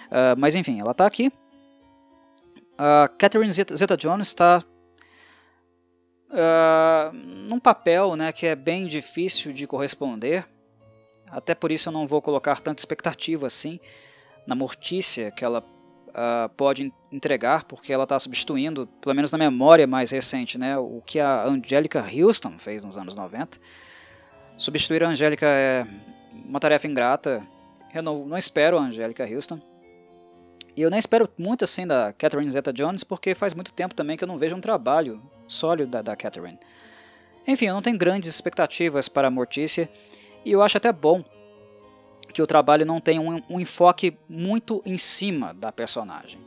Uh, 0.07 0.35
mas 0.37 0.55
enfim, 0.55 0.79
ela 0.79 0.91
está 0.91 1.05
aqui. 1.05 1.31
A 2.77 3.05
uh, 3.05 3.17
Catherine 3.17 3.51
Zeta-Jones 3.53 4.27
está 4.27 4.63
uh, 6.29 7.13
num 7.13 7.59
papel 7.59 8.15
né, 8.15 8.31
que 8.31 8.47
é 8.47 8.55
bem 8.55 8.87
difícil 8.87 9.53
de 9.53 9.67
corresponder 9.67 10.47
até 11.31 11.55
por 11.55 11.71
isso 11.71 11.87
eu 11.87 11.93
não 11.93 12.05
vou 12.05 12.21
colocar 12.21 12.59
tanta 12.59 12.81
expectativa 12.81 13.47
assim 13.47 13.79
na 14.45 14.53
Mortícia 14.53 15.31
que 15.31 15.45
ela 15.45 15.63
uh, 16.11 16.49
pode 16.55 16.93
entregar, 17.11 17.63
porque 17.65 17.91
ela 17.91 18.03
está 18.03 18.17
substituindo, 18.19 18.87
pelo 19.01 19.15
menos 19.15 19.31
na 19.31 19.37
memória 19.37 19.85
mais 19.85 20.11
recente, 20.11 20.57
né, 20.57 20.77
o 20.77 21.01
que 21.05 21.19
a 21.19 21.43
Angélica 21.45 22.03
Houston 22.03 22.57
fez 22.57 22.83
nos 22.83 22.97
anos 22.97 23.15
90. 23.15 23.59
Substituir 24.57 25.03
a 25.03 25.09
Angélica 25.09 25.45
é 25.45 25.85
uma 26.45 26.59
tarefa 26.59 26.87
ingrata. 26.87 27.45
Eu 27.93 28.03
não, 28.03 28.25
não 28.25 28.37
espero 28.37 28.77
a 28.77 28.81
Angélica 28.81 29.25
Houston. 29.25 29.59
E 30.75 30.81
eu 30.81 30.89
nem 30.89 30.99
espero 30.99 31.29
muito 31.37 31.63
assim 31.63 31.85
da 31.85 32.13
Catherine 32.13 32.49
Zeta-Jones, 32.49 33.03
porque 33.03 33.35
faz 33.35 33.53
muito 33.53 33.73
tempo 33.73 33.93
também 33.93 34.15
que 34.15 34.23
eu 34.23 34.27
não 34.27 34.37
vejo 34.37 34.55
um 34.55 34.61
trabalho 34.61 35.21
sólido 35.47 35.91
da, 35.91 36.01
da 36.01 36.15
Catherine. 36.15 36.59
Enfim, 37.47 37.65
eu 37.65 37.73
não 37.73 37.81
tenho 37.81 37.97
grandes 37.97 38.29
expectativas 38.29 39.09
para 39.09 39.27
a 39.27 39.31
Mortícia. 39.31 39.89
E 40.45 40.51
eu 40.51 40.61
acho 40.61 40.77
até 40.77 40.91
bom 40.93 41.23
que 42.31 42.41
o 42.41 42.47
trabalho 42.47 42.85
não 42.85 42.99
tenha 42.99 43.21
um, 43.21 43.41
um 43.49 43.59
enfoque 43.59 44.17
muito 44.29 44.81
em 44.85 44.97
cima 44.97 45.53
da 45.53 45.71
personagem. 45.71 46.39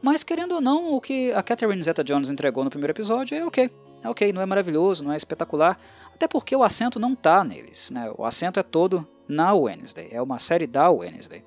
Mas 0.00 0.22
querendo 0.22 0.56
ou 0.56 0.60
não, 0.60 0.92
o 0.92 1.00
que 1.00 1.32
a 1.32 1.42
Catherine 1.42 1.82
Zeta-Jones 1.82 2.30
entregou 2.30 2.62
no 2.62 2.70
primeiro 2.70 2.92
episódio 2.92 3.36
é 3.36 3.44
ok. 3.44 3.70
É 4.02 4.08
ok, 4.08 4.32
não 4.34 4.42
é 4.42 4.46
maravilhoso, 4.46 5.02
não 5.02 5.12
é 5.12 5.16
espetacular, 5.16 5.80
até 6.14 6.28
porque 6.28 6.54
o 6.54 6.62
acento 6.62 7.00
não 7.00 7.14
está 7.14 7.42
neles. 7.42 7.90
Né? 7.90 8.12
O 8.18 8.24
acento 8.24 8.60
é 8.60 8.62
todo 8.62 9.06
na 9.26 9.54
Wednesday, 9.54 10.08
é 10.10 10.20
uma 10.20 10.38
série 10.38 10.66
da 10.66 10.90
Wednesday. 10.90 11.42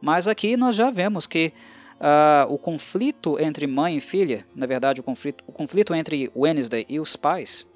Mas 0.00 0.26
aqui 0.26 0.56
nós 0.56 0.74
já 0.74 0.90
vemos 0.90 1.26
que 1.26 1.52
uh, 2.00 2.52
o 2.52 2.56
conflito 2.56 3.38
entre 3.38 3.66
mãe 3.66 3.98
e 3.98 4.00
filha, 4.00 4.46
na 4.56 4.66
verdade 4.66 5.00
o 5.00 5.02
conflito, 5.04 5.44
o 5.46 5.52
conflito 5.52 5.94
entre 5.94 6.32
Wednesday 6.34 6.86
e 6.88 6.98
os 6.98 7.14
pais, 7.14 7.66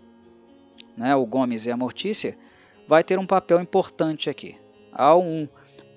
né, 0.96 1.14
o 1.14 1.26
Gomes 1.26 1.66
e 1.66 1.70
a 1.70 1.76
Mortícia, 1.76 2.38
vai 2.88 3.04
ter 3.04 3.18
um 3.18 3.26
papel 3.26 3.60
importante 3.60 4.30
aqui. 4.30 4.56
Há 4.96 5.16
um 5.16 5.48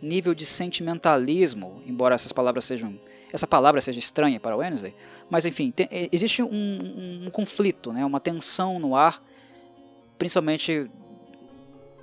nível 0.02 0.34
de 0.34 0.46
sentimentalismo, 0.46 1.82
embora 1.86 2.16
essas 2.16 2.32
palavras 2.32 2.66
sejam 2.66 3.00
essa 3.32 3.46
palavra 3.46 3.80
seja 3.80 4.00
estranha 4.00 4.40
para 4.40 4.58
Wednesday, 4.58 4.96
mas 5.30 5.46
enfim, 5.46 5.70
tem, 5.70 5.88
existe 6.12 6.42
um, 6.42 6.48
um, 6.48 7.28
um, 7.28 7.30
conflito, 7.30 7.94
né, 7.94 8.04
uma 8.04 8.20
tensão 8.20 8.80
no 8.80 8.96
ar, 8.96 9.24
principalmente 10.18 10.90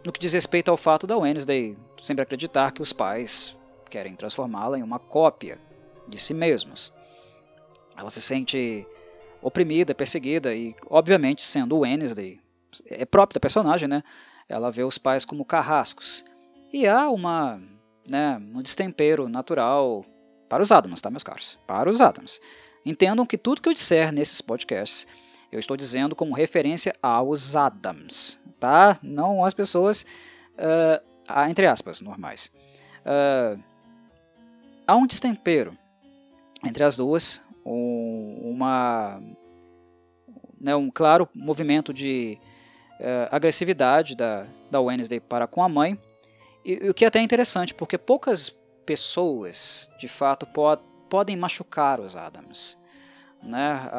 no 0.05 0.13
que 0.13 0.21
diz 0.21 0.33
respeito 0.33 0.71
ao 0.71 0.77
fato 0.77 1.05
da 1.05 1.17
Wednesday 1.17 1.77
sempre 2.01 2.23
acreditar 2.23 2.71
que 2.71 2.81
os 2.81 2.93
pais 2.93 3.57
querem 3.91 4.15
transformá-la 4.15 4.79
em 4.79 4.83
uma 4.83 4.99
cópia 4.99 5.59
de 6.07 6.19
si 6.19 6.33
mesmos. 6.33 6.93
ela 7.97 8.11
se 8.11 8.23
sente 8.23 8.87
oprimida, 9.43 9.95
perseguida 9.95 10.55
e, 10.55 10.75
obviamente, 10.89 11.43
sendo 11.43 11.79
Wednesday, 11.79 12.41
é 12.87 13.05
próprio 13.05 13.35
da 13.35 13.41
personagem, 13.41 13.89
né? 13.89 14.03
Ela 14.49 14.71
vê 14.71 14.85
os 14.85 14.99
pais 14.99 15.25
como 15.25 15.45
carrascos. 15.45 16.25
E 16.77 16.87
há 16.87 17.09
uma, 17.09 17.59
né, 18.07 18.39
um 18.55 18.61
destempero 18.61 19.31
natural 19.31 20.05
para 20.47 20.63
os 20.63 20.71
Adams, 20.71 21.01
tá, 21.01 21.09
meus 21.09 21.23
caros? 21.23 21.59
Para 21.67 21.89
os 21.89 22.03
Adams. 22.03 22.39
Entendam 22.85 23.25
que 23.25 23.39
tudo 23.39 23.63
que 23.63 23.69
eu 23.71 23.73
disser 23.73 24.13
nesses 24.13 24.43
podcasts, 24.43 25.09
eu 25.51 25.59
estou 25.59 25.75
dizendo 25.75 26.15
como 26.15 26.35
referência 26.35 26.93
aos 27.03 27.57
Adams, 27.57 28.39
tá? 28.61 28.99
Não 29.03 29.43
as 29.43 29.55
pessoas, 29.55 30.05
uh, 30.59 31.49
entre 31.49 31.67
aspas, 31.67 32.03
normais. 32.03 32.53
Uh, 33.07 33.59
há 34.87 34.97
um 34.97 35.07
destempero 35.07 35.79
entre 36.63 36.85
as 36.85 36.99
duas, 36.99 37.41
um, 37.65 38.51
uma, 38.51 39.19
né, 40.61 40.77
um 40.77 40.91
claro 40.91 41.27
movimento 41.35 41.95
de 41.95 42.39
uh, 43.01 43.35
agressividade 43.35 44.15
da, 44.15 44.47
da 44.71 44.79
Wednesday 44.79 45.21
para 45.21 45.47
com 45.47 45.63
a 45.63 45.71
mãe, 45.71 45.99
e 46.67 46.91
o 46.91 46.95
que 46.95 47.05
é 47.05 47.09
até 47.09 47.21
interessante, 47.21 47.73
porque 47.73 47.97
poucas 47.97 48.51
pessoas, 48.85 49.91
de 49.99 50.09
fato, 50.09 50.45
pod 50.47 50.83
podem 51.09 51.37
machucar 51.37 52.01
os 52.01 52.17
Adams. 52.17 52.77
Né? 53.43 53.91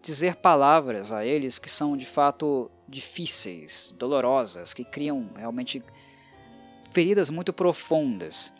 dizer 0.00 0.36
palavras 0.36 1.12
a 1.12 1.22
eles 1.22 1.58
que 1.58 1.68
são 1.68 1.94
de 1.94 2.06
fato 2.06 2.70
difíceis, 2.88 3.94
dolorosas, 3.98 4.72
que 4.72 4.82
criam 4.82 5.28
realmente 5.36 5.82
feridas 6.90 7.28
muito 7.28 7.52
profundas. 7.52 8.50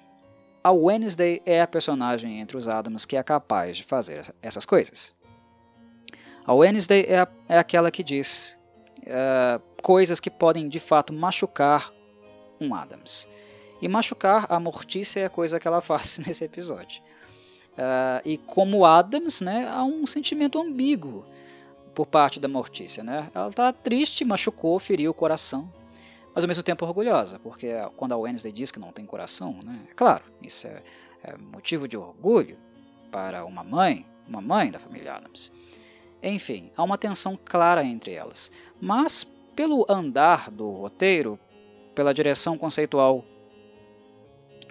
A 0.63 0.71
Wednesday 0.71 1.41
é 1.47 1.63
a 1.63 1.67
personagem 1.67 2.41
entre 2.41 2.59
os 2.59 2.69
Adams 2.69 3.07
que 3.07 3.17
é 3.17 3.23
capaz 3.23 3.79
de 3.79 3.85
fazer 3.85 4.35
essas 4.43 4.67
coisas. 4.67 5.15
A 6.45 6.53
Wednesday 6.53 7.07
é, 7.09 7.21
a, 7.21 7.29
é 7.49 7.59
aquela 7.59 7.91
que 7.91 8.05
diz 8.05 8.59
uh, 9.03 9.63
coisas 9.83 10.21
que 10.21 10.31
podem 10.31 10.69
de 10.69 10.81
fato 10.81 11.13
machucar 11.13 11.91
um 12.61 12.75
Adams. 12.75 13.29
E 13.81 13.89
machucar 13.89 14.47
a 14.49 14.59
Mortícia 14.59 15.21
é 15.21 15.25
a 15.27 15.31
coisa 15.31 15.61
que 15.61 15.69
ela 15.69 15.81
faz 15.81 16.19
nesse 16.27 16.45
episódio. 16.45 17.03
Uh, 17.73 18.21
e 18.25 18.39
como 18.39 18.85
Adams, 18.85 19.41
né, 19.41 19.69
há 19.73 19.85
um 19.85 20.05
sentimento 20.05 20.61
ambíguo 20.61 21.25
por 21.95 22.07
parte 22.07 22.41
da 22.41 22.49
Mortícia. 22.49 23.05
Né? 23.05 23.31
Ela 23.35 23.49
está 23.49 23.73
triste, 23.73 24.25
machucou, 24.25 24.79
feriu 24.79 25.13
o 25.13 25.15
coração, 25.15 25.73
mas 26.35 26.43
ao 26.43 26.49
mesmo 26.49 26.63
tempo 26.63 26.85
orgulhosa, 26.85 27.39
porque 27.39 27.73
quando 27.97 28.13
a 28.13 28.17
Wednesday 28.17 28.53
diz 28.53 28.71
que 28.71 28.81
não 28.81 28.93
tem 28.93 29.07
coração, 29.07 29.59
né, 29.65 29.81
é 29.91 29.95
claro, 29.95 30.25
isso 30.43 30.67
é, 30.67 30.83
é 31.23 31.37
motivo 31.37 31.87
de 31.87 31.97
orgulho 31.97 32.59
para 33.11 33.45
uma 33.45 33.63
mãe, 33.63 34.05
uma 34.29 34.41
mãe 34.41 34.71
da 34.71 34.79
família 34.79 35.15
Adams. 35.15 35.53
Enfim, 36.23 36.71
há 36.77 36.83
uma 36.83 36.99
tensão 36.99 37.39
clara 37.45 37.85
entre 37.85 38.13
elas, 38.13 38.51
mas 38.81 39.25
pelo 39.55 39.87
andar 39.89 40.51
do 40.51 40.71
roteiro, 40.71 41.39
pela 41.95 42.15
direção 42.15 42.59
conceitual 42.59 43.25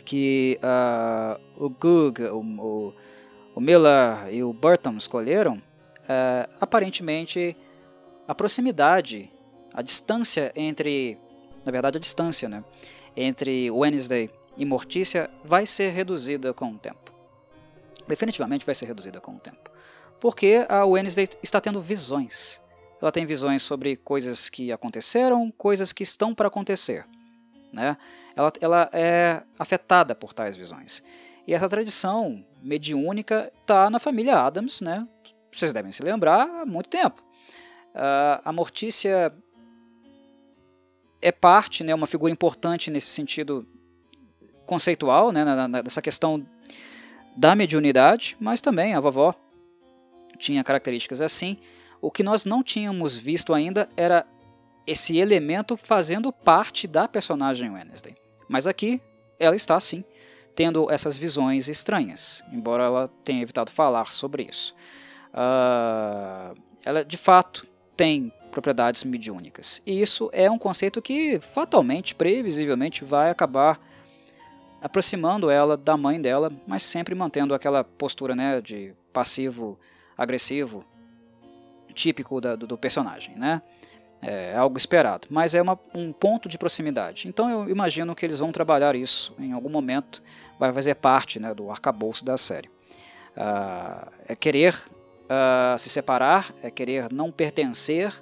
que 0.08 0.58
uh, 0.64 1.38
o 1.62 1.70
Goog, 1.70 2.22
o, 2.24 2.40
o, 2.40 2.94
o, 3.54 3.60
Miller 3.60 4.34
e 4.34 4.42
o 4.42 4.54
Burton 4.54 4.96
escolheram, 4.96 5.56
uh, 5.56 6.50
aparentemente 6.62 7.58
a 8.26 8.34
proximidade, 8.34 9.30
a 9.74 9.82
distância 9.82 10.54
entre, 10.56 11.18
na 11.66 11.74
verdade 11.74 11.98
a 11.98 12.00
distância, 12.00 12.48
né, 12.48 12.64
entre 13.18 13.70
Wednesday 13.70 14.30
e 14.56 14.64
Mortícia 14.64 15.30
vai 15.44 15.66
ser 15.66 15.92
reduzida 15.92 16.54
com 16.54 16.72
o 16.72 16.78
tempo. 16.78 17.14
Definitivamente 18.08 18.66
vai 18.66 18.76
ser 18.76 18.86
reduzida 18.86 19.20
com 19.20 19.36
o 19.36 19.40
tempo. 19.40 19.70
Porque 20.22 20.66
a 20.70 20.86
Wednesday 20.86 21.28
está 21.44 21.60
tendo 21.60 21.82
visões. 21.82 22.62
Ela 23.02 23.12
tem 23.12 23.26
visões 23.26 23.62
sobre 23.62 23.98
coisas 23.98 24.48
que 24.50 24.72
aconteceram, 24.72 25.52
coisas 25.52 25.92
que 25.92 26.04
estão 26.04 26.34
para 26.34 26.48
acontecer. 26.48 27.06
Né? 27.74 27.98
Ela, 28.38 28.54
ela 28.62 28.90
é 28.94 29.42
afetada 29.58 30.14
por 30.14 30.32
tais 30.32 30.56
visões. 30.56 31.04
E 31.48 31.54
essa 31.54 31.68
tradição 31.68 32.46
mediúnica 32.62 33.52
está 33.60 33.90
na 33.90 34.00
família 34.00 34.40
Adams, 34.40 34.80
né? 34.82 35.08
Vocês 35.52 35.74
devem 35.74 35.92
se 35.92 36.04
lembrar 36.04 36.44
há 36.44 36.66
muito 36.66 36.88
tempo. 36.88 37.22
Uh, 37.96 38.42
a 38.46 38.54
Mortícia 38.54 39.34
é 41.20 41.32
parte, 41.32 41.84
né, 41.84 41.96
uma 41.96 42.06
figura 42.06 42.32
importante 42.32 42.92
nesse 42.92 43.08
sentido 43.08 43.68
conceitual, 44.68 45.32
né, 45.32 45.44
nessa 45.68 46.02
questão 46.02 46.46
da 47.36 47.56
mediunidade, 47.56 48.38
mas 48.40 48.62
também 48.62 48.94
a 48.94 49.00
vovó 49.00 49.34
tinha 50.38 50.64
características 50.64 51.22
assim. 51.22 51.58
O 52.00 52.12
que 52.12 52.22
nós 52.22 52.46
não 52.46 52.62
tínhamos 52.62 53.18
visto 53.18 53.52
ainda 53.52 53.90
era 53.98 54.28
esse 54.86 55.18
elemento 55.18 55.76
fazendo 55.76 56.32
parte 56.32 56.88
da 56.88 57.08
personagem 57.08 57.72
Wednesday. 57.72 58.16
Mas 58.48 58.68
aqui 58.68 59.02
ela 59.40 59.56
está 59.56 59.80
sim 59.80 60.04
tendo 60.56 60.92
essas 60.92 61.18
visões 61.18 61.68
estranhas, 61.68 62.44
embora 62.52 62.84
ela 62.84 63.12
tenha 63.24 63.44
evitado 63.44 63.70
falar 63.70 64.12
sobre 64.12 64.44
isso. 64.50 64.74
Uh, 65.32 66.60
ela 66.84 67.06
de 67.06 67.16
fato 67.16 67.68
tem 67.96 68.34
propriedades 68.50 69.04
mediúnicas. 69.04 69.84
E 69.86 70.02
isso 70.02 70.32
é 70.34 70.50
um 70.50 70.58
conceito 70.58 71.00
que 71.00 71.40
fatalmente, 71.40 72.16
previsivelmente, 72.16 73.06
vai 73.06 73.30
acabar 73.30 73.80
aproximando 74.82 75.50
ela 75.50 75.78
da 75.78 75.96
mãe 75.96 76.20
dela, 76.20 76.52
mas 76.66 76.82
sempre 76.82 77.14
mantendo 77.14 77.54
aquela 77.54 77.84
postura 77.84 78.36
né, 78.36 78.60
de 78.62 78.94
passivo 79.14 79.78
agressivo 80.18 80.84
típico 81.94 82.42
da, 82.42 82.56
do, 82.56 82.66
do 82.66 82.78
personagem. 82.78 83.36
Né? 83.36 83.62
É 84.30 84.58
algo 84.58 84.78
esperado, 84.78 85.26
mas 85.30 85.56
é 85.56 85.62
uma, 85.62 85.80
um 85.96 86.12
ponto 86.12 86.50
de 86.50 86.58
proximidade. 86.58 87.30
Então 87.30 87.50
eu 87.50 87.70
imagino 87.70 88.14
que 88.14 88.26
eles 88.26 88.40
vão 88.40 88.52
trabalhar 88.52 88.94
isso 88.94 89.34
em 89.40 89.54
algum 89.54 89.70
momento, 89.70 90.22
vai 90.60 90.74
fazer 90.74 90.96
parte 90.96 91.40
né, 91.40 91.54
do 91.54 91.72
arcabouço 91.72 92.26
da 92.26 92.38
série. 92.38 92.68
Uh, 92.68 94.12
é 94.28 94.36
querer 94.36 94.74
uh, 94.74 95.80
se 95.80 95.90
separar, 95.90 96.54
é 96.62 96.70
querer 96.70 97.14
não 97.14 97.32
pertencer, 97.32 98.14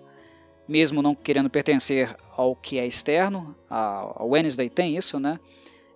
mesmo 0.68 1.02
não 1.02 1.16
querendo 1.16 1.50
pertencer 1.50 2.16
ao 2.38 2.56
que 2.56 2.78
é 2.78 2.86
externo. 2.86 3.56
A, 3.68 4.14
a 4.18 4.24
Wednesday 4.24 4.70
tem 4.70 4.96
isso, 4.96 5.20
né? 5.20 5.40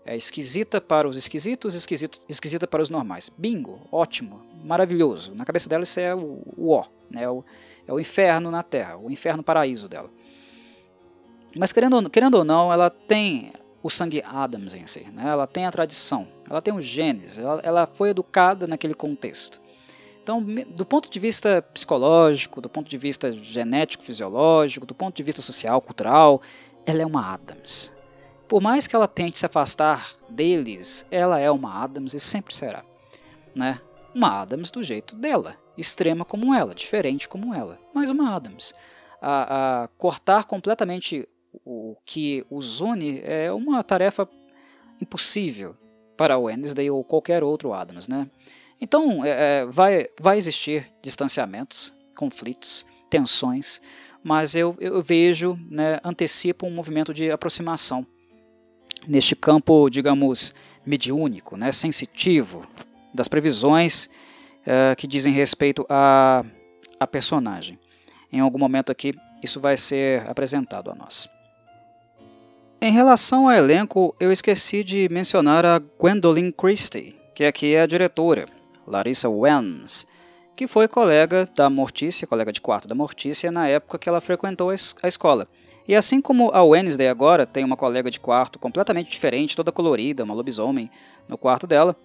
É 0.04 0.16
esquisita 0.16 0.82
para 0.82 1.08
os 1.08 1.18
esquisitos, 1.18 1.76
esquisito, 1.76 2.22
esquisita 2.28 2.66
para 2.66 2.82
os 2.82 2.90
normais. 2.90 3.30
Bingo, 3.38 3.80
ótimo, 3.92 4.42
maravilhoso. 4.64 5.36
Na 5.36 5.46
cabeça 5.46 5.70
dela 5.70 5.84
isso 5.84 6.00
é 6.00 6.16
o, 6.16 6.42
o 6.58 6.72
ó, 6.72 6.86
né? 7.12 7.30
O, 7.30 7.44
é 7.90 7.94
o 7.94 8.00
inferno 8.00 8.52
na 8.52 8.62
Terra, 8.62 8.98
o 8.98 9.10
inferno 9.10 9.42
paraíso 9.42 9.90
dela. 9.90 10.12
Mas 11.58 11.74
querendo, 11.74 12.08
querendo 12.08 12.36
ou 12.36 12.46
não, 12.46 12.72
ela 12.72 12.90
tem 12.90 13.52
o 13.82 13.90
sangue 13.90 14.22
Adams 14.24 14.76
em 14.76 14.86
si, 14.86 15.08
né? 15.12 15.28
ela 15.28 15.48
tem 15.48 15.66
a 15.66 15.72
tradição, 15.72 16.28
ela 16.48 16.62
tem 16.62 16.72
os 16.74 16.86
genes, 16.86 17.40
ela, 17.40 17.60
ela 17.64 17.88
foi 17.88 18.10
educada 18.10 18.68
naquele 18.68 18.94
contexto. 18.94 19.60
Então, 20.22 20.40
do 20.44 20.86
ponto 20.86 21.10
de 21.10 21.20
vista 21.20 21.64
psicológico, 21.74 22.62
do 22.62 22.70
ponto 22.70 22.88
de 22.88 22.98
vista 22.98 23.32
genético, 23.32 24.04
fisiológico, 24.04 24.86
do 24.86 24.94
ponto 24.94 25.16
de 25.16 25.24
vista 25.24 25.42
social, 25.42 25.82
cultural, 25.82 26.40
ela 26.86 27.02
é 27.02 27.06
uma 27.06 27.34
Adams. 27.34 27.92
Por 28.48 28.62
mais 28.62 28.86
que 28.86 28.96
ela 28.96 29.08
tente 29.08 29.40
se 29.40 29.46
afastar 29.48 30.12
deles, 30.30 31.08
ela 31.10 31.40
é 31.40 31.50
uma 31.50 31.84
Adams 31.84 32.14
e 32.14 32.20
sempre 32.20 32.54
será. 32.54 32.84
Né? 33.56 33.82
Uma 34.14 34.42
Adams 34.42 34.70
do 34.70 34.84
jeito 34.84 35.16
dela 35.16 35.58
extrema 35.80 36.26
como 36.26 36.54
ela, 36.54 36.76
diferente 36.76 37.28
como 37.28 37.54
ela, 37.54 37.80
mas 37.94 38.10
uma 38.10 38.36
Adams. 38.36 38.74
A, 39.22 39.84
a 39.84 39.88
cortar 39.90 40.46
completamente 40.46 41.28
o 41.66 41.96
que 42.06 42.46
os 42.50 42.82
une 42.82 43.22
é 43.24 43.52
uma 43.52 43.84
tarefa 43.84 44.30
impossível 45.02 45.76
para 46.16 46.38
o 46.38 46.44
Wednesday 46.44 46.90
ou 46.90 47.04
qualquer 47.04 47.44
outro 47.44 47.74
Adams, 47.74 48.08
né? 48.08 48.30
Então 48.80 49.24
é, 49.26 49.62
é, 49.62 49.66
vai, 49.66 50.08
vai 50.20 50.38
existir 50.38 50.92
distanciamentos, 51.02 51.94
conflitos, 52.16 52.86
tensões, 53.10 53.82
mas 54.24 54.56
eu, 54.56 54.76
eu 54.80 55.02
vejo, 55.02 55.58
né, 55.70 56.00
antecipo 56.04 56.66
um 56.66 56.72
movimento 56.72 57.14
de 57.14 57.32
aproximação 57.32 58.06
neste 59.08 59.36
campo, 59.36 59.90
digamos, 59.90 60.54
mediúnico, 60.86 61.56
né, 61.56 61.72
sensitivo 61.72 62.68
das 63.14 63.28
previsões 63.28 64.10
uh, 64.70 64.96
que 64.96 65.08
dizem 65.08 65.34
respeito 65.34 65.86
a, 65.90 66.46
a 67.00 67.08
personagem. 67.08 67.80
Em 68.32 68.40
algum 68.40 68.60
momento 68.60 68.92
aqui, 68.92 69.14
isso 69.42 69.60
vai 69.60 69.76
ser 69.76 70.30
apresentado 70.30 70.92
a 70.92 70.96
nós. 70.96 71.28
Em 72.80 72.92
relação 72.92 73.50
ao 73.50 73.56
elenco, 73.56 74.16
eu 74.20 74.32
esqueci 74.32 74.84
de 74.84 75.10
mencionar 75.10 75.66
a 75.66 75.80
Gwendolyn 75.80 76.52
Christie, 76.52 77.18
que 77.36 77.44
aqui 77.44 77.74
é 77.74 77.82
a 77.82 77.88
diretora, 77.88 78.46
Larissa 78.88 79.28
Welms, 79.28 80.08
que 80.56 80.68
foi 80.68 80.88
colega 80.88 81.50
da 81.56 81.70
Mortícia, 81.70 82.28
colega 82.28 82.52
de 82.52 82.62
quarto 82.62 82.88
da 82.88 82.96
Mortícia, 82.96 83.52
na 83.52 83.68
época 83.68 83.98
que 83.98 84.08
ela 84.08 84.22
frequentou 84.22 84.70
a 84.70 85.08
escola. 85.08 85.48
E 85.88 85.96
assim 85.96 86.22
como 86.22 86.52
a 86.54 86.64
Wednesday 86.64 87.08
agora 87.08 87.46
tem 87.46 87.64
uma 87.64 87.76
colega 87.76 88.12
de 88.12 88.20
quarto 88.20 88.60
completamente 88.60 89.10
diferente, 89.10 89.56
toda 89.56 89.72
colorida, 89.72 90.24
uma 90.24 90.36
lobisomem 90.36 90.90
no 91.28 91.38
quarto 91.38 91.66
dela, 91.66 91.96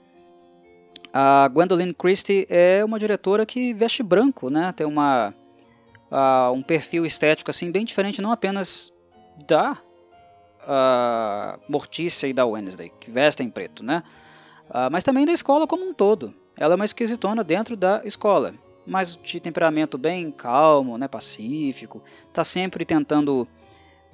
A 1.16 1.46
Gwendolyn 1.46 1.92
Christie 1.92 2.44
é 2.50 2.84
uma 2.84 2.98
diretora 2.98 3.46
que 3.46 3.72
veste 3.72 4.02
branco, 4.02 4.50
né? 4.50 4.72
Tem 4.72 4.84
uma 4.84 5.32
uh, 6.10 6.52
um 6.52 6.60
perfil 6.60 7.06
estético 7.06 7.52
assim 7.52 7.70
bem 7.70 7.84
diferente, 7.84 8.20
não 8.20 8.32
apenas 8.32 8.92
da 9.46 9.78
uh, 10.64 11.60
Mortícia 11.68 12.26
e 12.26 12.32
da 12.32 12.44
Wednesday, 12.44 12.90
que 12.98 13.12
vestem 13.12 13.48
preto, 13.48 13.84
né? 13.84 14.02
Uh, 14.68 14.90
mas 14.90 15.04
também 15.04 15.24
da 15.24 15.30
escola 15.30 15.68
como 15.68 15.88
um 15.88 15.94
todo. 15.94 16.34
Ela 16.56 16.74
é 16.74 16.76
uma 16.76 16.84
esquisitona 16.84 17.44
dentro 17.44 17.76
da 17.76 18.02
escola, 18.04 18.52
mas 18.84 19.14
de 19.14 19.38
temperamento 19.38 19.96
bem 19.96 20.32
calmo, 20.32 20.98
né, 20.98 21.06
pacífico, 21.06 22.02
tá 22.32 22.42
sempre 22.42 22.84
tentando 22.84 23.46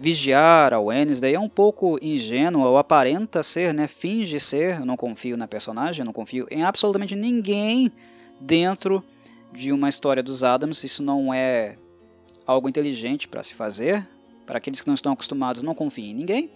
vigiar 0.00 0.72
a 0.72 0.80
Wednesday, 0.80 1.34
é 1.34 1.38
um 1.38 1.48
pouco 1.48 1.98
ingênua, 2.00 2.66
ou 2.66 2.78
aparenta 2.78 3.42
ser, 3.42 3.74
né, 3.74 3.86
finge 3.86 4.40
ser, 4.40 4.78
eu 4.78 4.86
não 4.86 4.96
confio 4.96 5.36
na 5.36 5.46
personagem, 5.46 6.00
eu 6.00 6.06
não 6.06 6.12
confio 6.12 6.46
em 6.50 6.62
absolutamente 6.62 7.14
ninguém 7.14 7.92
dentro 8.40 9.04
de 9.52 9.70
uma 9.70 9.90
história 9.90 10.22
dos 10.22 10.42
Adams, 10.42 10.82
isso 10.82 11.02
não 11.02 11.34
é 11.34 11.76
algo 12.46 12.66
inteligente 12.66 13.28
para 13.28 13.42
se 13.42 13.54
fazer, 13.54 14.08
para 14.46 14.56
aqueles 14.56 14.80
que 14.80 14.86
não 14.86 14.94
estão 14.94 15.12
acostumados, 15.12 15.62
não 15.62 15.74
confiem 15.74 16.12
em 16.12 16.14
ninguém, 16.14 16.50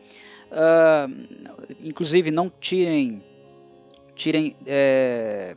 uh, 0.50 1.66
inclusive 1.84 2.30
não 2.30 2.50
tirem, 2.58 3.22
tirem 4.16 4.56
é, 4.64 5.54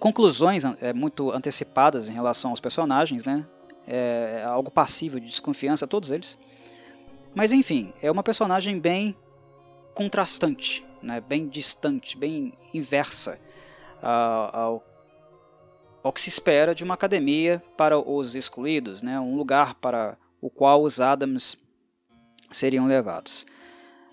conclusões 0.00 0.64
é, 0.80 0.92
muito 0.92 1.30
antecipadas 1.30 2.08
em 2.08 2.12
relação 2.12 2.50
aos 2.50 2.58
personagens, 2.58 3.24
né? 3.24 3.46
É 3.90 4.44
algo 4.44 4.70
passível 4.70 5.18
de 5.18 5.26
desconfiança, 5.26 5.86
todos 5.86 6.10
eles. 6.10 6.38
Mas 7.34 7.52
enfim, 7.52 7.92
é 8.00 8.10
uma 8.10 8.22
personagem 8.22 8.78
bem 8.78 9.16
contrastante, 9.94 10.84
né? 11.02 11.20
bem 11.20 11.48
distante, 11.48 12.16
bem 12.16 12.54
inversa 12.72 13.38
ao, 14.00 14.84
ao 16.02 16.12
que 16.12 16.20
se 16.20 16.28
espera 16.28 16.74
de 16.74 16.84
uma 16.84 16.94
academia 16.94 17.62
para 17.76 17.98
os 17.98 18.34
excluídos, 18.34 19.02
né? 19.02 19.18
um 19.20 19.36
lugar 19.36 19.74
para 19.74 20.16
o 20.40 20.48
qual 20.48 20.82
os 20.82 21.00
Adams 21.00 21.56
seriam 22.50 22.86
levados. 22.86 23.46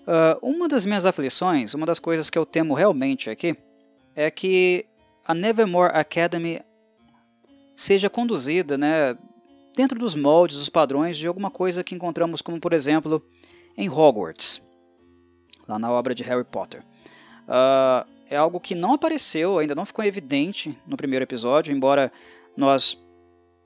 Uh, 0.06 0.38
uma 0.40 0.68
das 0.68 0.84
minhas 0.86 1.04
aflições, 1.04 1.74
uma 1.74 1.84
das 1.84 1.98
coisas 1.98 2.30
que 2.30 2.38
eu 2.38 2.46
temo 2.46 2.74
realmente 2.74 3.28
aqui, 3.28 3.56
é 4.14 4.30
que 4.30 4.86
a 5.24 5.34
Nevermore 5.34 5.92
Academy 5.94 6.60
seja 7.76 8.08
conduzida 8.08 8.78
né, 8.78 9.16
dentro 9.78 9.96
dos 9.96 10.16
moldes, 10.16 10.56
dos 10.56 10.68
padrões 10.68 11.16
de 11.16 11.28
alguma 11.28 11.52
coisa 11.52 11.84
que 11.84 11.94
encontramos, 11.94 12.42
como 12.42 12.58
por 12.58 12.72
exemplo 12.72 13.24
em 13.76 13.88
Hogwarts, 13.88 14.60
lá 15.68 15.78
na 15.78 15.88
obra 15.88 16.16
de 16.16 16.24
Harry 16.24 16.42
Potter. 16.42 16.82
Uh, 17.46 18.04
é 18.28 18.36
algo 18.36 18.58
que 18.58 18.74
não 18.74 18.94
apareceu, 18.94 19.56
ainda 19.56 19.76
não 19.76 19.86
ficou 19.86 20.04
evidente 20.04 20.76
no 20.84 20.96
primeiro 20.96 21.22
episódio, 21.22 21.72
embora 21.72 22.10
nós 22.56 22.98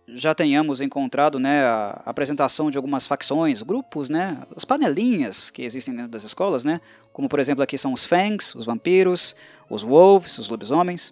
já 0.07 0.35
tenhamos 0.35 0.83
encontrado 0.83 1.39
né, 1.39 1.65
a 1.65 2.03
apresentação 2.05 2.71
de 2.71 2.77
algumas 2.77 3.07
facções, 3.07 3.63
grupos, 3.63 4.11
né, 4.11 4.43
as 4.55 4.67
panelinhas 4.67 5.49
que 5.49 5.63
existem 5.63 5.95
dentro 5.95 6.11
das 6.11 6.25
escolas, 6.25 6.63
né, 6.63 6.83
como 7.11 7.27
por 7.27 7.41
exemplo 7.41 7.63
aqui 7.63 7.79
são 7.79 7.91
os 7.91 8.05
Fangs, 8.05 8.55
os 8.55 8.67
vampiros, 8.67 9.35
os 9.71 9.83
Wolves, 9.83 10.37
os 10.37 10.51
lobisomens, 10.51 11.09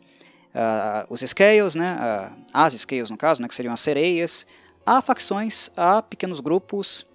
uh, 0.54 1.06
os 1.08 1.20
Scales, 1.20 1.74
né, 1.74 1.96
uh, 1.96 2.44
as 2.52 2.74
Scales 2.74 3.08
no 3.08 3.16
caso, 3.16 3.40
né, 3.40 3.48
que 3.48 3.54
seriam 3.54 3.72
as 3.72 3.80
sereias, 3.80 4.46
Há 4.90 5.00
facções, 5.00 5.70
há 5.76 6.02
pequenos 6.02 6.40
grupos, 6.40 7.06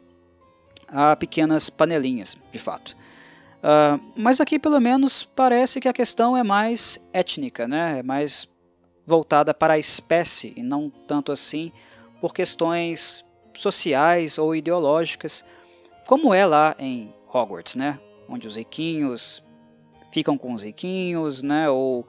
há 0.87 1.13
pequenas 1.13 1.69
panelinhas, 1.69 2.37
de 2.49 2.57
fato. 2.57 2.95
Uh, 3.57 3.99
mas 4.15 4.39
aqui, 4.39 4.57
pelo 4.57 4.79
menos, 4.79 5.25
parece 5.25 5.81
que 5.81 5.89
a 5.89 5.91
questão 5.91 6.37
é 6.37 6.41
mais 6.41 6.97
étnica, 7.11 7.67
né? 7.67 7.99
é 7.99 8.01
mais 8.01 8.47
voltada 9.05 9.53
para 9.53 9.73
a 9.73 9.77
espécie 9.77 10.53
e 10.55 10.63
não 10.63 10.89
tanto 10.89 11.33
assim 11.33 11.69
por 12.21 12.33
questões 12.33 13.25
sociais 13.53 14.37
ou 14.37 14.55
ideológicas, 14.55 15.43
como 16.07 16.33
é 16.33 16.45
lá 16.45 16.77
em 16.79 17.13
Hogwarts, 17.27 17.75
né? 17.75 17.99
onde 18.29 18.47
os 18.47 18.55
riquinhos 18.55 19.43
ficam 20.13 20.37
com 20.37 20.53
os 20.53 20.63
riquinhos, 20.63 21.43
né? 21.43 21.69
ou 21.69 22.07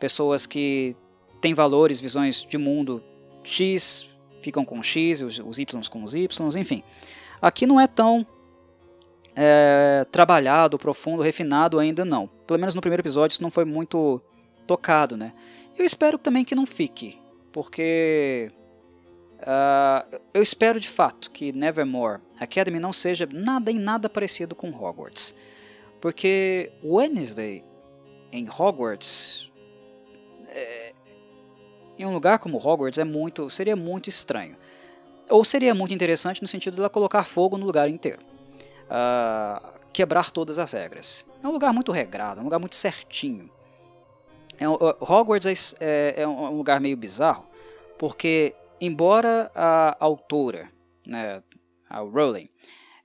pessoas 0.00 0.46
que 0.46 0.96
têm 1.38 1.52
valores, 1.52 2.00
visões 2.00 2.46
de 2.48 2.56
mundo 2.56 3.04
X 3.44 4.10
ficam 4.42 4.64
com 4.64 4.82
X, 4.82 5.22
os, 5.22 5.38
os 5.38 5.58
Y 5.58 5.88
com 5.88 6.02
os 6.02 6.14
Y, 6.14 6.60
enfim. 6.60 6.82
Aqui 7.40 7.66
não 7.66 7.80
é 7.80 7.86
tão 7.86 8.26
é, 9.34 10.06
trabalhado, 10.10 10.78
profundo, 10.78 11.22
refinado 11.22 11.78
ainda 11.78 12.04
não. 12.04 12.28
Pelo 12.46 12.58
menos 12.58 12.74
no 12.74 12.80
primeiro 12.80 13.02
episódio 13.02 13.34
isso 13.34 13.42
não 13.42 13.50
foi 13.50 13.64
muito 13.64 14.20
tocado, 14.66 15.16
né? 15.16 15.32
Eu 15.78 15.84
espero 15.84 16.18
também 16.18 16.44
que 16.44 16.54
não 16.54 16.66
fique, 16.66 17.18
porque 17.50 18.52
uh, 19.38 20.20
eu 20.34 20.42
espero 20.42 20.78
de 20.78 20.88
fato 20.88 21.30
que 21.30 21.50
Nevermore 21.52 22.20
Academy 22.38 22.78
não 22.78 22.92
seja 22.92 23.26
nada 23.32 23.70
em 23.70 23.78
nada 23.78 24.08
parecido 24.08 24.54
com 24.54 24.68
Hogwarts, 24.68 25.34
porque 26.00 26.70
Wednesday 26.84 27.64
em 28.30 28.48
Hogwarts 28.48 29.50
é, 30.48 30.92
em 32.02 32.06
um 32.06 32.12
lugar 32.12 32.38
como 32.38 32.58
Hogwarts 32.58 32.98
é 32.98 33.04
muito, 33.04 33.48
seria 33.48 33.76
muito 33.76 34.08
estranho. 34.08 34.56
Ou 35.30 35.44
seria 35.44 35.74
muito 35.74 35.94
interessante 35.94 36.42
no 36.42 36.48
sentido 36.48 36.74
de 36.74 36.80
ela 36.80 36.90
colocar 36.90 37.24
fogo 37.24 37.56
no 37.56 37.64
lugar 37.64 37.88
inteiro. 37.88 38.20
Uh, 38.84 39.80
quebrar 39.92 40.30
todas 40.30 40.58
as 40.58 40.72
regras. 40.72 41.26
É 41.42 41.46
um 41.46 41.52
lugar 41.52 41.72
muito 41.72 41.92
regrado, 41.92 42.38
é 42.38 42.40
um 42.40 42.44
lugar 42.44 42.58
muito 42.58 42.74
certinho. 42.74 43.50
É, 44.58 44.68
Hogwarts 44.68 45.74
é, 45.80 46.14
é, 46.16 46.22
é, 46.22 46.28
um 46.28 46.56
lugar 46.56 46.80
meio 46.80 46.96
bizarro, 46.96 47.46
porque 47.98 48.54
embora 48.80 49.50
a 49.54 49.96
autora, 49.98 50.70
né, 51.06 51.42
a 51.88 51.98
Rowling, 51.98 52.48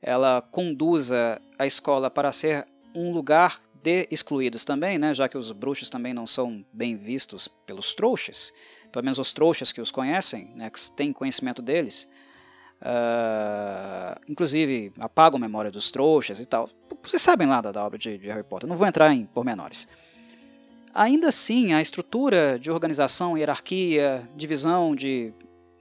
ela 0.01 0.41
conduza 0.41 1.41
a 1.57 1.65
escola 1.65 2.09
para 2.09 2.31
ser 2.31 2.67
um 2.93 3.11
lugar 3.11 3.59
de 3.81 4.07
excluídos 4.11 4.65
também, 4.65 4.97
né, 4.97 5.13
já 5.13 5.27
que 5.29 5.37
os 5.37 5.51
bruxos 5.51 5.89
também 5.89 6.13
não 6.13 6.27
são 6.27 6.65
bem 6.71 6.95
vistos 6.95 7.47
pelos 7.47 7.93
trouxas, 7.93 8.53
pelo 8.91 9.03
menos 9.03 9.19
os 9.19 9.33
trouxas 9.33 9.71
que 9.71 9.81
os 9.81 9.91
conhecem, 9.91 10.51
né, 10.55 10.69
que 10.69 10.91
têm 10.91 11.13
conhecimento 11.13 11.61
deles, 11.61 12.07
uh, 12.81 14.19
inclusive 14.27 14.91
apagam 14.99 15.37
a 15.37 15.41
memória 15.41 15.71
dos 15.71 15.91
trouxas 15.91 16.39
e 16.39 16.45
tal. 16.45 16.69
Vocês 17.03 17.21
sabem 17.21 17.47
lá 17.47 17.61
da, 17.61 17.71
da 17.71 17.85
obra 17.85 17.97
de, 17.97 18.17
de, 18.17 18.27
Harry 18.27 18.43
Potter, 18.43 18.67
não 18.67 18.75
vou 18.75 18.87
entrar 18.87 19.13
em 19.13 19.25
pormenores. 19.25 19.87
Ainda 20.93 21.27
assim, 21.27 21.73
a 21.73 21.81
estrutura 21.81 22.57
de 22.59 22.71
organização, 22.71 23.37
hierarquia, 23.37 24.27
divisão 24.35 24.95
de, 24.95 25.31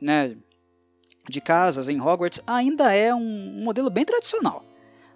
né, 0.01 0.37
de 1.29 1.41
casas 1.41 1.89
em 1.89 2.01
Hogwarts 2.01 2.43
ainda 2.47 2.93
é 2.93 3.15
um 3.15 3.63
modelo 3.63 3.91
bem 3.91 4.05
tradicional. 4.05 4.65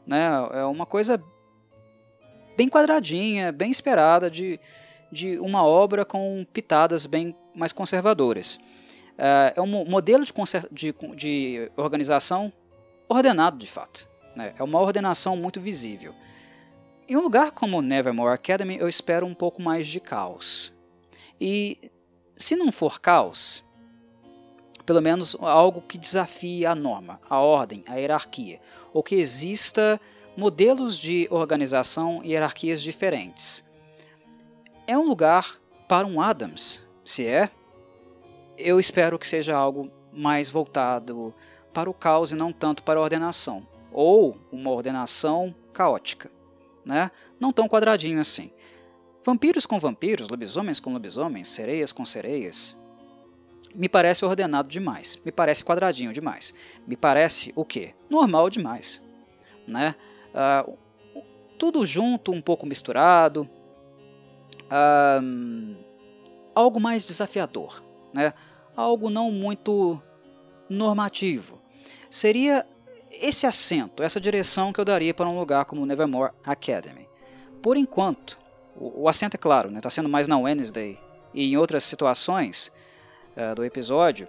Né? 0.06 0.28
É 0.52 0.64
uma 0.64 0.86
coisa 0.86 1.22
bem 2.56 2.68
quadradinha, 2.68 3.52
bem 3.52 3.70
esperada 3.70 4.30
de, 4.30 4.58
de 5.10 5.38
uma 5.38 5.64
obra 5.64 6.04
com 6.04 6.44
pitadas 6.52 7.06
bem 7.06 7.34
mais 7.54 7.72
conservadoras. 7.72 8.56
Uh, 9.18 9.52
é 9.56 9.60
um 9.60 9.84
modelo 9.84 10.24
de, 10.24 10.32
de, 10.72 10.94
de, 11.14 11.72
organização 11.76 12.52
ordenado, 13.08 13.58
de 13.58 13.66
fato. 13.66 14.08
Né? 14.34 14.54
É 14.58 14.62
uma 14.62 14.80
ordenação 14.80 15.36
muito 15.36 15.60
visível. 15.60 16.14
Em 17.08 17.16
um 17.16 17.20
lugar 17.20 17.50
como 17.50 17.82
Nevermore 17.82 18.32
Academy, 18.32 18.78
eu 18.78 18.88
espero 18.88 19.26
um 19.26 19.34
pouco 19.34 19.60
mais 19.60 19.86
de 19.86 20.00
caos. 20.00 20.72
E 21.40 21.90
se 22.36 22.56
não 22.56 22.70
for 22.70 23.00
caos, 23.00 23.64
pelo 24.86 25.02
menos 25.02 25.36
algo 25.40 25.82
que 25.82 25.98
desafie 25.98 26.64
a 26.64 26.74
norma, 26.74 27.20
a 27.28 27.38
ordem, 27.38 27.84
a 27.86 27.96
hierarquia, 27.96 28.60
ou 28.92 29.02
que 29.02 29.14
exista 29.14 30.00
modelos 30.36 30.96
de 30.96 31.28
organização 31.30 32.20
e 32.24 32.32
hierarquias 32.32 32.82
diferentes. 32.82 33.64
É 34.86 34.96
um 34.96 35.06
lugar 35.06 35.56
para 35.86 36.06
um 36.06 36.20
Adams, 36.20 36.82
se 37.10 37.26
é, 37.26 37.50
eu 38.56 38.78
espero 38.78 39.18
que 39.18 39.26
seja 39.26 39.56
algo 39.56 39.90
mais 40.12 40.48
voltado 40.48 41.34
para 41.74 41.90
o 41.90 41.94
caos 41.94 42.30
e 42.30 42.36
não 42.36 42.52
tanto 42.52 42.84
para 42.84 43.00
a 43.00 43.02
ordenação, 43.02 43.66
ou 43.90 44.38
uma 44.52 44.70
ordenação 44.70 45.52
caótica, 45.72 46.30
né? 46.84 47.10
Não 47.40 47.52
tão 47.52 47.68
quadradinho 47.68 48.20
assim. 48.20 48.52
Vampiros 49.24 49.66
com 49.66 49.76
vampiros, 49.76 50.28
lobisomens 50.28 50.78
com 50.78 50.92
lobisomens, 50.92 51.48
sereias 51.48 51.90
com 51.90 52.04
sereias, 52.04 52.76
me 53.74 53.88
parece 53.88 54.24
ordenado 54.24 54.68
demais, 54.68 55.20
me 55.24 55.32
parece 55.32 55.64
quadradinho 55.64 56.12
demais, 56.12 56.54
me 56.86 56.96
parece 56.96 57.52
o 57.56 57.64
que? 57.64 57.92
Normal 58.08 58.48
demais, 58.48 59.02
né? 59.66 59.96
Uh, 60.32 60.78
tudo 61.58 61.84
junto, 61.84 62.30
um 62.30 62.40
pouco 62.40 62.66
misturado. 62.66 63.50
Uh, 64.66 65.79
algo 66.54 66.80
mais 66.80 67.06
desafiador, 67.06 67.82
né? 68.12 68.32
algo 68.76 69.10
não 69.10 69.30
muito 69.30 70.00
normativo. 70.68 71.60
Seria 72.08 72.66
esse 73.10 73.46
acento, 73.46 74.02
essa 74.02 74.20
direção 74.20 74.72
que 74.72 74.80
eu 74.80 74.84
daria 74.84 75.12
para 75.12 75.28
um 75.28 75.38
lugar 75.38 75.64
como 75.64 75.84
Nevermore 75.86 76.32
Academy. 76.44 77.08
Por 77.62 77.76
enquanto, 77.76 78.38
O, 78.76 79.02
o 79.02 79.08
acento 79.08 79.36
é 79.36 79.38
claro, 79.38 79.68
está 79.68 79.74
né? 79.74 79.80
Tá 79.80 79.90
sendo 79.90 80.08
mais 80.08 80.26
na 80.26 80.38
Wednesday 80.38 80.98
e 81.34 81.52
em 81.52 81.56
outras 81.56 81.84
situações 81.84 82.72
uh, 83.36 83.54
do 83.54 83.64
episódio. 83.64 84.26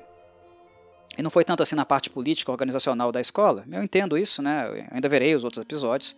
E 1.17 1.21
não 1.21 1.29
foi 1.29 1.45
tanto 1.45 1.63
assim 1.63 1.75
na 1.75 1.85
parte 1.85 2.09
política, 2.09 2.51
organizacional 2.51 3.11
da 3.11 3.21
escola. 3.21 3.63
Eu 3.71 3.83
entendo 3.83 4.17
isso, 4.17 4.41
né? 4.41 4.67
Eu 4.67 4.85
ainda 4.91 5.07
verei 5.07 5.35
os 5.35 5.43
outros 5.43 5.61
episódios. 5.61 6.17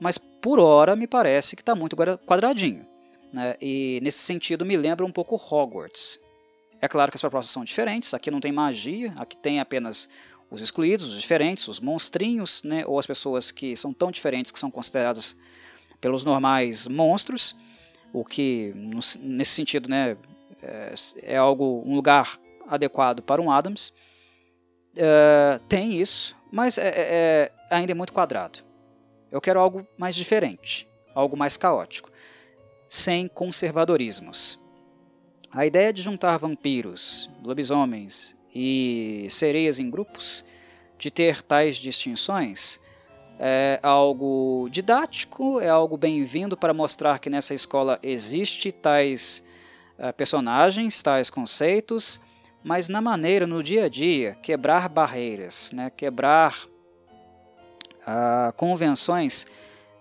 Mas 0.00 0.16
por 0.16 0.58
hora 0.58 0.96
me 0.96 1.06
parece 1.06 1.54
que 1.54 1.62
está 1.62 1.74
muito 1.74 1.96
quadradinho. 2.26 2.86
Né? 3.32 3.56
E 3.60 4.00
nesse 4.02 4.18
sentido 4.18 4.64
me 4.64 4.76
lembra 4.76 5.04
um 5.04 5.12
pouco 5.12 5.36
Hogwarts. 5.36 6.18
É 6.80 6.88
claro 6.88 7.10
que 7.10 7.16
as 7.16 7.20
propostas 7.20 7.52
são 7.52 7.64
diferentes, 7.64 8.14
aqui 8.14 8.30
não 8.30 8.40
tem 8.40 8.52
magia, 8.52 9.12
aqui 9.16 9.36
tem 9.36 9.58
apenas 9.58 10.08
os 10.50 10.60
excluídos, 10.60 11.12
os 11.12 11.20
diferentes, 11.20 11.66
os 11.68 11.80
monstrinhos, 11.80 12.62
né? 12.62 12.84
ou 12.86 12.98
as 12.98 13.06
pessoas 13.06 13.50
que 13.50 13.76
são 13.76 13.92
tão 13.92 14.10
diferentes 14.10 14.52
que 14.52 14.58
são 14.58 14.70
consideradas 14.70 15.36
pelos 16.00 16.24
normais 16.24 16.86
monstros, 16.86 17.56
o 18.12 18.24
que 18.24 18.72
nesse 19.20 19.52
sentido 19.52 19.88
né, 19.88 20.16
é, 20.62 20.94
é 21.22 21.36
algo 21.36 21.82
um 21.84 21.94
lugar 21.94 22.38
adequado 22.68 23.22
para 23.22 23.42
um 23.42 23.50
Adams. 23.50 23.92
Uh, 24.94 25.58
tem 25.68 26.00
isso, 26.00 26.36
mas 26.50 26.78
é, 26.78 26.88
é, 26.88 26.92
é, 26.98 27.52
ainda 27.70 27.92
é 27.92 27.94
muito 27.94 28.12
quadrado. 28.12 28.60
Eu 29.30 29.40
quero 29.40 29.60
algo 29.60 29.86
mais 29.96 30.14
diferente, 30.14 30.88
algo 31.14 31.36
mais 31.36 31.56
caótico, 31.56 32.07
sem 32.88 33.28
conservadorismos. 33.28 34.58
A 35.50 35.66
ideia 35.66 35.92
de 35.92 36.02
juntar 36.02 36.36
vampiros, 36.36 37.28
lobisomens 37.44 38.36
e 38.54 39.26
sereias 39.30 39.78
em 39.78 39.90
grupos, 39.90 40.44
de 40.98 41.10
ter 41.10 41.42
tais 41.42 41.76
distinções, 41.76 42.80
é 43.38 43.78
algo 43.82 44.68
didático, 44.70 45.60
é 45.60 45.68
algo 45.68 45.96
bem-vindo 45.96 46.56
para 46.56 46.74
mostrar 46.74 47.20
que 47.20 47.30
nessa 47.30 47.54
escola 47.54 47.98
existe 48.02 48.72
tais 48.72 49.44
uh, 49.98 50.12
personagens, 50.12 51.00
tais 51.02 51.30
conceitos, 51.30 52.20
mas 52.64 52.88
na 52.88 53.00
maneira, 53.00 53.46
no 53.46 53.62
dia 53.62 53.84
a 53.84 53.88
dia, 53.88 54.34
quebrar 54.42 54.88
barreiras, 54.88 55.70
né, 55.72 55.90
quebrar 55.90 56.66
uh, 58.02 58.52
convenções 58.56 59.46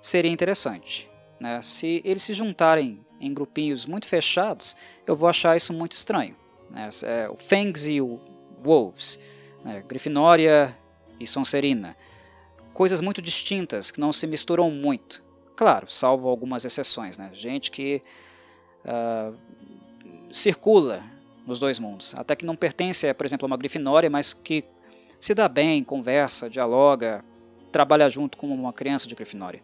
seria 0.02 0.32
interessante. 0.32 1.07
Né? 1.40 1.62
Se 1.62 2.02
eles 2.04 2.24
se 2.24 2.34
juntarem 2.34 3.00
em 3.20 3.34
grupinhos 3.34 3.86
muito 3.86 4.08
fechados, 4.08 4.76
eu 5.06 5.16
vou 5.16 5.28
achar 5.28 5.56
isso 5.56 5.74
muito 5.74 5.94
estranho. 5.94 6.36
Né? 6.70 6.90
É, 7.04 7.30
o 7.30 7.36
Fangs 7.36 7.88
e 7.88 8.02
o 8.02 8.20
Wolves, 8.64 9.20
né? 9.64 9.84
Grifinória 9.88 10.78
e 11.20 11.28
Sonserina. 11.28 11.96
Coisas 12.74 13.02
muito 13.02 13.22
distintas, 13.22 13.92
que 13.92 14.00
não 14.00 14.14
se 14.14 14.28
misturam 14.28 14.70
muito. 14.70 15.24
Claro, 15.56 15.90
salvo 15.90 16.28
algumas 16.28 16.64
exceções. 16.66 17.18
Né? 17.18 17.32
Gente 17.34 17.72
que 17.72 18.02
uh, 18.86 19.36
circula 20.32 21.04
nos 21.46 21.60
dois 21.60 21.80
mundos. 21.80 22.14
Até 22.16 22.36
que 22.36 22.46
não 22.46 22.56
pertence, 22.56 23.12
por 23.14 23.26
exemplo, 23.26 23.46
a 23.46 23.48
uma 23.48 23.58
Grifinória, 23.58 24.10
mas 24.10 24.34
que 24.34 24.64
se 25.20 25.34
dá 25.34 25.48
bem, 25.48 25.84
conversa, 25.84 26.50
dialoga, 26.50 27.24
trabalha 27.72 28.10
junto 28.10 28.38
com 28.38 28.48
uma 28.48 28.72
criança 28.72 29.08
de 29.08 29.16
Grifinória. 29.16 29.62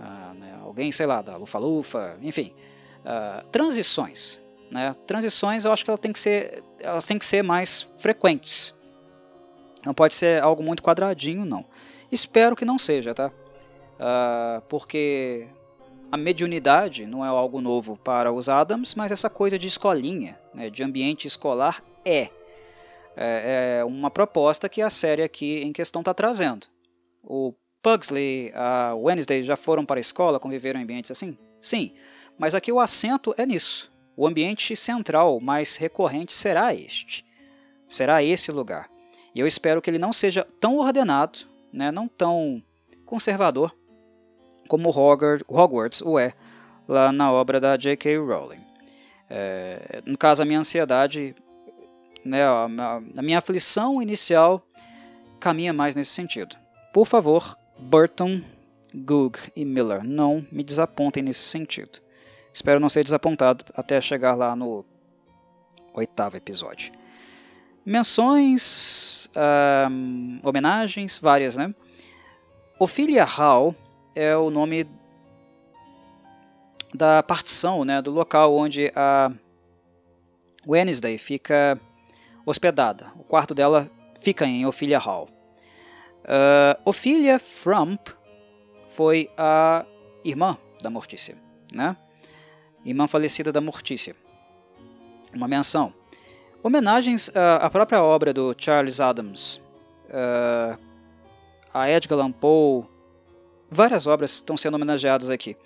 Uh, 0.00 0.34
né? 0.34 0.58
Alguém, 0.62 0.90
sei 0.90 1.06
lá, 1.06 1.20
da 1.20 1.36
Lufa-Lufa, 1.36 2.18
enfim. 2.22 2.54
Uh, 3.00 3.46
transições. 3.48 4.40
Né? 4.70 4.96
Transições 5.06 5.64
eu 5.64 5.72
acho 5.72 5.84
que, 5.84 5.90
ela 5.90 5.98
tem 5.98 6.12
que 6.12 6.18
ser, 6.18 6.64
elas 6.78 7.04
têm 7.04 7.18
que 7.18 7.26
ser 7.26 7.42
mais 7.42 7.90
frequentes. 7.98 8.74
Não 9.84 9.92
pode 9.92 10.14
ser 10.14 10.42
algo 10.42 10.62
muito 10.62 10.82
quadradinho, 10.82 11.44
não. 11.44 11.64
Espero 12.10 12.56
que 12.56 12.64
não 12.64 12.78
seja, 12.78 13.14
tá? 13.14 13.28
Uh, 13.28 14.60
porque 14.68 15.48
a 16.10 16.16
mediunidade 16.16 17.06
não 17.06 17.24
é 17.24 17.28
algo 17.28 17.60
novo 17.60 17.96
para 17.96 18.32
os 18.32 18.48
Adams, 18.48 18.94
mas 18.94 19.12
essa 19.12 19.30
coisa 19.30 19.58
de 19.58 19.66
escolinha, 19.66 20.38
né, 20.52 20.68
de 20.68 20.82
ambiente 20.82 21.26
escolar 21.26 21.82
é. 22.04 22.28
é. 23.16 23.78
é. 23.80 23.84
uma 23.84 24.10
proposta 24.10 24.68
que 24.68 24.82
a 24.82 24.90
série 24.90 25.22
aqui 25.22 25.62
em 25.62 25.72
questão 25.72 26.00
está 26.00 26.12
trazendo. 26.12 26.66
O 27.22 27.52
Pugsley, 27.82 28.52
a 28.54 28.94
Wednesday 28.94 29.42
já 29.42 29.56
foram 29.56 29.84
para 29.84 29.98
a 29.98 30.00
escola, 30.00 30.38
conviveram 30.38 30.80
em 30.80 30.82
ambientes 30.82 31.10
assim? 31.10 31.36
Sim, 31.60 31.92
mas 32.38 32.54
aqui 32.54 32.70
o 32.70 32.80
acento 32.80 33.34
é 33.36 33.46
nisso. 33.46 33.90
O 34.16 34.26
ambiente 34.26 34.76
central 34.76 35.40
mais 35.40 35.76
recorrente 35.76 36.32
será 36.32 36.74
este. 36.74 37.24
Será 37.88 38.22
esse 38.22 38.52
lugar. 38.52 38.88
E 39.34 39.40
eu 39.40 39.46
espero 39.46 39.80
que 39.80 39.88
ele 39.88 39.98
não 39.98 40.12
seja 40.12 40.46
tão 40.58 40.76
ordenado, 40.76 41.40
né, 41.72 41.90
não 41.90 42.06
tão 42.06 42.62
conservador, 43.06 43.74
como 44.68 44.90
Hogwarts 44.90 46.02
o 46.02 46.18
é 46.18 46.34
lá 46.86 47.10
na 47.10 47.32
obra 47.32 47.58
da 47.58 47.76
J.K. 47.76 48.18
Rowling. 48.18 48.60
É, 49.28 50.02
no 50.04 50.18
caso, 50.18 50.42
a 50.42 50.44
minha 50.44 50.58
ansiedade, 50.58 51.34
né, 52.24 52.44
a 52.44 53.22
minha 53.22 53.38
aflição 53.38 54.02
inicial 54.02 54.62
caminha 55.38 55.72
mais 55.72 55.96
nesse 55.96 56.10
sentido. 56.10 56.56
Por 56.92 57.06
favor, 57.06 57.56
Burton, 57.80 58.42
Goog 58.94 59.38
e 59.56 59.64
Miller, 59.64 60.04
não 60.04 60.46
me 60.50 60.62
desapontem 60.62 61.22
nesse 61.22 61.40
sentido. 61.40 62.00
Espero 62.52 62.80
não 62.80 62.88
ser 62.88 63.04
desapontado 63.04 63.64
até 63.74 64.00
chegar 64.00 64.34
lá 64.34 64.54
no 64.56 64.84
oitavo 65.94 66.36
episódio. 66.36 66.92
Menções, 67.84 69.30
homenagens, 70.42 71.18
várias, 71.18 71.56
né? 71.56 71.74
Ophelia 72.78 73.24
Hall 73.24 73.74
é 74.14 74.36
o 74.36 74.50
nome 74.50 74.86
da 76.94 77.22
partição, 77.22 77.84
né, 77.84 78.02
do 78.02 78.10
local 78.10 78.54
onde 78.54 78.90
a 78.96 79.32
Wednesday 80.66 81.16
fica 81.18 81.80
hospedada. 82.44 83.12
O 83.16 83.22
quarto 83.22 83.54
dela 83.54 83.88
fica 84.18 84.44
em 84.44 84.66
Ophelia 84.66 84.98
Hall. 84.98 85.28
Uh, 86.24 86.80
Ophelia 86.84 87.38
Frump 87.38 88.08
foi 88.88 89.30
a 89.36 89.84
irmã 90.24 90.56
da 90.82 90.90
Mortícia, 90.90 91.36
né? 91.72 91.96
Irmã 92.84 93.06
falecida 93.06 93.52
da 93.52 93.60
Mortícia. 93.60 94.14
Uma 95.34 95.48
menção. 95.48 95.92
Homenagens 96.62 97.30
à 97.60 97.70
própria 97.70 98.02
obra 98.02 98.34
do 98.34 98.54
Charles 98.56 99.00
Adams, 99.00 99.60
uh, 100.08 100.78
a 101.72 101.90
Edgar 101.90 102.18
Allan 102.18 102.32
Poe, 102.32 102.84
Várias 103.70 104.08
obras 104.08 104.32
estão 104.32 104.56
sendo 104.56 104.74
homenageadas 104.74 105.30
aqui. 105.30 105.56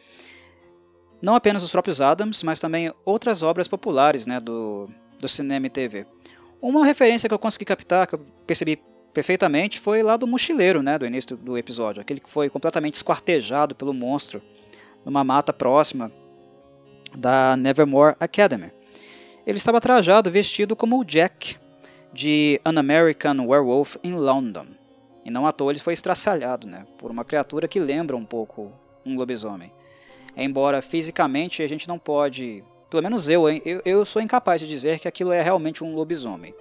Não 1.22 1.34
apenas 1.34 1.62
os 1.62 1.70
próprios 1.70 2.02
Adams, 2.02 2.42
mas 2.42 2.60
também 2.60 2.92
outras 3.02 3.42
obras 3.42 3.66
populares 3.66 4.26
né, 4.26 4.38
do, 4.38 4.90
do 5.18 5.26
cinema 5.26 5.66
e 5.66 5.70
TV. 5.70 6.06
Uma 6.60 6.84
referência 6.84 7.28
que 7.28 7.34
eu 7.34 7.38
consegui 7.38 7.64
captar, 7.64 8.06
que 8.06 8.14
eu 8.14 8.20
percebi 8.46 8.78
perfeitamente, 9.14 9.78
foi 9.78 10.02
lá 10.02 10.16
do 10.16 10.26
mochileiro, 10.26 10.82
né, 10.82 10.98
do 10.98 11.06
início 11.06 11.36
do 11.36 11.56
episódio, 11.56 12.02
aquele 12.02 12.18
que 12.18 12.28
foi 12.28 12.50
completamente 12.50 12.94
esquartejado 12.94 13.74
pelo 13.74 13.94
monstro 13.94 14.42
numa 15.04 15.22
mata 15.22 15.52
próxima 15.52 16.10
da 17.14 17.56
Nevermore 17.56 18.16
Academy. 18.18 18.72
Ele 19.46 19.58
estava 19.58 19.80
trajado, 19.80 20.30
vestido 20.30 20.74
como 20.74 20.98
o 20.98 21.04
Jack 21.04 21.56
de 22.12 22.60
An 22.64 22.78
American 22.78 23.46
Werewolf 23.46 23.96
in 24.02 24.12
London. 24.12 24.66
E 25.24 25.30
não 25.30 25.46
à 25.46 25.52
toa 25.52 25.72
ele 25.72 25.78
foi 25.78 25.92
estraçalhado 25.92 26.66
né, 26.66 26.84
por 26.98 27.10
uma 27.10 27.24
criatura 27.24 27.68
que 27.68 27.78
lembra 27.78 28.16
um 28.16 28.24
pouco 28.24 28.72
um 29.06 29.16
lobisomem. 29.16 29.72
Embora 30.36 30.82
fisicamente 30.82 31.62
a 31.62 31.66
gente 31.66 31.86
não 31.86 31.98
pode, 31.98 32.64
pelo 32.90 33.02
menos 33.02 33.28
eu, 33.28 33.48
eu, 33.48 33.80
eu 33.84 34.04
sou 34.04 34.20
incapaz 34.20 34.60
de 34.60 34.68
dizer 34.68 34.98
que 34.98 35.06
aquilo 35.06 35.32
é 35.32 35.40
realmente 35.40 35.84
um 35.84 35.94
lobisomem. 35.94 36.52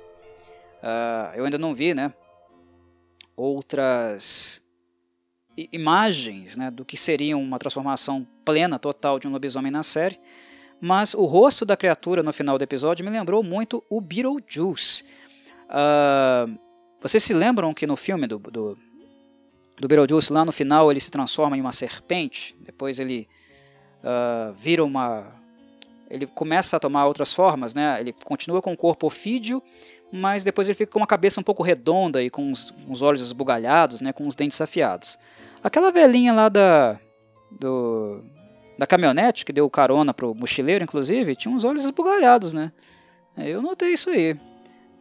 Uh, 0.84 1.36
eu 1.36 1.46
ainda 1.46 1.58
não 1.58 1.74
vi 1.74 1.94
né, 1.94 2.14
outras 3.36 4.64
imagens 5.72 6.58
né, 6.58 6.72
do 6.72 6.84
que 6.84 6.98
seria 6.98 7.38
uma 7.38 7.60
transformação 7.60 8.28
plena, 8.44 8.80
total 8.80 9.20
de 9.20 9.28
um 9.28 9.32
lobisomem 9.32 9.72
na 9.72 9.84
série, 9.84 10.20
mas 10.82 11.14
o 11.14 11.26
rosto 11.26 11.66
da 11.66 11.78
criatura 11.78 12.22
no 12.22 12.34
final 12.34 12.58
do 12.58 12.64
episódio 12.64 13.06
me 13.06 13.12
lembrou 13.12 13.42
muito 13.44 13.84
o 13.90 14.02
Beetlejuice. 14.02 15.04
Uh, 15.70 16.58
vocês 17.00 17.24
se 17.24 17.34
lembram 17.34 17.74
que 17.74 17.88
no 17.88 17.96
filme 17.96 18.28
do, 18.28 18.38
do, 18.38 18.78
do 19.80 19.88
Beetlejuice, 19.88 20.34
lá 20.34 20.44
no 20.44 20.52
final, 20.52 20.92
ele 20.92 21.00
se 21.00 21.12
transforma 21.12 21.58
em 21.58 21.62
uma 21.62 21.72
serpente, 21.72 22.56
depois 22.60 23.00
ele 23.00 23.28
uh, 24.04 24.54
vira 24.54 24.84
uma. 24.84 25.32
Ele 26.10 26.28
começa 26.28 26.78
a 26.78 26.80
tomar 26.80 27.06
outras 27.08 27.34
formas, 27.34 27.74
né? 27.74 28.00
Ele 28.00 28.14
continua 28.24 28.62
com 28.62 28.74
o 28.74 28.78
corpo 28.78 29.08
ofídio, 29.08 29.64
mas 30.16 30.44
depois 30.44 30.68
ele 30.68 30.76
fica 30.76 30.92
com 30.92 31.00
uma 31.00 31.08
cabeça 31.08 31.40
um 31.40 31.44
pouco 31.44 31.64
redonda 31.64 32.22
e 32.22 32.30
com 32.30 32.52
os, 32.52 32.72
uns 32.88 33.02
olhos 33.02 33.20
esbugalhados, 33.20 34.00
né? 34.00 34.14
Com 34.14 34.28
os 34.28 34.36
dentes 34.36 34.62
afiados. 34.62 35.18
Aquela 35.64 35.92
velhinha 35.92 36.32
lá 36.32 36.50
da. 36.50 37.00
Do, 37.50 38.24
da 38.78 38.86
caminhonete 38.86 39.44
que 39.44 39.52
deu 39.52 39.68
carona 39.72 40.14
pro 40.14 40.36
mochileiro, 40.36 40.84
inclusive, 40.84 41.36
tinha 41.36 41.52
uns 41.52 41.64
olhos 41.64 41.84
esbugalhados, 41.84 42.54
né? 42.54 42.72
Eu 43.36 43.60
notei 43.60 43.94
isso 43.94 44.12
aí. 44.12 44.38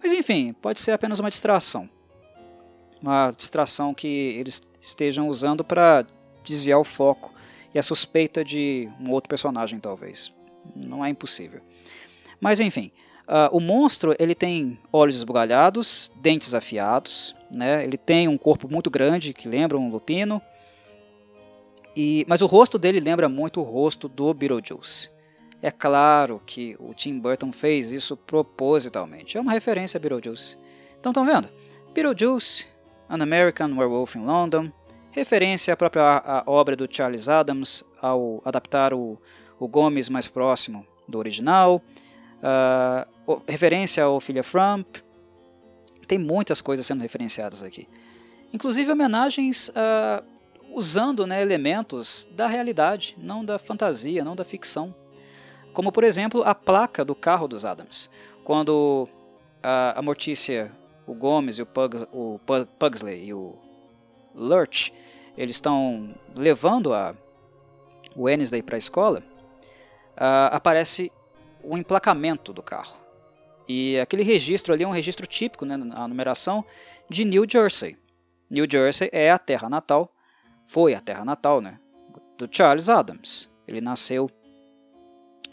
Mas 0.02 0.12
enfim, 0.14 0.54
pode 0.54 0.80
ser 0.80 0.92
apenas 0.92 1.20
uma 1.20 1.28
distração. 1.28 1.90
Uma 3.02 3.32
distração 3.32 3.92
que 3.92 4.06
eles 4.06 4.62
estejam 4.80 5.28
usando 5.28 5.62
para 5.62 6.06
desviar 6.42 6.78
o 6.78 6.84
foco 6.84 7.34
e 7.74 7.78
a 7.78 7.82
suspeita 7.82 8.42
de 8.42 8.88
um 8.98 9.10
outro 9.10 9.28
personagem, 9.28 9.78
talvez. 9.78 10.32
Não 10.74 11.04
é 11.04 11.10
impossível. 11.10 11.60
Mas 12.40 12.60
enfim, 12.60 12.90
uh, 13.28 13.56
o 13.56 13.60
monstro 13.60 14.14
ele 14.18 14.34
tem 14.34 14.78
olhos 14.92 15.16
esbugalhados, 15.16 16.12
dentes 16.16 16.54
afiados, 16.54 17.34
né? 17.54 17.84
ele 17.84 17.96
tem 17.96 18.28
um 18.28 18.38
corpo 18.38 18.68
muito 18.68 18.90
grande 18.90 19.32
que 19.32 19.48
lembra 19.48 19.78
um 19.78 19.90
lupino, 19.90 20.40
e, 21.96 22.24
mas 22.26 22.40
o 22.40 22.46
rosto 22.46 22.78
dele 22.78 23.00
lembra 23.00 23.28
muito 23.28 23.60
o 23.60 23.64
rosto 23.64 24.08
do 24.08 24.32
Beetlejuice. 24.32 25.10
É 25.60 25.70
claro 25.70 26.42
que 26.44 26.74
o 26.80 26.92
Tim 26.94 27.18
Burton 27.18 27.52
fez 27.52 27.92
isso 27.92 28.16
propositalmente. 28.16 29.36
É 29.36 29.40
uma 29.40 29.52
referência 29.52 29.98
a 29.98 30.00
Beetlejuice. 30.00 30.58
Então 30.98 31.10
estão 31.10 31.24
vendo? 31.24 31.48
Beetlejuice, 31.94 32.66
An 33.08 33.22
American 33.22 33.76
Werewolf 33.76 34.16
in 34.16 34.24
London, 34.24 34.72
referência 35.10 35.74
à 35.74 35.76
própria 35.76 36.42
obra 36.46 36.74
do 36.74 36.88
Charles 36.90 37.28
Adams 37.28 37.84
ao 38.00 38.40
adaptar 38.44 38.94
o, 38.94 39.18
o 39.60 39.68
Gomes 39.68 40.08
mais 40.08 40.26
próximo 40.26 40.86
do 41.06 41.18
original, 41.18 41.82
uh, 42.42 43.42
referência 43.48 44.04
ao 44.04 44.20
Filha 44.20 44.42
Frump. 44.42 44.96
Tem 46.06 46.18
muitas 46.18 46.60
coisas 46.60 46.84
sendo 46.84 47.00
referenciadas 47.00 47.62
aqui. 47.62 47.88
Inclusive 48.52 48.90
homenagens 48.92 49.68
uh, 49.68 50.24
usando 50.74 51.26
né, 51.26 51.40
elementos 51.40 52.28
da 52.32 52.46
realidade, 52.46 53.16
não 53.18 53.44
da 53.44 53.58
fantasia, 53.58 54.24
não 54.24 54.36
da 54.36 54.44
ficção. 54.44 54.94
Como, 55.72 55.90
por 55.90 56.04
exemplo, 56.04 56.42
a 56.44 56.54
placa 56.54 57.04
do 57.04 57.14
carro 57.14 57.48
dos 57.48 57.64
Adams. 57.64 58.10
Quando 58.44 59.08
a, 59.62 59.98
a 59.98 60.02
Mortícia, 60.02 60.70
o 61.06 61.14
Gomes, 61.14 61.58
o, 61.58 61.66
Pugs, 61.66 62.06
o 62.12 62.38
Pugsley 62.78 63.26
e 63.26 63.34
o 63.34 63.56
Lurch 64.34 64.92
eles 65.36 65.56
estão 65.56 66.14
levando 66.36 66.92
a 66.92 67.14
Wednesday 68.16 68.62
para 68.62 68.76
a 68.76 68.78
escola, 68.78 69.22
uh, 70.14 70.52
aparece 70.52 71.10
o 71.62 71.76
emplacamento 71.76 72.52
do 72.52 72.62
carro. 72.62 73.00
E 73.68 73.98
aquele 73.98 74.22
registro 74.22 74.74
ali 74.74 74.84
é 74.84 74.88
um 74.88 74.92
registro 74.92 75.26
típico, 75.26 75.64
né, 75.64 75.74
a 75.94 76.08
numeração 76.08 76.64
de 77.08 77.24
New 77.24 77.44
Jersey. 77.48 77.96
New 78.50 78.66
Jersey 78.70 79.08
é 79.12 79.30
a 79.30 79.38
terra 79.38 79.68
natal 79.68 80.12
foi 80.66 80.94
a 80.94 81.00
terra 81.00 81.24
natal 81.24 81.60
né, 81.60 81.78
do 82.38 82.48
Charles 82.50 82.88
Adams. 82.88 83.50
Ele 83.66 83.80
nasceu 83.80 84.30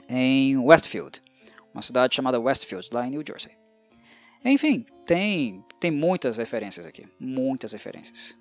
em 0.08 0.58
Westfield, 0.58 1.22
uma 1.74 1.82
cidade 1.82 2.16
chamada 2.16 2.40
Westfield, 2.40 2.90
lá 2.94 3.06
em 3.06 3.12
New 3.12 3.24
Jersey. 3.26 3.52
Enfim, 4.44 4.86
tem, 5.06 5.64
tem 5.80 5.92
muitas 5.92 6.38
referências 6.38 6.86
aqui, 6.86 7.08
muitas 7.20 7.74
referências. 7.74 8.38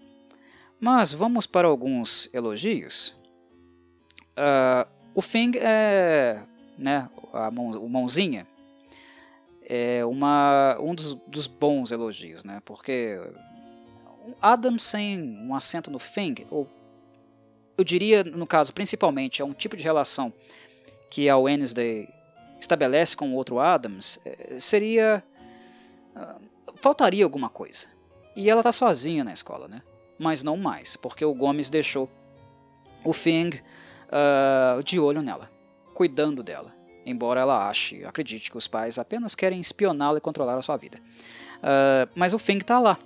Mas 0.81 1.13
vamos 1.13 1.47
para 1.47 1.67
alguns 1.67 2.31
elogios. 2.33 3.11
Uh, 4.37 4.89
o 5.15 5.21
Fing 5.21 5.59
é, 5.59 6.41
né, 6.79 7.09
a 7.33 7.51
mão, 7.51 7.71
o 7.71 7.89
mãozinha, 7.89 8.47
é 9.63 10.05
uma, 10.05 10.79
um 10.81 10.95
dos, 10.95 11.15
dos 11.27 11.47
bons 11.47 11.93
elogios, 11.93 12.45
né, 12.45 12.63
porque 12.65 13.21
Adam 14.41 14.79
sem 14.79 15.21
um 15.21 15.55
acento 15.55 15.91
no 15.91 15.99
Feng, 15.99 16.47
ou 16.51 16.69
eu 17.77 17.85
diria, 17.85 18.25
no 18.25 18.47
caso, 18.47 18.73
principalmente, 18.73 19.41
é 19.41 19.45
um 19.45 19.53
tipo 19.53 19.77
de 19.77 19.85
relação 19.85 20.33
que 21.09 21.29
a 21.29 21.39
Wednesday 21.39 22.09
estabelece 22.59 23.17
com 23.17 23.31
o 23.33 23.35
outro 23.35 23.61
Adams, 23.61 24.21
eh, 24.25 24.59
seria. 24.59 25.23
Uh, 26.17 26.49
faltaria 26.75 27.25
alguma 27.25 27.49
coisa. 27.49 27.87
E 28.35 28.51
ela 28.51 28.61
está 28.61 28.73
sozinha 28.73 29.23
na 29.23 29.33
escola, 29.33 29.69
né? 29.69 29.83
Mas 30.19 30.43
não 30.43 30.57
mais, 30.57 30.97
porque 30.97 31.25
o 31.25 31.33
Gomes 31.33 31.71
deixou 31.71 32.11
o 33.05 33.13
Feng 33.13 33.55
uh, 33.55 34.83
de 34.83 34.99
olho 34.99 35.23
nela, 35.23 35.49
cuidando 35.99 36.45
dela. 36.45 36.73
Embora 37.05 37.41
ela 37.41 37.69
ache, 37.69 38.05
acredite 38.05 38.53
que 38.53 38.57
os 38.57 38.69
pais 38.69 39.01
apenas 39.01 39.35
querem 39.35 39.59
espioná-la 39.59 40.19
e 40.19 40.21
controlar 40.21 40.55
a 40.55 40.63
sua 40.63 40.77
vida. 40.77 40.97
Uh, 41.57 42.09
mas 42.15 42.33
o 42.33 42.39
Feng 42.39 42.59
está 42.59 42.79
lá. 42.79 42.97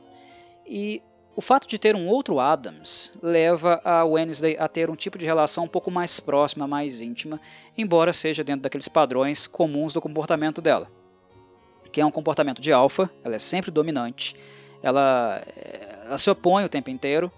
E 0.66 1.00
o 1.34 1.40
fato 1.40 1.66
de 1.66 1.78
ter 1.78 1.96
um 1.96 2.06
outro 2.06 2.38
Adams 2.38 3.10
leva 3.22 3.80
a 3.82 4.04
Wednesday 4.04 4.58
a 4.58 4.68
ter 4.68 4.90
um 4.90 4.94
tipo 4.94 5.16
de 5.16 5.24
relação 5.24 5.64
um 5.64 5.68
pouco 5.68 5.90
mais 5.90 6.20
próxima, 6.20 6.66
mais 6.68 7.00
íntima, 7.00 7.40
embora 7.78 8.12
seja 8.12 8.44
dentro 8.44 8.64
daqueles 8.64 8.88
padrões 8.88 9.46
comuns 9.46 9.94
do 9.94 10.00
comportamento 10.02 10.60
dela. 10.60 10.86
Que 11.90 12.02
é 12.02 12.04
um 12.04 12.10
comportamento 12.10 12.60
de 12.60 12.74
alfa, 12.74 13.10
ela 13.24 13.36
é 13.36 13.38
sempre 13.38 13.70
dominante, 13.70 14.36
ela, 14.82 15.42
ela 16.04 16.18
se 16.18 16.28
opõe 16.28 16.62
o 16.66 16.68
tempo 16.68 16.90
inteiro 16.90 17.32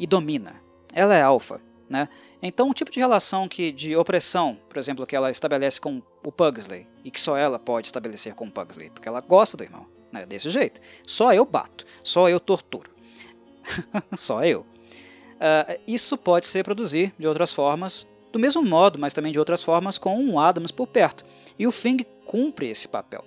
e 0.00 0.04
domina. 0.04 0.56
Ela 0.92 1.14
é 1.14 1.22
alfa, 1.22 1.60
né? 1.88 2.08
Então, 2.42 2.68
o 2.68 2.74
tipo 2.74 2.90
de 2.90 3.00
relação 3.00 3.48
que 3.48 3.72
de 3.72 3.96
opressão, 3.96 4.58
por 4.68 4.78
exemplo, 4.78 5.06
que 5.06 5.16
ela 5.16 5.30
estabelece 5.30 5.80
com 5.80 6.02
o 6.22 6.32
Pugsley 6.32 6.86
e 7.04 7.10
que 7.10 7.20
só 7.20 7.36
ela 7.36 7.58
pode 7.58 7.88
estabelecer 7.88 8.34
com 8.34 8.46
o 8.46 8.50
Pugsley, 8.50 8.90
porque 8.90 9.08
ela 9.08 9.20
gosta 9.20 9.56
do 9.56 9.64
irmão, 9.64 9.86
né? 10.12 10.26
Desse 10.26 10.50
jeito. 10.50 10.80
Só 11.06 11.32
eu 11.32 11.44
bato, 11.44 11.84
só 12.02 12.28
eu 12.28 12.38
torturo. 12.38 12.90
Só 14.16 14.44
eu. 14.44 14.60
Uh, 14.60 15.80
isso 15.88 16.16
pode 16.16 16.46
se 16.46 16.56
reproduzir 16.56 17.12
de 17.18 17.26
outras 17.26 17.52
formas, 17.52 18.08
do 18.32 18.38
mesmo 18.38 18.62
modo, 18.62 18.96
mas 18.96 19.12
também 19.12 19.32
de 19.32 19.38
outras 19.40 19.62
formas, 19.62 19.98
com 19.98 20.16
um 20.16 20.38
Adams 20.38 20.70
por 20.70 20.86
perto. 20.86 21.24
E 21.58 21.66
o 21.66 21.72
Fing 21.72 22.04
cumpre 22.24 22.68
esse 22.68 22.86
papel. 22.86 23.24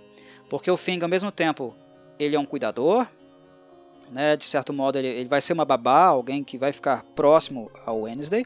Porque 0.49 0.71
o 0.71 0.77
Fing, 0.77 1.03
ao 1.03 1.09
mesmo 1.09 1.29
tempo, 1.29 1.75
ele 2.17 2.35
é 2.35 2.39
um 2.39 2.45
cuidador, 2.45 3.05
né, 4.11 4.35
de 4.35 4.45
certo 4.45 4.73
modo 4.73 4.97
ele, 4.97 5.07
ele 5.07 5.29
vai 5.29 5.39
ser 5.39 5.53
uma 5.53 5.65
babá, 5.65 6.05
alguém 6.05 6.43
que 6.43 6.57
vai 6.57 6.71
ficar 6.71 7.03
próximo 7.15 7.71
ao 7.85 8.01
Wednesday, 8.01 8.45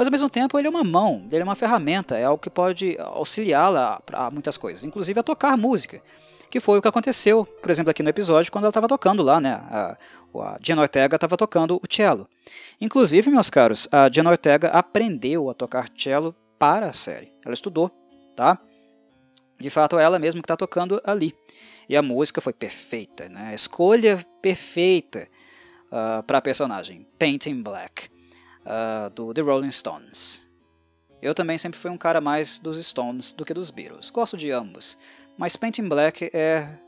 mas 0.00 0.06
ao 0.06 0.12
mesmo 0.12 0.30
tempo 0.30 0.58
ele 0.58 0.66
é 0.66 0.70
uma 0.70 0.82
mão, 0.82 1.26
ele 1.30 1.42
é 1.42 1.44
uma 1.44 1.54
ferramenta, 1.54 2.16
é 2.16 2.24
algo 2.24 2.40
que 2.40 2.48
pode 2.48 2.96
auxiliá-la 2.98 4.00
a 4.14 4.30
muitas 4.30 4.56
coisas, 4.56 4.82
inclusive 4.82 5.20
a 5.20 5.22
tocar 5.22 5.58
música 5.58 6.00
que 6.48 6.58
foi 6.58 6.78
o 6.78 6.82
que 6.82 6.88
aconteceu, 6.88 7.44
por 7.44 7.70
exemplo, 7.70 7.90
aqui 7.90 8.02
no 8.02 8.08
episódio, 8.08 8.50
quando 8.50 8.64
ela 8.64 8.70
estava 8.70 8.88
tocando 8.88 9.22
lá, 9.22 9.38
né? 9.38 9.52
A, 9.52 9.96
a 10.34 10.80
Ortega 10.80 11.14
estava 11.14 11.36
tocando 11.36 11.76
o 11.76 11.82
cello. 11.88 12.26
Inclusive, 12.80 13.30
meus 13.30 13.50
caros, 13.50 13.86
a 13.92 14.08
Diana 14.08 14.30
Ortega 14.30 14.68
aprendeu 14.68 15.50
a 15.50 15.54
tocar 15.54 15.88
cello 15.96 16.34
para 16.58 16.86
a 16.86 16.92
série. 16.94 17.30
Ela 17.44 17.54
estudou, 17.54 17.90
tá? 18.34 18.58
De 19.60 19.68
fato, 19.68 19.98
é 19.98 20.02
ela 20.02 20.18
mesma 20.18 20.40
que 20.40 20.46
está 20.46 20.56
tocando 20.56 21.00
ali. 21.04 21.34
E 21.88 21.96
a 21.96 22.02
música 22.02 22.40
foi 22.40 22.52
perfeita, 22.52 23.28
né? 23.28 23.50
A 23.50 23.54
escolha 23.54 24.26
perfeita 24.42 25.28
uh, 25.92 26.18
ah, 26.18 26.24
para 26.26 26.38
a 26.38 26.42
personagem, 26.42 27.06
Painting 27.18 27.62
Black, 27.62 28.08
uh, 28.64 29.10
do 29.10 29.32
The 29.32 29.42
Rolling 29.42 29.70
Stones. 29.70 30.48
Eu 31.20 31.34
também 31.34 31.58
sempre 31.58 31.78
fui 31.78 31.90
um 31.90 31.98
cara 31.98 32.20
mais 32.20 32.58
dos 32.58 32.84
Stones 32.84 33.32
do 33.32 33.44
que 33.44 33.52
dos 33.52 33.70
Beatles. 33.70 34.10
Gosto 34.10 34.36
de 34.36 34.50
ambos, 34.50 34.98
mas 35.36 35.56
Painting 35.56 35.88
Black 35.88 36.30
é 36.32 36.78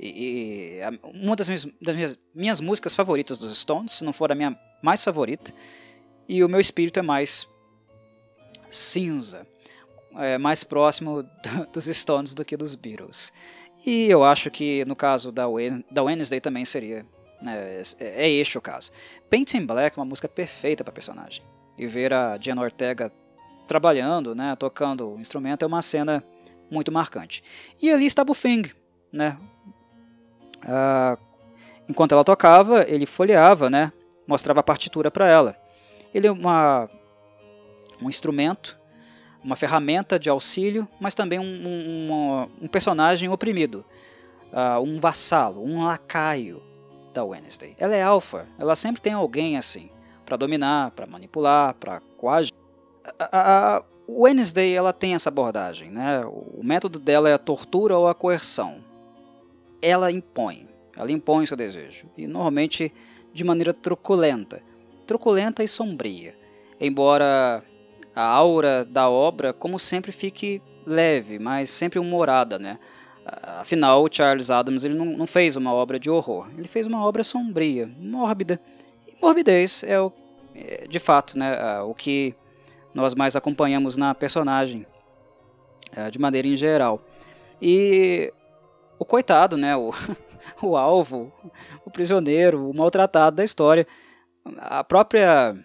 e, 0.00 0.80
e, 0.80 1.00
uma 1.04 1.36
das 1.36 1.48
minhas, 1.48 1.68
das 1.80 1.94
minhas, 1.94 2.18
minhas, 2.34 2.60
músicas 2.60 2.92
favoritas 2.92 3.38
dos 3.38 3.56
Stones, 3.56 3.92
se 3.92 4.04
não 4.04 4.12
for 4.12 4.32
a 4.32 4.34
minha 4.34 4.58
mais 4.82 5.04
favorita. 5.04 5.54
E 6.28 6.42
o 6.42 6.48
meu 6.48 6.58
espírito 6.58 6.98
é 6.98 7.02
mais 7.02 7.46
cinza, 8.68 9.46
é 10.16 10.38
mais 10.38 10.64
próximo 10.64 11.24
dos 11.72 11.84
Stones 11.84 12.34
do 12.34 12.44
que 12.44 12.56
dos 12.56 12.74
Beatles. 12.74 13.32
E 13.86 14.06
eu 14.08 14.24
acho 14.24 14.50
que 14.50 14.84
no 14.84 14.96
caso 14.96 15.30
da, 15.30 15.44
da 15.90 16.02
Wednesday 16.02 16.40
também 16.40 16.64
seria. 16.64 17.06
Né, 17.40 17.82
é, 17.98 18.26
é 18.26 18.30
este 18.30 18.58
o 18.58 18.60
caso. 18.60 18.92
Painting 19.32 19.64
Black 19.64 19.98
é 19.98 20.00
uma 20.02 20.04
música 20.06 20.28
perfeita 20.28 20.84
para 20.84 20.92
personagem. 20.92 21.42
E 21.78 21.86
ver 21.86 22.12
a 22.12 22.36
Diana 22.36 22.60
Ortega 22.60 23.10
trabalhando, 23.66 24.34
né, 24.34 24.54
tocando 24.56 25.14
o 25.14 25.18
instrumento 25.18 25.64
é 25.64 25.66
uma 25.66 25.80
cena 25.80 26.22
muito 26.70 26.92
marcante. 26.92 27.42
E 27.80 27.90
ali 27.90 28.04
estava 28.04 28.30
o 28.30 28.34
Fing, 28.34 28.70
né? 29.10 29.38
Ah, 30.60 31.16
enquanto 31.88 32.12
ela 32.12 32.22
tocava, 32.22 32.82
ele 32.86 33.06
folheava, 33.06 33.70
né? 33.70 33.90
Mostrava 34.26 34.60
a 34.60 34.62
partitura 34.62 35.10
para 35.10 35.26
ela. 35.26 35.56
Ele 36.12 36.26
é 36.26 36.30
uma, 36.30 36.90
um 38.02 38.10
instrumento, 38.10 38.78
uma 39.42 39.56
ferramenta 39.56 40.18
de 40.18 40.28
auxílio, 40.28 40.86
mas 41.00 41.14
também 41.14 41.38
um, 41.38 41.42
um, 41.42 42.48
um 42.64 42.68
personagem 42.68 43.30
oprimido, 43.30 43.82
uh, 44.52 44.78
um 44.82 45.00
vassalo, 45.00 45.64
um 45.64 45.86
lacaio 45.86 46.62
da 47.12 47.24
Wednesday. 47.24 47.74
Ela 47.78 47.94
é 47.94 48.02
alfa, 48.02 48.46
ela 48.58 48.74
sempre 48.74 49.00
tem 49.00 49.12
alguém 49.12 49.56
assim 49.56 49.90
para 50.24 50.36
dominar, 50.36 50.90
para 50.92 51.06
manipular, 51.06 51.74
para 51.74 52.00
coagir. 52.16 52.52
A, 53.20 53.82
Wednesday 54.08 54.74
ela 54.74 54.92
tem 54.92 55.14
essa 55.14 55.28
abordagem, 55.28 55.90
né? 55.90 56.24
O 56.26 56.60
método 56.62 56.98
dela 56.98 57.28
é 57.28 57.34
a 57.34 57.38
tortura 57.38 57.96
ou 57.96 58.08
a 58.08 58.14
coerção. 58.14 58.78
Ela 59.80 60.10
impõe, 60.10 60.68
ela 60.96 61.10
impõe 61.10 61.46
seu 61.46 61.56
desejo 61.56 62.06
e 62.16 62.26
normalmente 62.26 62.92
de 63.32 63.44
maneira 63.44 63.72
truculenta, 63.72 64.62
truculenta 65.06 65.62
e 65.62 65.68
sombria. 65.68 66.36
Embora 66.80 67.64
a 68.14 68.24
aura 68.24 68.84
da 68.84 69.08
obra, 69.08 69.52
como 69.52 69.78
sempre, 69.78 70.12
fique 70.12 70.60
leve, 70.86 71.38
mas 71.38 71.70
sempre 71.70 71.98
humorada, 71.98 72.58
né? 72.58 72.78
Afinal, 73.24 74.06
Charles 74.10 74.50
Adams 74.50 74.84
ele 74.84 74.94
não, 74.94 75.04
não 75.04 75.26
fez 75.26 75.56
uma 75.56 75.72
obra 75.72 75.98
de 75.98 76.10
horror, 76.10 76.48
ele 76.58 76.66
fez 76.66 76.86
uma 76.86 77.04
obra 77.04 77.22
sombria, 77.22 77.88
mórbida. 77.98 78.60
E 79.06 79.14
morbidez 79.22 79.84
é, 79.84 80.00
o, 80.00 80.12
é 80.54 80.86
de 80.88 80.98
fato, 80.98 81.38
né, 81.38 81.80
o 81.82 81.94
que 81.94 82.34
nós 82.92 83.14
mais 83.14 83.36
acompanhamos 83.36 83.96
na 83.96 84.14
personagem, 84.14 84.84
é, 85.94 86.10
de 86.10 86.18
maneira 86.18 86.48
em 86.48 86.56
geral. 86.56 87.00
E 87.60 88.32
o 88.98 89.04
coitado, 89.04 89.56
né, 89.56 89.76
o, 89.76 89.92
o 90.60 90.76
alvo, 90.76 91.32
o 91.84 91.90
prisioneiro, 91.90 92.68
o 92.68 92.74
maltratado 92.74 93.36
da 93.36 93.44
história, 93.44 93.86
a 94.58 94.82
própria 94.82 95.56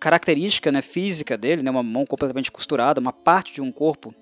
característica 0.00 0.72
né, 0.72 0.80
física 0.80 1.36
dele, 1.36 1.62
né, 1.62 1.70
uma 1.70 1.82
mão 1.82 2.06
completamente 2.06 2.50
costurada, 2.50 2.98
uma 2.98 3.12
parte 3.12 3.52
de 3.52 3.60
um 3.60 3.70
corpo 3.70 4.14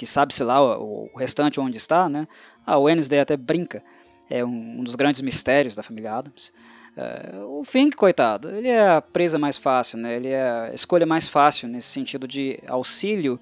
que 0.00 0.06
sabe-se 0.06 0.42
lá 0.42 0.62
o, 0.62 1.10
o, 1.12 1.18
restante 1.18 1.60
onde 1.60 1.76
está, 1.76 2.08
né? 2.08 2.26
A 2.64 2.78
Wednesday 2.78 3.20
até 3.20 3.36
brinca, 3.36 3.84
é 4.30 4.42
um, 4.42 4.80
um 4.80 4.82
dos 4.82 4.94
grandes 4.94 5.20
mistérios 5.20 5.76
da 5.76 5.82
família 5.82 6.14
Adams. 6.14 6.54
É, 6.96 7.36
o 7.44 7.62
Fink, 7.64 7.94
coitado, 7.94 8.48
ele 8.48 8.68
é 8.68 8.88
a 8.88 9.02
presa 9.02 9.38
mais 9.38 9.58
fácil, 9.58 9.98
né? 9.98 10.16
Ele 10.16 10.28
é 10.28 10.40
a 10.40 10.70
escolha 10.72 11.04
mais 11.04 11.28
fácil 11.28 11.68
nesse 11.68 11.88
sentido 11.88 12.26
de 12.26 12.58
auxílio 12.66 13.38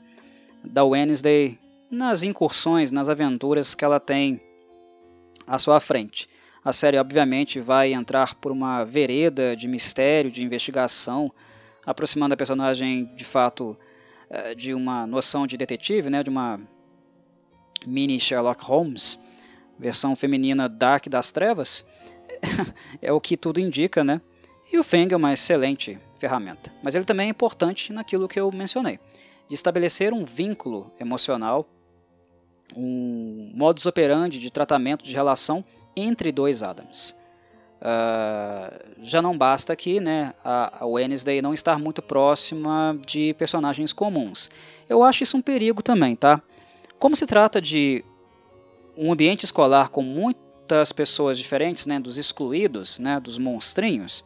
da 0.65 0.83
Wednesday 0.83 1.57
nas 1.89 2.25
incursões, 2.25 2.91
nas 2.91 3.09
aventuras 3.09 3.77
que 3.77 3.85
ela 3.85 4.01
tem 4.01 4.41
à 5.47 5.59
sua 5.59 5.79
frente. 5.79 6.29
A 6.65 6.73
série, 6.73 6.99
obviamente, 6.99 7.61
vai 7.61 7.93
entrar 7.93 8.35
por 8.35 8.51
uma 8.51 8.83
vereda 8.83 9.55
de 9.55 9.69
mistério, 9.69 10.29
de 10.29 10.43
investigação, 10.43 11.33
aproximando 11.87 12.35
a 12.35 12.37
personagem 12.37 13.09
de 13.15 13.25
fato 13.25 13.79
de 14.57 14.75
uma 14.75 15.07
noção 15.07 15.47
de 15.47 15.57
detetive, 15.57 16.11
né, 16.11 16.23
de 16.23 16.31
uma 16.31 16.61
mini 17.87 18.19
Sherlock 18.19 18.65
Holmes, 18.65 19.19
versão 19.79 20.17
feminina 20.17 20.69
Dark 20.69 21.09
das 21.09 21.33
Trevas, 21.33 21.87
é 23.01 23.13
o 23.13 23.21
que 23.21 23.37
tudo 23.37 23.61
indica, 23.61 24.05
né? 24.05 24.21
E 24.73 24.79
o 24.79 24.85
Feng 24.85 25.13
é 25.13 25.17
uma 25.17 25.33
excelente 25.33 25.99
ferramenta. 26.19 26.73
Mas 26.83 26.95
ele 26.95 27.05
também 27.05 27.29
é 27.29 27.31
importante 27.31 27.93
naquilo 27.93 28.29
que 28.29 28.39
eu 28.39 28.51
mencionei, 28.53 28.99
de 29.49 29.55
estabelecer 29.55 30.13
um 30.13 30.25
vínculo 30.25 30.93
emocional, 31.01 31.67
um 32.77 33.51
modus 33.55 33.87
operandi 33.87 34.39
de 34.39 34.51
tratamento 34.51 35.05
de 35.05 35.15
relação 35.15 35.65
entre 35.97 36.31
dois 36.31 36.63
Adams. 36.63 37.17
Uh, 37.81 38.97
já 39.03 39.23
não 39.23 39.39
basta 39.39 39.73
aqui 39.73 40.01
né, 40.01 40.35
a, 40.45 40.83
a 40.83 40.87
Wednesday 40.87 41.41
não 41.41 41.55
estar 41.55 41.79
muito 41.79 42.03
próxima 42.03 42.99
de 43.07 43.35
personagens 43.35 43.93
comuns. 43.93 44.51
Eu 44.89 45.05
acho 45.05 45.23
isso 45.23 45.37
um 45.37 45.43
perigo 45.43 45.81
também, 45.81 46.17
tá? 46.17 46.43
Como 46.99 47.15
se 47.15 47.27
trata 47.27 47.61
de 47.61 48.05
um 48.97 49.13
ambiente 49.13 49.45
escolar 49.45 49.91
com 49.91 50.03
muitas 50.03 50.93
pessoas 50.93 51.39
diferentes, 51.39 51.87
né, 51.87 52.01
dos 52.01 52.17
excluídos, 52.17 52.99
né, 52.99 53.21
dos 53.21 53.39
monstrinhos, 53.39 54.25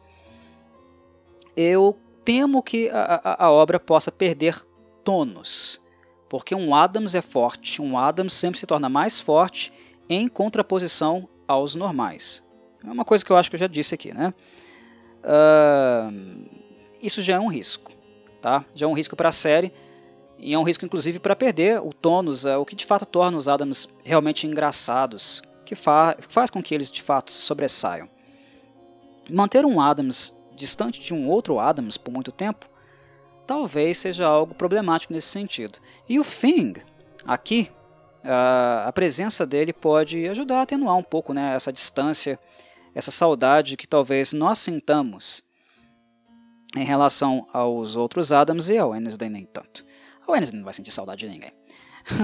eu 1.55 1.95
temo 2.25 2.63
que 2.63 2.89
a, 2.89 3.21
a, 3.23 3.45
a 3.45 3.51
obra 3.51 3.79
possa 3.79 4.11
perder 4.11 4.59
tônus. 5.03 5.79
Porque 6.27 6.55
um 6.55 6.73
Adams 6.73 7.13
é 7.13 7.21
forte, 7.21 7.79
um 7.79 7.95
Adams 7.95 8.33
sempre 8.33 8.59
se 8.59 8.65
torna 8.65 8.89
mais 8.89 9.19
forte 9.19 9.71
em 10.09 10.27
contraposição 10.27 11.29
aos 11.47 11.75
normais. 11.75 12.43
É 12.85 12.91
uma 12.91 13.05
coisa 13.05 13.23
que 13.23 13.31
eu 13.31 13.37
acho 13.37 13.49
que 13.49 13.55
eu 13.55 13.59
já 13.59 13.67
disse 13.67 13.95
aqui, 13.95 14.13
né? 14.13 14.33
Uh, 15.23 16.49
isso 17.01 17.21
já 17.21 17.35
é 17.35 17.39
um 17.39 17.47
risco, 17.47 17.91
tá? 18.41 18.65
Já 18.75 18.85
é 18.85 18.89
um 18.89 18.93
risco 18.93 19.15
para 19.15 19.29
a 19.29 19.31
série 19.31 19.71
e 20.37 20.53
é 20.53 20.59
um 20.59 20.63
risco 20.63 20.85
inclusive 20.85 21.19
para 21.19 21.35
perder 21.35 21.81
o 21.81 21.93
tônus, 21.93 22.45
é, 22.45 22.57
o 22.57 22.65
que 22.65 22.75
de 22.75 22.85
fato 22.85 23.05
torna 23.05 23.37
os 23.37 23.47
Adams 23.47 23.87
realmente 24.03 24.45
engraçados, 24.45 25.41
que 25.65 25.75
fa 25.75 26.17
faz 26.19 26.49
com 26.49 26.61
que 26.61 26.75
eles 26.75 26.91
de 26.91 27.01
fato 27.01 27.31
sobressaiam. 27.31 28.09
Manter 29.29 29.65
um 29.65 29.79
Adams 29.79 30.35
distante 30.55 30.99
de 30.99 31.13
um 31.13 31.29
outro 31.29 31.59
Adams 31.59 31.97
por 31.97 32.11
muito 32.11 32.31
tempo 32.31 32.67
talvez 33.45 33.97
seja 33.97 34.25
algo 34.25 34.53
problemático 34.53 35.13
nesse 35.13 35.27
sentido. 35.27 35.79
E 36.07 36.19
o 36.19 36.23
Thing, 36.23 36.75
aqui, 37.25 37.69
a 38.23 38.91
presença 38.93 39.45
dele 39.45 39.73
pode 39.73 40.27
ajudar 40.27 40.59
a 40.59 40.61
atenuar 40.63 40.95
um 40.95 41.03
pouco 41.03 41.33
né, 41.33 41.55
essa 41.55 41.71
distância 41.71 42.39
essa 42.93 43.11
saudade 43.11 43.77
que 43.77 43.87
talvez 43.87 44.33
nós 44.33 44.59
sintamos 44.59 45.43
em 46.75 46.83
relação 46.83 47.47
aos 47.53 47.95
outros 47.95 48.31
Adams 48.31 48.69
e 48.69 48.77
ao 48.77 48.89
Wednesday 48.89 49.29
nem 49.29 49.45
tanto. 49.45 49.85
A 50.27 50.31
Wednesday 50.31 50.57
não 50.57 50.65
vai 50.65 50.73
sentir 50.73 50.91
saudade 50.91 51.25
de 51.25 51.29
ninguém. 51.31 51.51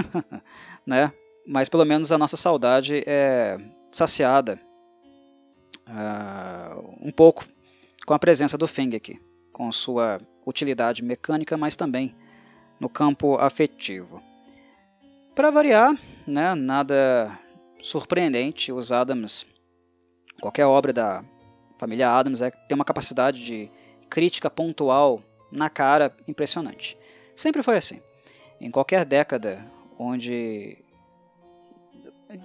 né? 0.86 1.12
Mas 1.46 1.68
pelo 1.68 1.84
menos 1.84 2.12
a 2.12 2.18
nossa 2.18 2.36
saudade 2.36 3.02
é 3.06 3.58
saciada 3.90 4.60
uh, 5.88 6.96
um 7.00 7.10
pouco 7.10 7.44
com 8.06 8.14
a 8.14 8.18
presença 8.18 8.58
do 8.58 8.66
Fing 8.66 8.94
aqui, 8.94 9.20
com 9.52 9.70
sua 9.70 10.20
utilidade 10.46 11.02
mecânica, 11.02 11.56
mas 11.56 11.76
também 11.76 12.14
no 12.78 12.88
campo 12.88 13.36
afetivo. 13.36 14.22
Para 15.34 15.50
variar, 15.50 15.94
né, 16.26 16.54
nada 16.54 17.38
surpreendente, 17.82 18.72
os 18.72 18.92
Adams 18.92 19.46
Qualquer 20.40 20.66
obra 20.66 20.92
da 20.92 21.24
família 21.76 22.10
Adams 22.10 22.42
é, 22.42 22.50
tem 22.50 22.74
uma 22.74 22.84
capacidade 22.84 23.44
de 23.44 23.70
crítica 24.08 24.50
pontual 24.50 25.22
na 25.50 25.68
cara 25.68 26.14
impressionante. 26.26 26.96
Sempre 27.34 27.62
foi 27.62 27.76
assim. 27.76 28.00
Em 28.60 28.70
qualquer 28.70 29.04
década 29.04 29.64
onde. 29.98 30.78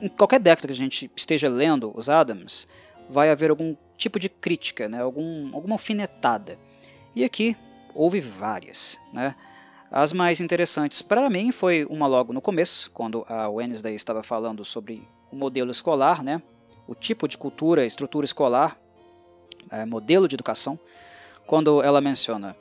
Em 0.02 0.10
qualquer 0.10 0.40
década 0.40 0.68
que 0.68 0.74
a 0.74 0.76
gente 0.76 1.12
esteja 1.16 1.48
lendo 1.48 1.92
os 1.96 2.10
Adams, 2.10 2.68
vai 3.10 3.30
haver 3.30 3.50
algum 3.50 3.76
tipo 3.98 4.20
de 4.20 4.30
crítica, 4.30 4.90
né? 4.90 5.02
algum, 5.02 5.54
alguma 5.54 5.76
alfinetada. 5.76 6.58
E 7.16 7.24
aqui 7.24 7.56
houve 7.94 8.20
várias. 8.20 9.00
Né? 9.14 9.36
As 9.92 10.12
mais 10.12 10.42
interessantes 10.42 11.02
para 11.02 11.30
mim 11.30 11.52
foi 11.52 11.86
uma 11.90 12.08
logo 12.08 12.34
no 12.34 12.42
começo, 12.42 12.90
quando 12.92 13.26
a 13.30 13.48
Wednesday 13.48 13.94
estava 13.94 14.24
falando 14.24 14.66
sobre 14.66 15.08
o 15.32 15.36
modelo 15.36 15.72
escolar, 15.72 16.24
né? 16.24 16.42
O 16.88 16.96
tipo 16.96 17.28
de 17.28 17.38
cultura, 17.38 17.86
estrutura 17.86 18.26
escolar, 18.26 18.80
é, 19.72 19.86
modelo 19.86 20.28
de 20.28 20.36
educação, 20.36 20.80
quando 21.46 21.82
ela 21.82 22.02
menciona: 22.02 22.56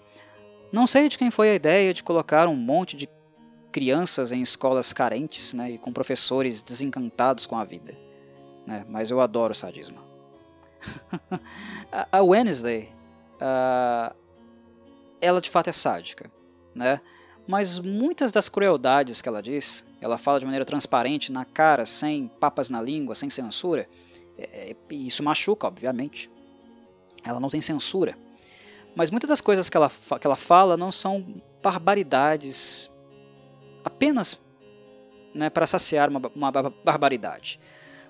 Não 0.72 0.86
sei 0.86 1.08
de 1.08 1.18
quem 1.18 1.30
foi 1.30 1.50
a 1.50 1.54
ideia 1.54 1.92
de 1.92 2.02
colocar 2.02 2.48
um 2.48 2.56
monte 2.56 2.96
de 2.96 3.08
crianças 3.70 4.30
em 4.30 4.40
escolas 4.40 4.92
carentes 4.92 5.52
né, 5.52 5.72
e 5.72 5.78
com 5.78 5.92
professores 5.92 6.62
desencantados 6.62 7.46
com 7.46 7.56
a 7.56 7.64
vida. 7.64 7.96
Né, 8.66 8.84
mas 8.88 9.10
eu 9.10 9.20
adoro 9.20 9.54
sadismo. 9.54 9.98
a 12.12 12.22
Wednesday, 12.22 12.90
ela 15.20 15.40
de 15.40 15.50
fato 15.50 15.68
é 15.68 15.72
sádica, 15.72 16.30
né? 16.74 17.00
mas 17.46 17.78
muitas 17.78 18.32
das 18.32 18.48
crueldades 18.48 19.20
que 19.20 19.28
ela 19.28 19.42
diz, 19.42 19.86
ela 20.00 20.16
fala 20.16 20.38
de 20.38 20.46
maneira 20.46 20.64
transparente, 20.64 21.30
na 21.30 21.44
cara, 21.44 21.84
sem 21.84 22.28
papas 22.40 22.70
na 22.70 22.80
língua, 22.80 23.14
sem 23.14 23.28
censura, 23.28 23.88
é, 24.38 24.70
é 24.70 24.94
isso 24.94 25.22
machuca, 25.22 25.66
obviamente. 25.66 26.30
Ela 27.24 27.40
não 27.40 27.48
tem 27.48 27.60
censura. 27.60 28.16
Mas 28.94 29.10
muitas 29.10 29.28
das 29.28 29.40
coisas 29.40 29.68
que 29.68 29.76
ela, 29.76 29.90
que 29.90 30.26
ela 30.26 30.36
fala 30.36 30.76
não 30.76 30.92
são 30.92 31.42
barbaridades 31.62 32.90
apenas 33.84 34.40
né, 35.34 35.50
para 35.50 35.66
saciar 35.66 36.08
uma, 36.08 36.20
uma, 36.34 36.52
barbaridade. 36.52 37.58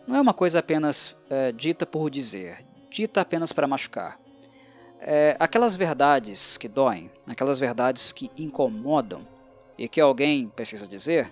Não 0.07 0.17
é 0.17 0.21
uma 0.21 0.35
coisa 0.35 0.59
apenas 0.59 1.17
é, 1.31 1.53
dita 1.53 1.87
por 1.87 2.11
dizer, 2.11 2.65
dita 2.91 3.23
apenas 3.23 3.53
para 3.53 3.67
machucar. 3.67 4.21
É, 5.01 5.37
aquelas 5.39 5.77
verdades 5.77 6.57
que 6.57 6.69
doem, 6.69 7.11
aquelas 7.27 7.59
verdades 7.59 8.13
que 8.13 8.31
incomodam 8.37 9.27
e 9.79 9.89
que 9.89 10.01
alguém 10.01 10.49
precisa 10.49 10.87
dizer, 10.87 11.31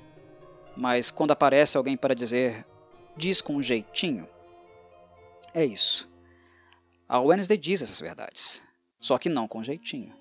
mas 0.77 1.11
quando 1.11 1.33
aparece 1.33 1.77
alguém 1.77 1.97
para 1.97 2.15
dizer, 2.15 2.65
diz 3.17 3.41
com 3.41 3.57
um 3.57 3.63
jeitinho, 3.63 4.27
é 5.55 5.65
isso. 5.65 6.11
A 7.09 7.21
Wednesday 7.21 7.59
diz 7.59 7.83
essas 7.83 8.01
verdades, 8.01 8.63
só 9.01 9.19
que 9.19 9.29
não 9.29 9.47
com 9.47 9.63
jeitinho. 9.63 10.15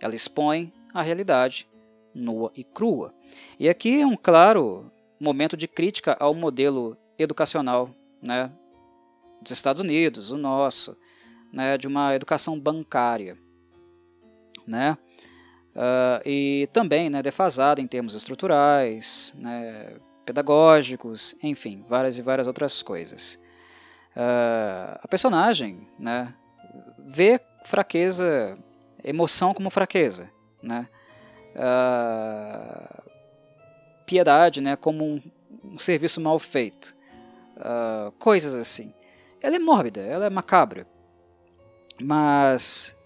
Ela 0.00 0.14
expõe 0.14 0.72
a 0.92 1.02
realidade 1.02 1.68
nua 2.14 2.50
e 2.56 2.64
crua. 2.64 3.14
E 3.58 3.68
aqui 3.68 4.00
é 4.00 4.06
um 4.06 4.16
claro 4.16 4.90
momento 5.18 5.56
de 5.56 5.68
crítica 5.68 6.16
ao 6.18 6.34
modelo 6.34 6.96
educacional 7.18 7.94
né, 8.20 8.50
dos 9.40 9.52
Estados 9.52 9.80
Unidos, 9.80 10.32
o 10.32 10.36
nosso, 10.36 10.96
né, 11.52 11.78
de 11.78 11.86
uma 11.86 12.14
educação 12.14 12.58
bancária. 12.58 13.38
Né, 14.66 14.96
uh, 15.76 16.26
e 16.26 16.68
também 16.72 17.10
né, 17.10 17.22
defasada 17.22 17.80
em 17.80 17.86
termos 17.86 18.14
estruturais, 18.14 19.34
né, 19.36 19.98
pedagógicos, 20.24 21.36
enfim, 21.42 21.84
várias 21.86 22.18
e 22.18 22.22
várias 22.22 22.46
outras 22.46 22.82
coisas 22.82 23.38
uh, 24.16 24.98
a 25.02 25.08
personagem 25.08 25.86
né, 25.98 26.34
vê 26.98 27.40
fraqueza, 27.64 28.58
emoção 29.02 29.54
como 29.54 29.70
fraqueza, 29.70 30.30
né? 30.62 30.88
Uh, 31.54 33.04
piedade 34.06 34.60
né, 34.60 34.76
como 34.76 35.04
um, 35.04 35.22
um 35.64 35.78
serviço 35.78 36.20
mal 36.20 36.38
feito, 36.38 36.94
uh, 37.56 38.12
coisas 38.18 38.54
assim. 38.54 38.92
Ela 39.40 39.56
é 39.56 39.58
mórbida, 39.58 40.00
ela 40.00 40.26
é 40.26 40.30
macabra, 40.30 40.86
mas 42.00 42.96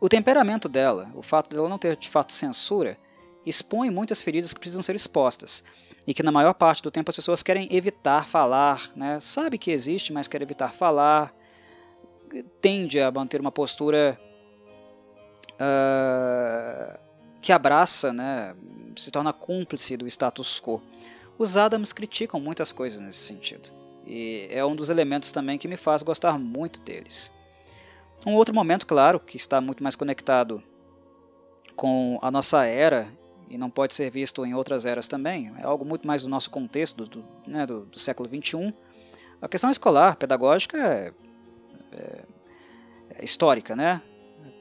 o 0.00 0.08
temperamento 0.08 0.68
dela, 0.68 1.10
o 1.14 1.22
fato 1.22 1.54
dela 1.54 1.68
não 1.68 1.78
ter 1.78 1.96
de 1.96 2.08
fato 2.08 2.32
censura, 2.32 2.98
expõe 3.44 3.90
muitas 3.90 4.20
feridas 4.22 4.54
que 4.54 4.60
precisam 4.60 4.82
ser 4.82 4.96
expostas 4.96 5.64
e 6.06 6.12
que 6.12 6.22
na 6.22 6.32
maior 6.32 6.54
parte 6.54 6.82
do 6.82 6.90
tempo 6.90 7.10
as 7.10 7.16
pessoas 7.16 7.42
querem 7.42 7.68
evitar 7.74 8.26
falar, 8.26 8.90
né? 8.96 9.20
sabe 9.20 9.58
que 9.58 9.70
existe, 9.70 10.12
mas 10.12 10.26
quer 10.26 10.42
evitar 10.42 10.72
falar, 10.72 11.34
tende 12.60 13.00
a 13.00 13.10
manter 13.10 13.40
uma 13.40 13.52
postura 13.52 14.18
uh, 15.54 16.98
que 17.40 17.52
abraça, 17.52 18.12
né? 18.12 18.54
se 18.96 19.10
torna 19.10 19.32
cúmplice 19.32 19.96
do 19.96 20.06
status 20.06 20.60
quo. 20.60 20.82
Os 21.38 21.56
Adams 21.56 21.92
criticam 21.92 22.40
muitas 22.40 22.72
coisas 22.72 23.00
nesse 23.00 23.18
sentido, 23.18 23.70
e 24.06 24.48
é 24.50 24.64
um 24.64 24.74
dos 24.74 24.90
elementos 24.90 25.32
também 25.32 25.58
que 25.58 25.68
me 25.68 25.76
faz 25.76 26.02
gostar 26.02 26.38
muito 26.38 26.80
deles. 26.80 27.32
Um 28.26 28.34
outro 28.34 28.54
momento, 28.54 28.86
claro, 28.86 29.18
que 29.18 29.36
está 29.36 29.60
muito 29.60 29.82
mais 29.82 29.96
conectado 29.96 30.62
com 31.74 32.18
a 32.22 32.30
nossa 32.30 32.64
era 32.64 33.08
e 33.52 33.58
não 33.58 33.68
pode 33.68 33.92
ser 33.92 34.10
visto 34.10 34.46
em 34.46 34.54
outras 34.54 34.86
eras 34.86 35.06
também, 35.06 35.52
é 35.58 35.64
algo 35.64 35.84
muito 35.84 36.06
mais 36.06 36.22
do 36.22 36.28
nosso 36.28 36.48
contexto, 36.48 37.04
do, 37.04 37.22
né, 37.46 37.66
do, 37.66 37.84
do 37.84 37.98
século 37.98 38.26
XXI. 38.26 38.72
A 39.42 39.46
questão 39.46 39.70
escolar, 39.70 40.16
pedagógica, 40.16 40.78
é, 40.78 41.12
é, 41.92 42.24
é 43.18 43.24
histórica, 43.24 43.76
né? 43.76 44.00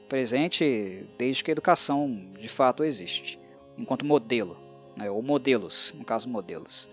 presente 0.09 1.07
desde 1.17 1.41
que 1.41 1.51
a 1.51 1.53
educação 1.53 2.33
de 2.37 2.49
fato 2.49 2.83
existe, 2.83 3.39
enquanto 3.77 4.03
modelo, 4.03 4.57
né, 4.93 5.09
ou 5.09 5.21
modelos, 5.21 5.95
no 5.97 6.03
caso 6.03 6.27
modelos. 6.27 6.89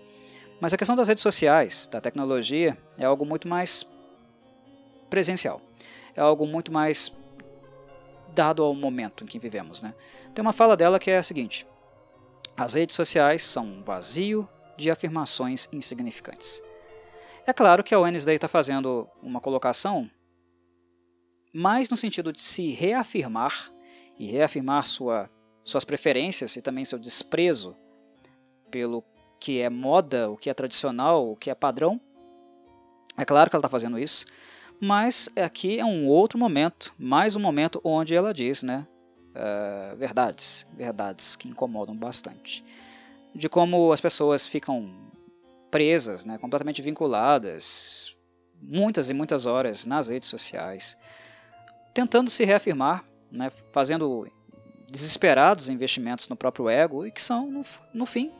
Mas 0.61 0.73
a 0.73 0.77
questão 0.77 0.95
das 0.95 1.09
redes 1.09 1.21
sociais, 1.21 1.89
da 1.91 1.99
tecnologia, 1.99 2.77
é 2.97 3.03
algo 3.03 3.25
muito 3.25 3.45
mais 3.45 3.85
presencial, 5.09 5.61
é 6.15 6.21
algo 6.21 6.47
muito 6.47 6.71
mais 6.71 7.11
dado 8.33 8.63
ao 8.63 8.73
momento 8.73 9.25
em 9.25 9.27
que 9.27 9.37
vivemos. 9.37 9.83
Né? 9.83 9.93
Tem 10.33 10.41
uma 10.41 10.53
fala 10.53 10.77
dela 10.77 10.97
que 10.97 11.11
é 11.11 11.17
a 11.17 11.23
seguinte: 11.23 11.67
as 12.59 12.73
redes 12.73 12.95
sociais 12.95 13.41
são 13.41 13.65
um 13.65 13.81
vazio 13.81 14.47
de 14.77 14.91
afirmações 14.91 15.69
insignificantes. 15.71 16.61
É 17.47 17.53
claro 17.53 17.83
que 17.83 17.95
a 17.95 17.99
Wednesday 17.99 18.35
está 18.35 18.49
fazendo 18.49 19.07
uma 19.23 19.39
colocação 19.39 20.11
mais 21.53 21.89
no 21.89 21.95
sentido 21.95 22.33
de 22.33 22.41
se 22.41 22.71
reafirmar 22.71 23.71
e 24.17 24.27
reafirmar 24.27 24.85
sua, 24.85 25.29
suas 25.63 25.85
preferências 25.85 26.55
e 26.57 26.61
também 26.61 26.83
seu 26.83 26.99
desprezo 26.99 27.77
pelo 28.69 29.03
que 29.39 29.61
é 29.61 29.69
moda, 29.69 30.29
o 30.29 30.35
que 30.35 30.49
é 30.49 30.53
tradicional, 30.53 31.31
o 31.31 31.37
que 31.37 31.49
é 31.49 31.55
padrão. 31.55 31.99
É 33.17 33.23
claro 33.23 33.49
que 33.49 33.55
ela 33.55 33.61
está 33.61 33.69
fazendo 33.69 33.97
isso, 33.97 34.25
mas 34.81 35.29
aqui 35.37 35.79
é 35.79 35.85
um 35.85 36.07
outro 36.07 36.37
momento, 36.37 36.93
mais 36.99 37.37
um 37.37 37.39
momento 37.39 37.79
onde 37.85 38.13
ela 38.13 38.33
diz, 38.33 38.63
né, 38.63 38.85
uh, 39.35 39.95
verdades, 39.95 40.67
verdades 40.75 41.35
que 41.35 41.47
incomodam 41.47 41.95
bastante. 41.95 42.63
De 43.33 43.47
como 43.47 43.91
as 43.91 44.01
pessoas 44.01 44.47
ficam 44.47 44.89
presas, 45.69 46.25
né, 46.25 46.37
completamente 46.37 46.81
vinculadas, 46.81 48.15
muitas 48.61 49.09
e 49.09 49.13
muitas 49.13 49.45
horas 49.45 49.85
nas 49.85 50.09
redes 50.09 50.29
sociais, 50.29 50.97
tentando 51.93 52.29
se 52.29 52.43
reafirmar, 52.43 53.05
né, 53.31 53.49
fazendo 53.71 54.27
desesperados 54.89 55.69
investimentos 55.69 56.27
no 56.27 56.35
próprio 56.35 56.69
ego 56.69 57.05
e 57.05 57.11
que 57.11 57.21
são, 57.21 57.49
no, 57.49 57.63
no 57.93 58.05
fim, 58.05 58.31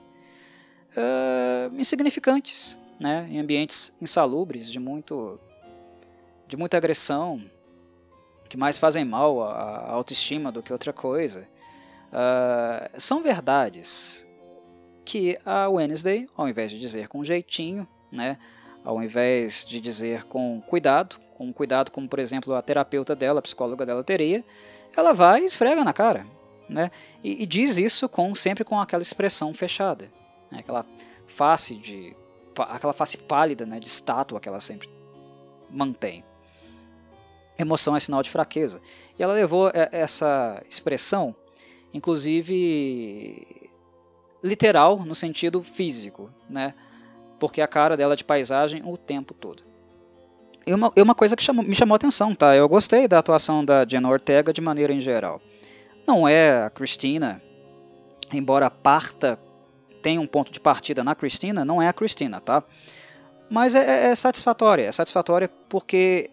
uh, 0.97 1.75
insignificantes, 1.77 2.77
né, 2.99 3.27
em 3.29 3.39
ambientes 3.39 3.93
insalubres, 4.01 4.69
de, 4.71 4.79
muito, 4.79 5.39
de 6.47 6.57
muita 6.57 6.77
agressão, 6.77 7.41
que 8.49 8.57
mais 8.57 8.79
fazem 8.79 9.05
mal 9.05 9.41
à 9.43 9.91
autoestima 9.91 10.51
do 10.51 10.63
que 10.63 10.73
outra 10.73 10.91
coisa. 10.91 11.47
Uh, 12.11 12.99
são 12.99 13.21
verdades 13.21 14.27
que 15.05 15.37
a 15.45 15.69
Wednesday, 15.69 16.27
ao 16.35 16.49
invés 16.49 16.71
de 16.71 16.79
dizer 16.79 17.07
com 17.07 17.23
jeitinho, 17.23 17.87
né, 18.11 18.37
ao 18.83 19.01
invés 19.03 19.63
de 19.65 19.79
dizer 19.79 20.23
com 20.25 20.61
cuidado, 20.61 21.19
com 21.35 21.53
cuidado 21.53 21.91
como 21.91 22.09
por 22.09 22.17
exemplo 22.17 22.53
a 22.55 22.61
terapeuta 22.61 23.15
dela, 23.15 23.39
a 23.39 23.41
psicóloga 23.41 23.85
dela 23.85 24.03
teria, 24.03 24.43
ela 24.97 25.13
vai 25.13 25.41
e 25.41 25.45
esfrega 25.45 25.83
na 25.83 25.93
cara, 25.93 26.25
né, 26.67 26.89
e, 27.23 27.43
e 27.43 27.45
diz 27.45 27.77
isso 27.77 28.09
com 28.09 28.33
sempre 28.33 28.63
com 28.63 28.79
aquela 28.79 29.03
expressão 29.03 29.53
fechada, 29.53 30.09
né, 30.51 30.59
aquela 30.59 30.85
face 31.27 31.75
de 31.75 32.15
aquela 32.57 32.93
face 32.93 33.17
pálida, 33.17 33.65
né, 33.65 33.79
de 33.79 33.87
estátua 33.87 34.39
que 34.39 34.49
ela 34.49 34.59
sempre 34.59 34.89
mantém. 35.69 36.23
Emoção 37.59 37.93
é 37.93 37.99
sinal 37.99 38.23
de 38.23 38.29
fraqueza. 38.29 38.81
E 39.17 39.21
ela 39.21 39.33
levou 39.33 39.69
é, 39.73 39.89
essa 39.91 40.63
expressão, 40.69 41.35
inclusive 41.93 43.45
literal, 44.41 44.99
no 44.99 45.13
sentido 45.13 45.61
físico, 45.61 46.31
né? 46.49 46.73
Porque 47.37 47.61
a 47.61 47.67
cara 47.67 47.97
dela 47.97 48.13
é 48.13 48.15
de 48.15 48.23
paisagem 48.23 48.81
o 48.85 48.97
tempo 48.97 49.33
todo. 49.33 49.61
E 50.65 50.73
uma, 50.73 50.91
e 50.95 51.01
uma 51.01 51.13
coisa 51.13 51.35
que 51.35 51.43
chamou, 51.43 51.65
me 51.65 51.75
chamou 51.75 51.95
a 51.95 51.97
atenção, 51.97 52.33
tá? 52.33 52.55
Eu 52.55 52.67
gostei 52.69 53.09
da 53.09 53.19
atuação 53.19 53.65
da 53.65 53.85
Jenna 53.85 54.07
Ortega 54.07 54.53
de 54.53 54.61
maneira 54.61 54.93
em 54.93 54.99
geral. 55.01 55.41
Não 56.07 56.25
é 56.25 56.63
a 56.63 56.69
Cristina, 56.69 57.41
embora 58.31 58.69
parta 58.69 59.37
tenha 60.01 60.21
um 60.21 60.27
ponto 60.27 60.49
de 60.49 60.61
partida 60.61 61.03
na 61.03 61.13
Cristina, 61.13 61.65
não 61.65 61.81
é 61.81 61.89
a 61.89 61.93
Cristina, 61.93 62.39
tá? 62.39 62.63
Mas 63.49 63.75
é, 63.75 64.11
é 64.11 64.15
satisfatória, 64.15 64.83
é 64.83 64.91
satisfatória 64.91 65.49
porque 65.67 66.29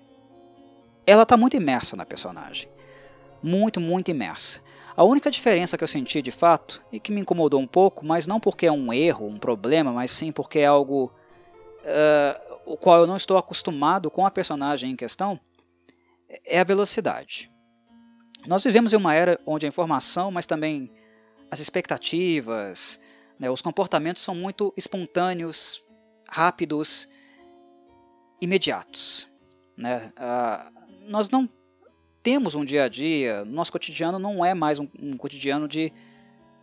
ela 1.07 1.22
está 1.22 1.36
muito 1.36 1.57
imersa 1.57 1.96
na 1.96 2.04
personagem. 2.04 2.68
Muito, 3.42 3.80
muito 3.80 4.11
imersa. 4.11 4.61
A 4.96 5.04
única 5.04 5.30
diferença 5.30 5.76
que 5.76 5.84
eu 5.84 5.88
senti 5.88 6.22
de 6.22 6.30
fato, 6.30 6.82
e 6.90 6.98
que 6.98 7.12
me 7.12 7.20
incomodou 7.20 7.61
um 7.61 7.66
pouco, 7.66 8.04
mas 8.04 8.26
não 8.26 8.40
porque 8.40 8.66
é 8.66 8.72
um 8.72 8.92
erro, 8.92 9.26
um 9.26 9.38
problema, 9.38 9.92
mas 9.92 10.11
sim 10.11 10.32
porque 10.32 10.61
é 10.61 10.66
algo 10.66 11.12
uh, 11.84 12.57
o 12.64 12.76
qual 12.76 13.00
eu 13.00 13.07
não 13.07 13.16
estou 13.16 13.36
acostumado 13.36 14.11
com 14.11 14.26
a 14.26 14.30
personagem 14.30 14.90
em 14.90 14.96
questão, 14.96 15.38
é 16.44 16.59
a 16.59 16.64
velocidade. 16.64 17.52
Nós 18.46 18.64
vivemos 18.64 18.92
em 18.92 18.96
uma 18.96 19.14
era 19.14 19.38
onde 19.46 19.66
a 19.66 19.68
informação, 19.68 20.30
mas 20.30 20.46
também 20.46 20.90
as 21.50 21.61
expectativas, 21.61 23.00
né, 23.38 23.50
os 23.50 23.62
comportamentos 23.62 24.22
são 24.22 24.34
muito 24.34 24.72
espontâneos, 24.76 25.82
rápidos, 26.28 27.08
imediatos. 28.41 29.28
Né? 29.76 30.12
Nós 31.07 31.30
não 31.30 31.49
temos 32.22 32.54
um 32.54 32.64
dia 32.64 32.84
a 32.84 32.88
dia, 32.88 33.45
nosso 33.45 33.70
cotidiano 33.70 34.18
não 34.18 34.45
é 34.45 34.53
mais 34.53 34.78
um, 34.78 34.88
um 35.00 35.16
cotidiano 35.16 35.68
de 35.68 35.92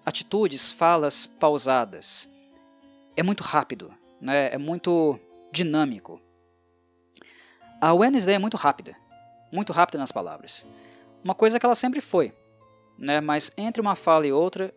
atitudes, 0.06 0.72
falas 0.72 1.26
pausadas. 1.26 2.30
É 3.16 3.24
muito 3.24 3.44
rápido, 3.44 3.94
né? 4.20 4.50
é 4.54 4.58
muito 4.58 5.18
dinâmico. 5.52 6.20
A 7.80 7.94
Wednesday 7.94 8.36
é 8.36 8.40
muito 8.40 8.58
rápida, 8.58 8.96
muito 9.52 9.72
rápida 9.72 9.98
nas 9.98 10.12
palavras. 10.12 10.68
Uma 11.24 11.34
coisa 11.34 11.60
que 11.60 11.66
ela 11.66 11.76
sempre 11.76 12.02
foi, 12.02 12.34
né? 12.98 13.22
mas 13.22 13.52
entre 13.58 13.82
uma 13.82 13.96
fala 13.96 14.28
e 14.28 14.32
outra, 14.32 14.74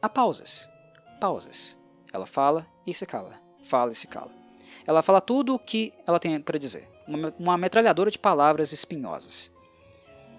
há 0.00 0.08
pausas. 0.08 0.68
Pausas. 1.20 1.76
Ela 2.12 2.24
fala 2.24 2.66
e 2.86 2.94
se 2.94 3.04
cala, 3.04 3.38
fala 3.62 3.92
e 3.92 3.94
se 3.94 4.06
cala. 4.06 4.32
Ela 4.86 5.02
fala 5.02 5.20
tudo 5.20 5.54
o 5.54 5.58
que 5.58 5.92
ela 6.06 6.18
tem 6.18 6.40
para 6.40 6.58
dizer 6.58 6.88
uma, 7.08 7.34
uma 7.38 7.58
metralhadora 7.58 8.10
de 8.10 8.18
palavras 8.18 8.72
espinhosas. 8.72 9.50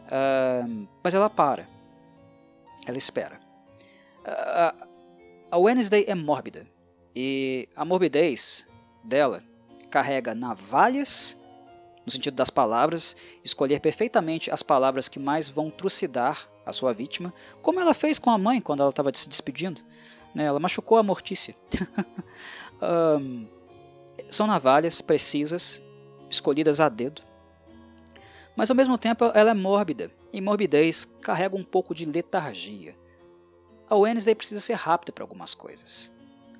Uh, 0.05 0.87
mas 1.03 1.13
ela 1.13 1.29
para. 1.29 1.67
Ela 2.85 2.97
espera. 2.97 3.39
Uh, 4.19 4.87
a 5.51 5.57
Wednesday 5.57 6.05
é 6.07 6.15
mórbida. 6.15 6.65
E 7.15 7.67
a 7.75 7.83
morbidez 7.83 8.67
dela 9.03 9.43
carrega 9.89 10.35
navalhas, 10.35 11.35
no 12.05 12.11
sentido 12.11 12.35
das 12.35 12.49
palavras, 12.49 13.17
escolher 13.43 13.79
perfeitamente 13.79 14.51
as 14.51 14.61
palavras 14.61 15.07
que 15.07 15.19
mais 15.19 15.49
vão 15.49 15.71
trucidar 15.71 16.47
a 16.65 16.71
sua 16.71 16.93
vítima, 16.93 17.33
como 17.61 17.79
ela 17.79 17.93
fez 17.93 18.19
com 18.19 18.29
a 18.29 18.37
mãe 18.37 18.61
quando 18.61 18.81
ela 18.81 18.91
estava 18.91 19.11
se 19.13 19.27
despedindo. 19.27 19.81
Né? 20.33 20.45
Ela 20.45 20.59
machucou 20.59 20.97
a 20.97 21.03
Mortícia. 21.03 21.55
um, 23.19 23.47
são 24.29 24.45
navalhas 24.45 25.01
precisas 25.01 25.81
escolhidas 26.29 26.79
a 26.79 26.89
dedo. 26.89 27.21
Mas 28.55 28.69
ao 28.69 28.75
mesmo 28.75 28.97
tempo 28.97 29.25
ela 29.33 29.51
é 29.51 29.53
mórbida, 29.53 30.11
e 30.31 30.41
morbidez 30.41 31.05
carrega 31.21 31.55
um 31.55 31.63
pouco 31.63 31.95
de 31.95 32.05
letargia. 32.05 32.95
A 33.89 33.95
Wednesday 33.95 34.35
precisa 34.35 34.61
ser 34.61 34.73
rápida 34.73 35.11
para 35.11 35.23
algumas 35.23 35.55
coisas. 35.55 36.11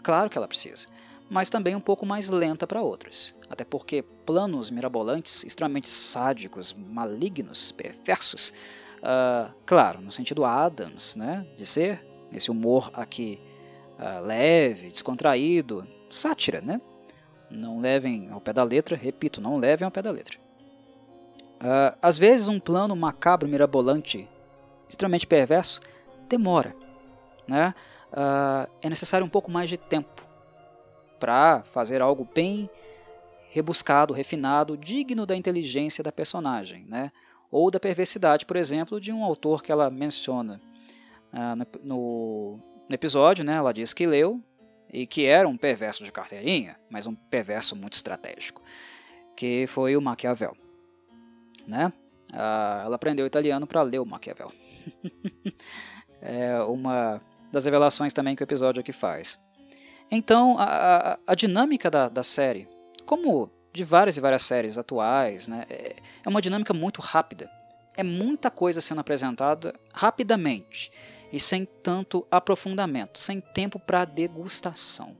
Claro 0.01 0.29
que 0.29 0.37
ela 0.37 0.47
precisa, 0.47 0.87
mas 1.29 1.49
também 1.49 1.75
um 1.75 1.81
pouco 1.81 2.05
mais 2.05 2.29
lenta 2.29 2.65
para 2.65 2.81
outras. 2.81 3.35
Até 3.49 3.63
porque 3.63 4.01
planos 4.25 4.71
mirabolantes, 4.71 5.43
extremamente 5.43 5.89
sádicos, 5.89 6.73
malignos, 6.73 7.71
perversos, 7.71 8.53
uh, 8.99 9.53
claro, 9.65 10.01
no 10.01 10.11
sentido 10.11 10.45
Adams, 10.45 11.15
né, 11.15 11.45
de 11.55 11.65
ser 11.65 12.03
esse 12.31 12.49
humor 12.49 12.89
aqui 12.93 13.39
uh, 13.99 14.25
leve, 14.25 14.91
descontraído, 14.91 15.85
sátira, 16.09 16.61
né? 16.61 16.81
Não 17.49 17.79
levem 17.79 18.29
ao 18.31 18.39
pé 18.39 18.53
da 18.53 18.63
letra, 18.63 18.95
repito, 18.95 19.41
não 19.41 19.57
levem 19.57 19.85
ao 19.85 19.91
pé 19.91 20.01
da 20.01 20.11
letra. 20.11 20.37
Uh, 21.59 21.97
às 22.01 22.17
vezes 22.17 22.47
um 22.47 22.59
plano 22.59 22.95
macabro 22.95 23.47
mirabolante 23.47 24.27
extremamente 24.87 25.27
perverso, 25.27 25.81
demora. 26.27 26.75
Né? 27.47 27.73
Uh, 28.11 28.69
é 28.81 28.89
necessário 28.89 29.25
um 29.25 29.29
pouco 29.29 29.51
mais 29.51 29.69
de 29.69 29.77
tempo 29.77 30.25
para 31.19 31.63
fazer 31.63 32.01
algo 32.01 32.27
bem 32.33 32.69
rebuscado, 33.51 34.13
refinado, 34.13 34.77
digno 34.77 35.25
da 35.25 35.35
inteligência 35.35 36.03
da 36.03 36.11
personagem, 36.11 36.85
né? 36.87 37.11
ou 37.51 37.69
da 37.69 37.79
perversidade, 37.79 38.45
por 38.45 38.55
exemplo, 38.55 39.01
de 39.01 39.11
um 39.11 39.23
autor 39.23 39.61
que 39.61 39.71
ela 39.71 39.89
menciona 39.89 40.61
uh, 41.33 41.55
no, 41.83 42.59
no, 42.87 42.95
episódio. 42.95 43.43
Né? 43.43 43.55
Ela 43.55 43.73
diz 43.73 43.93
que 43.93 44.07
leu 44.07 44.41
e 44.91 45.05
que 45.05 45.25
era 45.25 45.47
um 45.47 45.57
perverso 45.57 46.03
de 46.03 46.11
carteirinha, 46.11 46.75
mas 46.89 47.05
um 47.05 47.13
perverso 47.13 47.75
muito 47.75 47.93
estratégico, 47.93 48.61
que 49.35 49.65
foi 49.67 49.95
o 49.95 50.01
Maquiavel. 50.01 50.55
Né? 51.67 51.91
Uh, 52.31 52.85
ela 52.85 52.95
aprendeu 52.95 53.25
italiano 53.25 53.67
para 53.67 53.81
ler 53.81 53.99
o 53.99 54.05
Maquiavel. 54.05 54.51
é 56.21 56.59
uma 56.61 57.21
das 57.51 57.65
revelações 57.65 58.13
também 58.13 58.35
que 58.35 58.43
o 58.43 58.45
episódio 58.45 58.79
aqui 58.79 58.91
faz. 58.91 59.39
Então, 60.11 60.57
a, 60.57 60.63
a, 60.63 61.19
a 61.27 61.35
dinâmica 61.35 61.89
da, 61.89 62.09
da 62.09 62.23
série, 62.23 62.67
como 63.05 63.51
de 63.71 63.83
várias 63.83 64.17
e 64.17 64.21
várias 64.21 64.41
séries 64.41 64.77
atuais, 64.77 65.47
né, 65.47 65.65
é, 65.69 65.95
é 66.25 66.29
uma 66.29 66.41
dinâmica 66.41 66.73
muito 66.73 66.99
rápida. 67.01 67.49
É 67.95 68.03
muita 68.03 68.49
coisa 68.49 68.81
sendo 68.81 69.01
apresentada 69.01 69.73
rapidamente 69.93 70.91
e 71.31 71.39
sem 71.39 71.65
tanto 71.65 72.25
aprofundamento, 72.29 73.19
sem 73.19 73.39
tempo 73.39 73.79
para 73.79 74.05
degustação. 74.05 75.15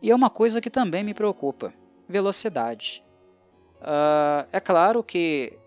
E 0.00 0.10
é 0.10 0.14
uma 0.14 0.30
coisa 0.30 0.60
que 0.60 0.70
também 0.70 1.02
me 1.02 1.14
preocupa: 1.14 1.72
velocidade. 2.08 3.02
Uh, 3.80 4.46
é 4.52 4.60
claro 4.60 5.02
que 5.02 5.58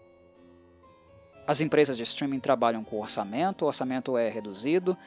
as 1.46 1.62
empresas 1.62 1.96
de 1.96 2.04
streaming 2.04 2.40
trabalham 2.40 2.84
com 2.84 3.00
orçamento, 3.00 3.64
o 3.64 3.68
orçamento 3.68 4.18
é 4.18 4.30
reduzido. 4.30 4.98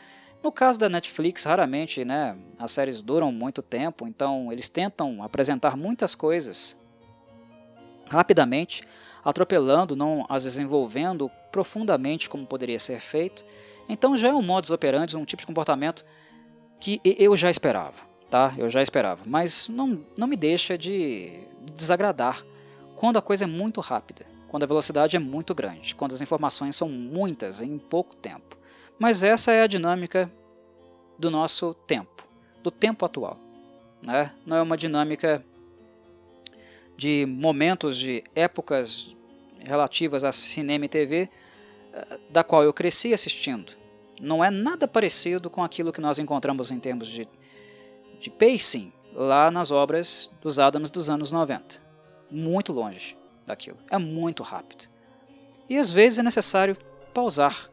No 0.42 0.50
caso 0.50 0.78
da 0.78 0.88
Netflix, 0.88 1.44
raramente 1.44 2.02
né, 2.02 2.34
as 2.58 2.70
séries 2.70 3.02
duram 3.02 3.30
muito 3.30 3.60
tempo, 3.60 4.06
então 4.06 4.50
eles 4.50 4.70
tentam 4.70 5.22
apresentar 5.22 5.76
muitas 5.76 6.14
coisas 6.14 6.78
rapidamente, 8.08 8.82
atropelando, 9.22 9.94
não 9.94 10.24
as 10.28 10.44
desenvolvendo 10.44 11.30
profundamente 11.52 12.28
como 12.28 12.46
poderia 12.46 12.78
ser 12.78 12.98
feito. 13.00 13.44
Então 13.92 14.16
já 14.16 14.28
é 14.28 14.34
um 14.34 14.42
modus 14.42 14.70
operandi, 14.70 15.16
um 15.16 15.24
tipo 15.24 15.40
de 15.40 15.46
comportamento 15.46 16.04
que 16.78 17.00
eu 17.04 17.36
já 17.36 17.50
esperava, 17.50 17.94
tá? 18.30 18.54
Eu 18.56 18.70
já 18.70 18.82
esperava, 18.82 19.22
mas 19.26 19.68
não, 19.68 20.00
não 20.16 20.26
me 20.26 20.36
deixa 20.36 20.78
de 20.78 21.40
desagradar 21.74 22.42
quando 22.96 23.18
a 23.18 23.22
coisa 23.22 23.44
é 23.44 23.46
muito 23.46 23.80
rápida 23.80 24.24
quando 24.50 24.64
a 24.64 24.66
velocidade 24.66 25.14
é 25.14 25.20
muito 25.20 25.54
grande, 25.54 25.94
quando 25.94 26.12
as 26.12 26.20
informações 26.20 26.74
são 26.74 26.88
muitas 26.88 27.62
em 27.62 27.78
pouco 27.78 28.16
tempo. 28.16 28.58
Mas 28.98 29.22
essa 29.22 29.52
é 29.52 29.62
a 29.62 29.66
dinâmica 29.68 30.28
do 31.16 31.30
nosso 31.30 31.72
tempo, 31.86 32.26
do 32.60 32.68
tempo 32.68 33.04
atual. 33.04 33.38
Né? 34.02 34.34
Não 34.44 34.56
é 34.56 34.62
uma 34.62 34.76
dinâmica 34.76 35.44
de 36.96 37.24
momentos, 37.26 37.96
de 37.96 38.24
épocas 38.34 39.14
relativas 39.60 40.24
a 40.24 40.32
cinema 40.32 40.86
e 40.86 40.88
TV, 40.88 41.28
eh, 41.92 42.18
da 42.28 42.42
qual 42.42 42.64
eu 42.64 42.72
cresci 42.72 43.14
assistindo. 43.14 43.72
Não 44.20 44.44
é 44.44 44.50
nada 44.50 44.86
parecido 44.86 45.48
com 45.48 45.64
aquilo 45.64 45.92
que 45.92 46.00
nós 46.00 46.18
encontramos 46.18 46.70
em 46.70 46.78
termos 46.78 47.08
de, 47.08 47.26
de 48.18 48.30
pacing 48.30 48.92
lá 49.14 49.50
nas 49.50 49.70
obras 49.70 50.30
dos 50.42 50.58
Adams 50.58 50.90
dos 50.90 51.08
anos 51.08 51.32
90. 51.32 51.82
Muito 52.30 52.72
longe 52.72 53.16
daquilo. 53.46 53.78
É 53.90 53.98
muito 53.98 54.42
rápido. 54.42 54.88
E 55.68 55.78
às 55.78 55.90
vezes 55.90 56.18
é 56.18 56.22
necessário 56.22 56.76
pausar. 57.14 57.70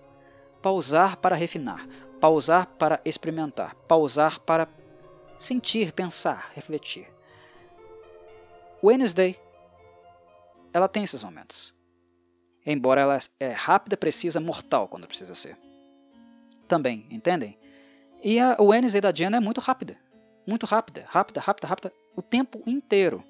Pausar 0.62 1.18
para 1.18 1.36
refinar, 1.36 1.88
pausar 2.20 2.66
para 2.66 3.00
experimentar, 3.06 3.76
pausar 3.88 4.40
para 4.40 4.68
sentir, 5.38 5.92
pensar, 5.92 6.52
refletir. 6.56 7.08
Wednesday, 8.84 9.40
ela 10.74 10.88
tem 10.88 11.04
esses 11.04 11.24
momentos. 11.24 11.76
Embora 12.66 13.02
ela 13.02 13.18
é 13.40 13.52
rápida, 13.52 13.96
precisa, 13.96 14.40
mortal 14.40 14.88
quando 14.88 15.08
precisa 15.08 15.36
ser. 15.36 15.58
Também, 16.68 17.06
entendem? 17.10 17.58
E 18.24 18.40
a 18.40 18.58
Wednesday 18.60 19.02
da 19.02 19.12
Diana 19.12 19.38
é 19.38 19.40
muito 19.40 19.62
rápida. 19.62 19.98
Muito 20.46 20.66
rápida, 20.66 21.06
rápida, 21.08 21.42
rápida, 21.42 21.68
rápida, 21.68 21.94
o 22.16 22.22
tempo 22.22 22.62
inteiro. 22.66 23.24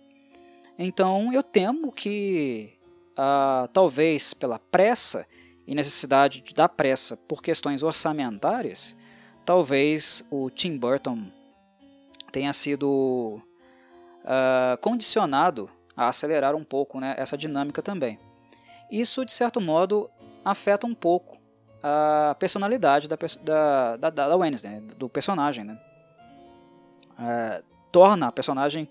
Então 0.77 1.33
eu 1.33 1.41
temo 1.41 1.91
que, 1.91 2.73
ah, 3.15 3.67
talvez 3.73 4.33
pela 4.33 4.59
pressa 4.59 5.25
e 5.65 5.73
necessidade 5.73 6.43
da 6.53 6.69
pressa 6.69 7.17
por 7.17 7.41
questões 7.41 7.81
orçamentárias, 7.83 8.95
talvez 9.43 10.25
o 10.29 10.49
Tim 10.49 10.77
Burton 10.77 11.25
tenha 12.31 12.53
sido 12.53 13.41
ah, 14.23 14.77
condicionado 14.81 15.69
a 15.95 16.09
acelerar 16.09 16.55
um 16.55 16.63
pouco 16.63 16.99
né, 16.99 17.15
essa 17.17 17.37
dinâmica 17.37 17.81
também. 17.81 18.19
Isso, 18.91 19.25
de 19.25 19.33
certo 19.33 19.59
modo, 19.59 20.09
afeta 20.45 20.85
um 20.85 20.93
pouco 20.93 21.36
a 21.89 22.35
personalidade 22.35 23.07
da, 23.07 23.17
da, 23.43 23.97
da, 23.97 24.09
da 24.09 24.35
Wednesday, 24.35 24.71
né, 24.71 24.81
do 24.97 25.07
personagem. 25.07 25.63
Né? 25.63 25.79
É, 27.19 27.63
torna 27.91 28.27
a 28.27 28.31
personagem 28.31 28.89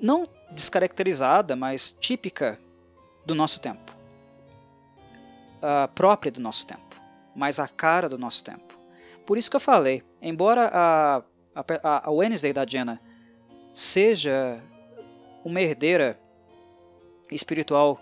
não 0.00 0.28
descaracterizada, 0.50 1.54
mas 1.54 1.90
típica 1.90 2.58
do 3.24 3.34
nosso 3.34 3.60
tempo. 3.60 3.94
Uh, 5.56 5.88
própria 5.94 6.30
do 6.30 6.40
nosso 6.40 6.66
tempo, 6.66 7.00
mas 7.34 7.58
a 7.58 7.66
cara 7.66 8.08
do 8.08 8.18
nosso 8.18 8.44
tempo. 8.44 8.78
Por 9.24 9.36
isso 9.36 9.50
que 9.50 9.56
eu 9.56 9.60
falei, 9.60 10.04
embora 10.20 10.70
a, 10.72 11.22
a, 11.54 12.08
a 12.08 12.10
Wednesday 12.10 12.52
da 12.52 12.64
Jenna 12.66 13.00
seja 13.72 14.62
uma 15.44 15.60
herdeira 15.60 16.18
espiritual 17.30 17.98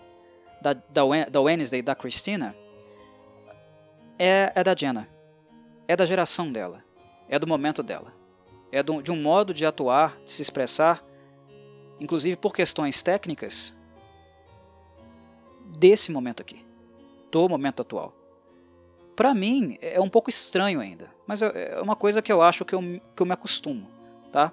da, 0.65 0.73
da, 0.73 1.29
da 1.29 1.41
Wednesday 1.41 1.81
da 1.83 1.93
Christina, 1.93 2.55
é, 4.17 4.51
é 4.55 4.63
da 4.63 4.73
Jenna. 4.75 5.07
É 5.87 5.95
da 5.95 6.05
geração 6.05 6.51
dela. 6.51 6.83
É 7.29 7.37
do 7.37 7.45
momento 7.45 7.83
dela. 7.83 8.11
É 8.71 8.81
do, 8.81 9.01
de 9.01 9.11
um 9.11 9.21
modo 9.21 9.53
de 9.53 9.65
atuar, 9.65 10.17
de 10.25 10.33
se 10.33 10.41
expressar 10.41 11.03
inclusive 11.99 12.35
por 12.35 12.53
questões 12.53 13.01
técnicas, 13.01 13.73
desse 15.77 16.11
momento 16.11 16.41
aqui, 16.41 16.65
do 17.31 17.47
momento 17.47 17.81
atual. 17.81 18.13
Para 19.15 19.33
mim 19.33 19.77
é 19.81 19.99
um 20.01 20.09
pouco 20.09 20.29
estranho 20.29 20.79
ainda, 20.79 21.09
mas 21.25 21.41
é, 21.41 21.75
é 21.77 21.81
uma 21.81 21.95
coisa 21.95 22.21
que 22.21 22.31
eu 22.31 22.41
acho 22.41 22.65
que 22.65 22.75
eu, 22.75 22.81
que 23.15 23.21
eu 23.21 23.25
me 23.25 23.31
acostumo, 23.31 23.87
tá? 24.31 24.51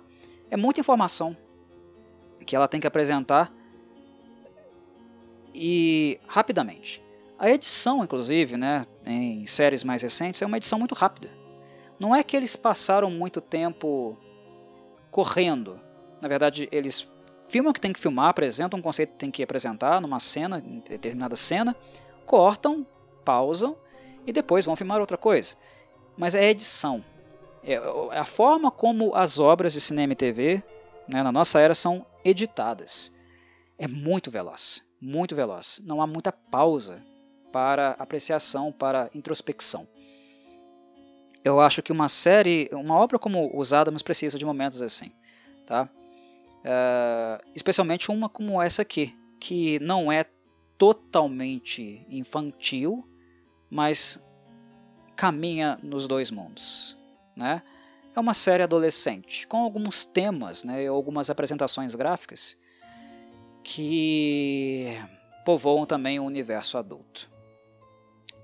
É 0.50 0.56
muita 0.56 0.80
informação 0.80 1.36
que 2.46 2.54
ela 2.54 2.68
tem 2.68 2.80
que 2.80 2.86
apresentar 2.86 3.52
e 5.54 6.18
rapidamente. 6.26 7.02
A 7.38 7.50
edição, 7.50 8.04
inclusive, 8.04 8.56
né, 8.56 8.86
em 9.04 9.46
séries 9.46 9.82
mais 9.82 10.02
recentes, 10.02 10.40
é 10.40 10.46
uma 10.46 10.56
edição 10.56 10.78
muito 10.78 10.94
rápida. 10.94 11.30
Não 11.98 12.14
é 12.14 12.22
que 12.22 12.36
eles 12.36 12.56
passaram 12.56 13.10
muito 13.10 13.40
tempo 13.40 14.16
correndo. 15.10 15.78
Na 16.20 16.28
verdade, 16.28 16.68
eles 16.70 17.08
filmam 17.48 17.70
o 17.70 17.74
que 17.74 17.80
tem 17.80 17.92
que 17.92 17.98
filmar, 18.00 18.28
apresentam 18.28 18.78
um 18.78 18.82
conceito 18.82 19.10
que 19.10 19.18
tem 19.18 19.30
que 19.30 19.42
apresentar 19.42 20.00
numa 20.00 20.20
cena, 20.20 20.62
em 20.64 20.80
determinada 20.80 21.36
cena, 21.36 21.76
cortam, 22.24 22.86
pausam 23.24 23.76
e 24.26 24.32
depois 24.32 24.64
vão 24.64 24.76
filmar 24.76 25.00
outra 25.00 25.16
coisa. 25.16 25.56
Mas 26.16 26.34
é 26.34 26.48
edição. 26.48 27.04
É, 27.64 27.74
é 27.74 28.18
a 28.18 28.24
forma 28.24 28.70
como 28.70 29.14
as 29.14 29.38
obras 29.38 29.72
de 29.72 29.80
cinema 29.80 30.12
e 30.12 30.16
TV 30.16 30.62
né, 31.08 31.22
na 31.22 31.32
nossa 31.32 31.60
era 31.60 31.74
são 31.74 32.06
editadas. 32.24 33.12
É 33.78 33.88
muito 33.88 34.30
veloz, 34.30 34.82
muito 35.02 35.34
veloz. 35.34 35.82
Não 35.84 36.00
há 36.00 36.06
muita 36.06 36.30
pausa 36.30 37.02
para 37.52 37.90
apreciação, 37.98 38.70
para 38.70 39.10
introspecção. 39.12 39.86
Eu 41.44 41.60
acho 41.60 41.82
que 41.82 41.90
uma 41.90 42.08
série, 42.08 42.70
uma 42.72 42.94
obra 42.94 43.18
como 43.18 43.50
Os 43.58 43.72
Adams 43.72 44.00
precisa 44.00 44.38
de 44.38 44.44
momentos 44.44 44.80
assim, 44.80 45.12
tá? 45.66 45.88
Uh, 46.60 47.44
especialmente 47.52 48.12
uma 48.12 48.28
como 48.28 48.62
essa 48.62 48.82
aqui, 48.82 49.18
que 49.40 49.80
não 49.80 50.12
é 50.12 50.24
totalmente 50.78 52.06
infantil, 52.08 53.04
mas 53.68 54.24
caminha 55.16 55.80
nos 55.82 56.06
dois 56.06 56.30
mundos. 56.30 56.96
Né? 57.36 57.60
É 58.14 58.20
uma 58.20 58.34
série 58.34 58.62
adolescente, 58.62 59.48
com 59.48 59.56
alguns 59.56 60.04
temas 60.04 60.62
né, 60.62 60.86
algumas 60.86 61.28
apresentações 61.28 61.96
gráficas 61.96 62.56
que 63.62 64.98
povoam 65.44 65.86
também 65.86 66.18
o 66.18 66.24
universo 66.24 66.78
adulto. 66.78 67.30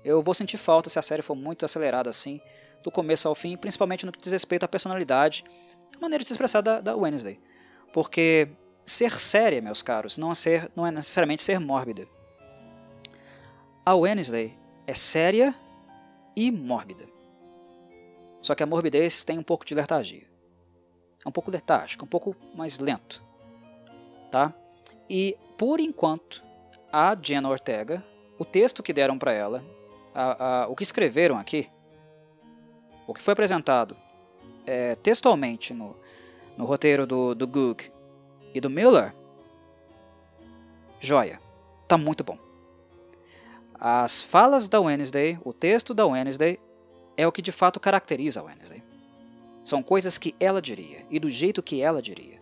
Eu 0.03 0.21
vou 0.21 0.33
sentir 0.33 0.57
falta 0.57 0.89
se 0.89 0.97
a 0.97 1.01
série 1.01 1.21
for 1.21 1.35
muito 1.35 1.65
acelerada 1.65 2.09
assim, 2.09 2.39
do 2.83 2.91
começo 2.91 3.27
ao 3.27 3.35
fim, 3.35 3.57
principalmente 3.57 4.05
no 4.05 4.11
que 4.11 4.21
diz 4.21 4.31
respeito 4.31 4.63
à 4.63 4.67
personalidade, 4.67 5.43
a 5.95 5.99
maneira 5.99 6.23
de 6.23 6.27
se 6.27 6.33
expressar 6.33 6.61
da, 6.61 6.79
da 6.79 6.95
Wednesday. 6.95 7.39
Porque 7.93 8.49
ser 8.85 9.19
séria, 9.19 9.61
meus 9.61 9.81
caros, 9.81 10.17
não 10.17 10.31
é, 10.31 10.35
ser, 10.35 10.71
não 10.75 10.85
é 10.85 10.91
necessariamente 10.91 11.41
ser 11.41 11.59
mórbida. 11.59 12.07
A 13.85 13.95
Wednesday 13.95 14.57
é 14.87 14.93
séria 14.93 15.53
e 16.35 16.51
mórbida. 16.51 17.05
Só 18.41 18.55
que 18.55 18.63
a 18.63 18.65
morbidez 18.65 19.23
tem 19.23 19.37
um 19.37 19.43
pouco 19.43 19.65
de 19.65 19.75
letargia. 19.75 20.27
É 21.25 21.27
um 21.27 21.31
pouco 21.31 21.51
letárgico, 21.51 22.05
um 22.05 22.07
pouco 22.07 22.35
mais 22.55 22.79
lento. 22.79 23.21
Tá? 24.31 24.53
E, 25.09 25.35
por 25.57 25.79
enquanto, 25.79 26.43
a 26.91 27.17
Jenna 27.19 27.49
Ortega, 27.49 28.03
o 28.37 28.45
texto 28.45 28.83
que 28.83 28.93
deram 28.93 29.17
para 29.17 29.33
ela, 29.33 29.63
a, 30.13 30.63
a, 30.63 30.67
o 30.67 30.75
que 30.75 30.83
escreveram 30.83 31.37
aqui, 31.37 31.69
o 33.07 33.13
que 33.13 33.21
foi 33.21 33.33
apresentado 33.33 33.95
é, 34.65 34.95
textualmente 34.95 35.73
no, 35.73 35.95
no 36.55 36.65
roteiro 36.65 37.07
do, 37.07 37.33
do 37.33 37.47
Goog 37.47 37.91
e 38.53 38.61
do 38.61 38.69
Miller, 38.69 39.15
joia. 40.99 41.39
Tá 41.87 41.97
muito 41.97 42.23
bom. 42.23 42.37
As 43.73 44.21
falas 44.21 44.69
da 44.69 44.79
Wednesday, 44.79 45.39
o 45.43 45.53
texto 45.53 45.93
da 45.93 46.05
Wednesday, 46.05 46.59
é 47.17 47.25
o 47.25 47.31
que 47.31 47.41
de 47.41 47.51
fato 47.51 47.79
caracteriza 47.79 48.41
a 48.41 48.43
Wednesday. 48.43 48.83
São 49.65 49.81
coisas 49.81 50.17
que 50.17 50.35
ela 50.39 50.61
diria 50.61 51.05
e 51.09 51.19
do 51.19 51.29
jeito 51.29 51.63
que 51.63 51.81
ela 51.81 52.01
diria. 52.01 52.41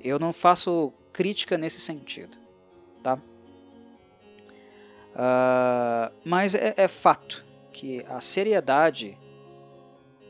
Eu 0.00 0.18
não 0.18 0.32
faço 0.32 0.92
crítica 1.14 1.56
nesse 1.56 1.80
sentido, 1.80 2.36
tá? 3.02 3.14
Uh, 5.14 6.12
mas 6.24 6.56
é, 6.56 6.74
é 6.76 6.88
fato 6.88 7.44
que 7.72 8.04
a 8.08 8.20
seriedade 8.20 9.16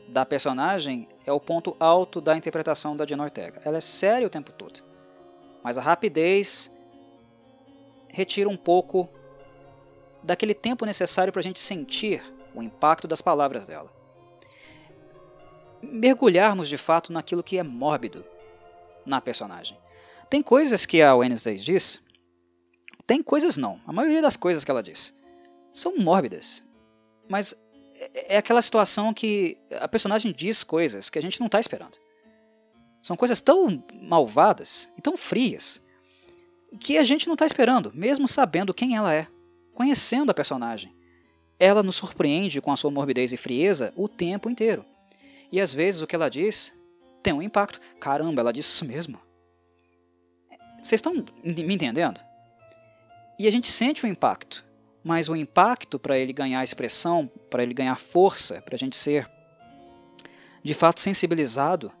da 0.07 0.23
personagem 0.23 1.09
é 1.25 1.31
o 1.31 1.39
ponto 1.39 1.75
alto 1.79 2.21
da 2.21 2.37
interpretação 2.37 2.95
da 2.95 3.05
Jenna 3.05 3.23
Ortega. 3.23 3.59
Ela 3.65 3.77
é 3.77 3.81
séria 3.81 4.27
o 4.27 4.29
tempo 4.29 4.51
todo, 4.51 4.81
mas 5.63 5.77
a 5.77 5.81
rapidez 5.81 6.71
retira 8.07 8.47
um 8.47 8.55
pouco 8.55 9.09
daquele 10.21 10.53
tempo 10.53 10.85
necessário 10.85 11.33
para 11.33 11.39
a 11.39 11.43
gente 11.43 11.59
sentir 11.59 12.21
o 12.53 12.61
impacto 12.61 13.07
das 13.07 13.21
palavras 13.21 13.65
dela. 13.65 13.91
Mergulharmos 15.81 16.69
de 16.69 16.77
fato 16.77 17.11
naquilo 17.11 17.43
que 17.43 17.57
é 17.57 17.63
mórbido 17.63 18.23
na 19.03 19.19
personagem. 19.19 19.77
Tem 20.35 20.41
coisas 20.41 20.85
que 20.85 21.01
a 21.01 21.15
Wednesday 21.15 21.55
diz, 21.55 22.01
tem 23.07 23.23
coisas 23.23 23.55
não. 23.55 23.79
A 23.87 23.93
maioria 23.93 24.21
das 24.21 24.35
coisas 24.35 24.65
que 24.65 24.69
ela 24.69 24.83
diz 24.83 25.15
são 25.73 25.95
mórbidas, 25.95 26.61
mas 27.29 27.55
é, 27.93 28.35
é 28.35 28.37
aquela 28.37 28.61
situação 28.61 29.13
que 29.13 29.57
a 29.79 29.87
personagem 29.87 30.33
diz 30.33 30.61
coisas 30.61 31.09
que 31.09 31.17
a 31.17 31.21
gente 31.21 31.39
não 31.39 31.45
está 31.45 31.57
esperando. 31.57 31.97
São 33.01 33.15
coisas 33.15 33.39
tão 33.39 33.81
malvadas 34.01 34.91
e 34.97 35.01
tão 35.01 35.15
frias 35.15 35.81
que 36.81 36.97
a 36.97 37.03
gente 37.05 37.27
não 37.27 37.35
está 37.35 37.45
esperando, 37.45 37.93
mesmo 37.95 38.27
sabendo 38.27 38.73
quem 38.73 38.97
ela 38.97 39.13
é, 39.13 39.27
conhecendo 39.73 40.31
a 40.31 40.33
personagem. 40.33 40.93
Ela 41.57 41.81
nos 41.81 41.95
surpreende 41.95 42.59
com 42.59 42.73
a 42.73 42.75
sua 42.75 42.91
morbidez 42.91 43.31
e 43.31 43.37
frieza 43.37 43.93
o 43.95 44.09
tempo 44.09 44.49
inteiro. 44.49 44.83
E 45.49 45.61
às 45.61 45.73
vezes 45.73 46.01
o 46.01 46.07
que 46.07 46.13
ela 46.13 46.27
diz 46.27 46.77
tem 47.23 47.31
um 47.31 47.41
impacto. 47.41 47.79
Caramba, 48.01 48.41
ela 48.41 48.51
disse 48.51 48.67
isso 48.67 48.83
mesmo. 48.83 49.24
Vocês 50.85 50.99
estão 50.99 51.13
me 51.43 51.73
entendendo? 51.73 52.21
E 53.39 53.47
a 53.47 53.51
gente 53.51 53.67
sente 53.67 54.05
o 54.05 54.07
impacto, 54.07 54.63
mas 55.03 55.27
o 55.27 55.35
impacto 55.35 55.97
para 55.97 56.15
ele 56.15 56.31
ganhar 56.31 56.63
expressão, 56.63 57.27
para 57.49 57.63
ele 57.63 57.73
ganhar 57.73 57.95
força, 57.95 58.61
para 58.61 58.75
a 58.75 58.77
gente 58.77 58.95
ser 58.95 59.27
de 60.63 60.75
fato 60.75 61.01
sensibilizado 61.01 61.91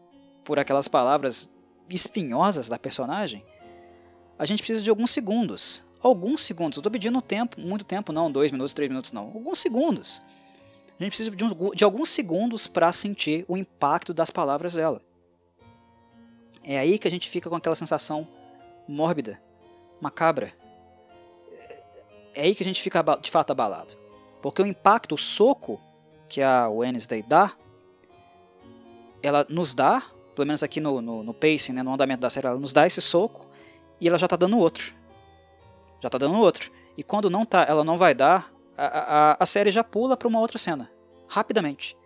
por 0.43 0.59
aquelas 0.59 0.87
palavras 0.87 1.49
espinhosas 1.89 2.69
da 2.69 2.77
personagem, 2.77 3.43
a 4.37 4.45
gente 4.45 4.59
precisa 4.59 4.83
de 4.83 4.89
alguns 4.91 5.09
segundos. 5.09 5.83
Alguns 5.99 6.43
segundos. 6.43 6.77
Estou 6.77 6.91
pedindo 6.91 7.19
tempo, 7.23 7.59
muito 7.59 7.83
tempo, 7.83 8.13
não, 8.13 8.31
dois 8.31 8.51
minutos, 8.51 8.75
três 8.75 8.87
minutos, 8.87 9.11
não. 9.11 9.23
Alguns 9.23 9.57
segundos. 9.57 10.21
A 10.99 11.03
gente 11.03 11.09
precisa 11.09 11.31
de, 11.31 11.43
um, 11.43 11.71
de 11.71 11.83
alguns 11.83 12.09
segundos 12.09 12.67
para 12.67 12.91
sentir 12.91 13.45
o 13.47 13.57
impacto 13.57 14.13
das 14.13 14.29
palavras 14.29 14.75
dela. 14.75 15.01
É 16.63 16.77
aí 16.77 16.99
que 16.99 17.07
a 17.07 17.11
gente 17.11 17.27
fica 17.31 17.49
com 17.49 17.55
aquela 17.55 17.73
sensação 17.73 18.27
mórbida, 18.87 19.41
macabra. 19.99 20.51
É 22.33 22.41
aí 22.41 22.55
que 22.55 22.63
a 22.63 22.65
gente 22.65 22.81
fica 22.81 23.03
de 23.21 23.31
fato 23.31 23.51
abalado. 23.51 23.93
Porque 24.41 24.61
o 24.61 24.65
impacto, 24.65 25.15
o 25.15 25.17
soco 25.17 25.79
que 26.27 26.41
a 26.41 26.67
Wednesday 26.69 27.23
dá, 27.23 27.53
ela 29.23 29.45
nos 29.49 29.73
dá, 29.73 30.03
pelo 30.35 30.45
menos 30.45 30.61
aqui 30.61 30.79
no, 30.79 31.01
no, 31.01 31.23
no 31.23 31.33
pacing, 31.33 31.73
né, 31.73 31.81
no 31.81 31.93
andamento 31.93 32.21
da 32.21 32.29
série, 32.29 32.47
ela 32.47 32.59
nos 32.59 32.73
dá 32.73 32.85
esse 32.85 33.01
soco 33.01 33.47
e 33.99 34.07
ela 34.07 34.17
já 34.17 34.25
está 34.25 34.35
dando 34.35 34.57
outro. 34.59 34.93
Já 36.01 36.07
está 36.07 36.17
dando 36.17 36.37
outro. 36.39 36.71
E 36.97 37.03
quando 37.03 37.29
não 37.29 37.43
tá, 37.43 37.65
ela 37.67 37.83
não 37.83 37.97
vai 37.97 38.13
dar, 38.13 38.53
a, 38.77 39.31
a, 39.31 39.37
a 39.39 39.45
série 39.45 39.71
já 39.71 39.83
pula 39.83 40.15
para 40.17 40.27
uma 40.27 40.39
outra 40.39 40.57
cena. 40.57 40.91
Rapidamente. 41.27 41.97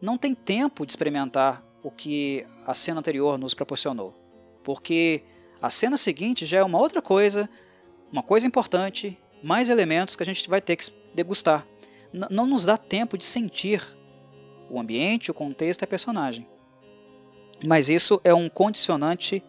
Não 0.00 0.16
tem 0.16 0.34
tempo 0.34 0.86
de 0.86 0.92
experimentar 0.92 1.64
o 1.82 1.90
que 1.90 2.46
a 2.66 2.74
cena 2.74 3.00
anterior 3.00 3.38
nos 3.38 3.54
proporcionou. 3.54 4.14
Porque 4.62 5.24
a 5.60 5.70
cena 5.70 5.96
seguinte 5.96 6.46
já 6.46 6.60
é 6.60 6.64
uma 6.64 6.78
outra 6.78 7.02
coisa, 7.02 7.48
uma 8.10 8.22
coisa 8.22 8.46
importante, 8.46 9.18
mais 9.42 9.68
elementos 9.68 10.16
que 10.16 10.22
a 10.22 10.26
gente 10.26 10.48
vai 10.48 10.60
ter 10.60 10.76
que 10.76 10.90
degustar. 11.14 11.66
N 12.12 12.26
não 12.30 12.46
nos 12.46 12.64
dá 12.64 12.76
tempo 12.76 13.16
de 13.16 13.24
sentir 13.24 13.82
o 14.68 14.80
ambiente, 14.80 15.30
o 15.30 15.34
contexto 15.34 15.82
e 15.82 15.84
a 15.84 15.88
personagem. 15.88 16.46
Mas 17.64 17.88
isso 17.88 18.20
é 18.24 18.32
um 18.32 18.48
condicionante 18.48 19.42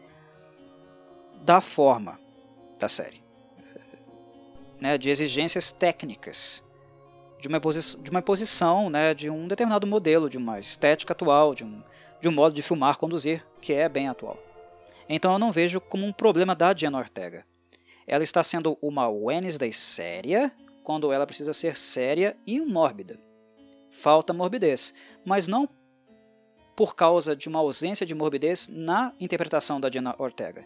da 1.44 1.62
forma 1.62 2.20
da 2.78 2.90
série, 2.90 3.24
né, 4.80 4.98
de 4.98 5.10
exigências 5.10 5.72
técnicas, 5.72 6.64
de 7.40 7.48
uma, 7.48 7.60
de 7.60 8.12
uma 8.12 8.22
posição, 8.22 8.90
né, 8.90 9.14
de 9.14 9.30
um 9.30 9.48
determinado 9.48 9.88
modelo, 9.88 10.30
de 10.30 10.38
uma 10.38 10.60
estética 10.60 11.14
atual, 11.14 11.56
de 11.56 11.64
um, 11.64 11.82
de 12.20 12.28
um 12.28 12.32
modo 12.32 12.54
de 12.54 12.62
filmar, 12.62 12.98
conduzir, 12.98 13.46
que 13.62 13.74
é 13.74 13.88
bem 13.88 14.08
atual. 14.08 14.38
Então 15.14 15.34
eu 15.34 15.40
não 15.40 15.52
vejo 15.52 15.82
como 15.82 16.06
um 16.06 16.14
problema 16.14 16.56
da 16.56 16.74
Jenna 16.74 16.98
Ortega. 16.98 17.46
Ela 18.08 18.24
está 18.24 18.42
sendo 18.42 18.78
uma 18.82 19.08
Wednesday 19.10 19.72
séria, 19.72 20.52
quando 20.84 21.12
ela 21.12 21.28
precisa 21.28 21.54
ser 21.54 21.76
séria 21.76 22.36
e 22.48 22.60
mórbida. 22.62 23.20
Falta 23.90 24.34
morbidez, 24.34 24.94
mas 25.26 25.48
não 25.48 25.68
por 26.76 26.96
causa 26.96 27.36
de 27.36 27.48
uma 27.50 27.60
ausência 27.60 28.06
de 28.06 28.16
morbidez 28.16 28.68
na 28.68 29.14
interpretação 29.20 29.80
da 29.80 29.92
Jenna 29.92 30.16
Ortega 30.18 30.66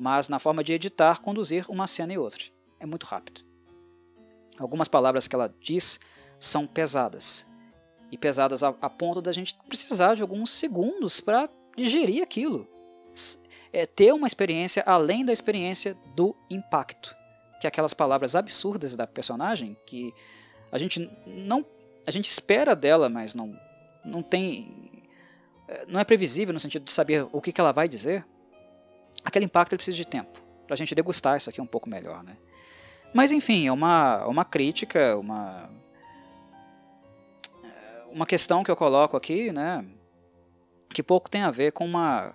mas 0.00 0.30
na 0.30 0.38
forma 0.38 0.64
de 0.64 0.72
editar, 0.72 1.20
conduzir 1.20 1.66
uma 1.68 1.86
cena 1.86 2.14
e 2.14 2.18
outra. 2.18 2.44
É 2.80 2.86
muito 2.86 3.04
rápido. 3.04 3.44
Algumas 4.58 4.88
palavras 4.88 5.28
que 5.28 5.34
ela 5.34 5.54
diz 5.60 6.00
são 6.38 6.66
pesadas. 6.66 7.46
E 8.10 8.16
pesadas 8.16 8.62
a, 8.62 8.68
a 8.80 8.88
ponto 8.88 9.20
da 9.20 9.30
gente 9.30 9.54
precisar 9.68 10.14
de 10.14 10.22
alguns 10.22 10.52
segundos 10.52 11.20
para 11.20 11.50
digerir 11.76 12.22
aquilo. 12.22 12.66
É 13.72 13.86
ter 13.86 14.12
uma 14.12 14.26
experiência 14.26 14.82
além 14.86 15.24
da 15.24 15.32
experiência 15.32 15.96
do 16.14 16.34
impacto. 16.48 17.16
Que 17.60 17.66
é 17.66 17.68
aquelas 17.68 17.94
palavras 17.94 18.34
absurdas 18.34 18.96
da 18.96 19.06
personagem 19.06 19.76
que 19.86 20.12
a 20.72 20.78
gente 20.78 21.10
não. 21.26 21.64
A 22.06 22.10
gente 22.10 22.26
espera 22.26 22.74
dela, 22.74 23.08
mas 23.08 23.34
não, 23.34 23.58
não 24.04 24.22
tem. 24.22 25.04
É, 25.68 25.84
não 25.86 26.00
é 26.00 26.04
previsível 26.04 26.52
no 26.52 26.60
sentido 26.60 26.84
de 26.84 26.92
saber 26.92 27.26
o 27.30 27.40
que, 27.40 27.52
que 27.52 27.60
ela 27.60 27.72
vai 27.72 27.88
dizer 27.88 28.24
aquele 29.24 29.44
impacto 29.44 29.76
precisa 29.76 29.96
de 29.96 30.06
tempo 30.06 30.40
para 30.66 30.74
a 30.74 30.76
gente 30.76 30.94
degustar 30.94 31.36
isso 31.36 31.50
aqui 31.50 31.60
um 31.60 31.66
pouco 31.66 31.88
melhor, 31.88 32.22
né? 32.22 32.36
Mas 33.12 33.32
enfim, 33.32 33.66
é 33.66 33.72
uma, 33.72 34.24
uma 34.26 34.44
crítica, 34.44 35.16
uma 35.16 35.68
uma 38.10 38.26
questão 38.26 38.64
que 38.64 38.70
eu 38.70 38.76
coloco 38.76 39.16
aqui, 39.16 39.52
né? 39.52 39.84
Que 40.92 41.02
pouco 41.02 41.30
tem 41.30 41.42
a 41.42 41.50
ver 41.50 41.72
com 41.72 41.84
uma 41.84 42.34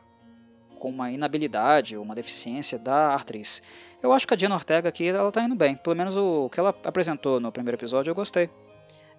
com 0.85 0.89
uma 0.91 1.11
inabilidade 1.11 1.97
uma 1.97 2.13
deficiência 2.13 2.77
da 2.77 3.15
atriz. 3.15 3.63
Eu 4.03 4.13
acho 4.13 4.27
que 4.27 4.35
a 4.35 4.37
Diana 4.37 4.53
Ortega 4.53 4.87
aqui 4.87 5.07
ela 5.07 5.31
tá 5.31 5.41
indo 5.41 5.55
bem, 5.55 5.75
pelo 5.75 5.95
menos 5.95 6.15
o 6.15 6.47
que 6.47 6.59
ela 6.59 6.75
apresentou 6.83 7.39
no 7.39 7.51
primeiro 7.51 7.75
episódio 7.75 8.11
eu 8.11 8.15
gostei. 8.15 8.51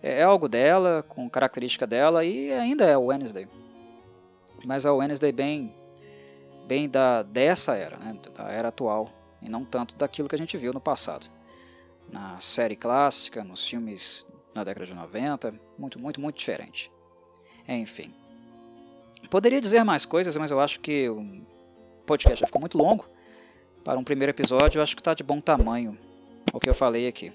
É, 0.01 0.21
é 0.21 0.23
algo 0.23 0.49
dela, 0.49 1.05
com 1.09 1.29
característica 1.29 1.85
dela 1.85 2.25
e 2.25 2.53
ainda 2.53 2.85
é 2.85 2.97
o 2.97 3.07
Wednesday. 3.07 3.49
Mas 4.65 4.85
é 4.85 4.91
o 4.93 4.99
Wednesday 4.99 5.33
bem 5.33 5.75
bem 6.69 6.89
da 6.89 7.25
dessa 7.25 7.75
era, 7.75 7.97
né, 7.97 8.17
da 8.37 8.45
era 8.45 8.69
atual, 8.69 9.11
e 9.43 9.49
não 9.49 9.65
tanto 9.65 9.97
daquilo 9.97 10.29
que 10.29 10.37
a 10.37 10.39
gente 10.39 10.57
viu 10.57 10.73
no 10.73 10.81
passado. 10.81 11.27
Na 12.13 12.39
série 12.39 12.77
clássica, 12.77 13.43
nos 13.43 13.67
filmes 13.67 14.25
na 14.55 14.63
década 14.63 14.87
de 14.87 14.95
90, 14.95 15.53
muito, 15.77 15.99
muito, 15.99 16.21
muito 16.21 16.39
diferente. 16.39 16.93
Enfim. 17.67 18.15
Poderia 19.29 19.61
dizer 19.61 19.83
mais 19.83 20.07
coisas, 20.07 20.37
mas 20.37 20.53
eu 20.53 20.61
acho 20.61 20.79
que 20.79 21.11
podcast 22.07 22.41
já 22.41 22.47
ficou 22.47 22.61
muito 22.61 22.79
longo. 22.79 23.07
Para 23.85 23.99
um 23.99 24.05
primeiro 24.05 24.31
episódio, 24.31 24.79
eu 24.79 24.83
acho 24.83 24.97
que 24.97 25.01
está 25.01 25.15
de 25.15 25.23
bom 25.23 25.41
tamanho 25.41 25.99
o 26.53 26.59
que 26.61 26.69
eu 26.69 26.75
falei 26.75 27.07
aqui. 27.07 27.33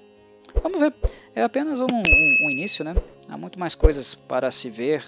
Vamos 0.62 0.80
ver. 0.80 0.94
É 1.36 1.44
apenas 1.44 1.80
um, 1.80 1.86
um, 1.86 2.46
um 2.46 2.50
início, 2.50 2.84
né? 2.84 2.96
Há 3.30 3.38
muito 3.38 3.60
mais 3.60 3.76
coisas 3.76 4.16
para 4.16 4.52
se 4.52 4.70
ver, 4.70 5.06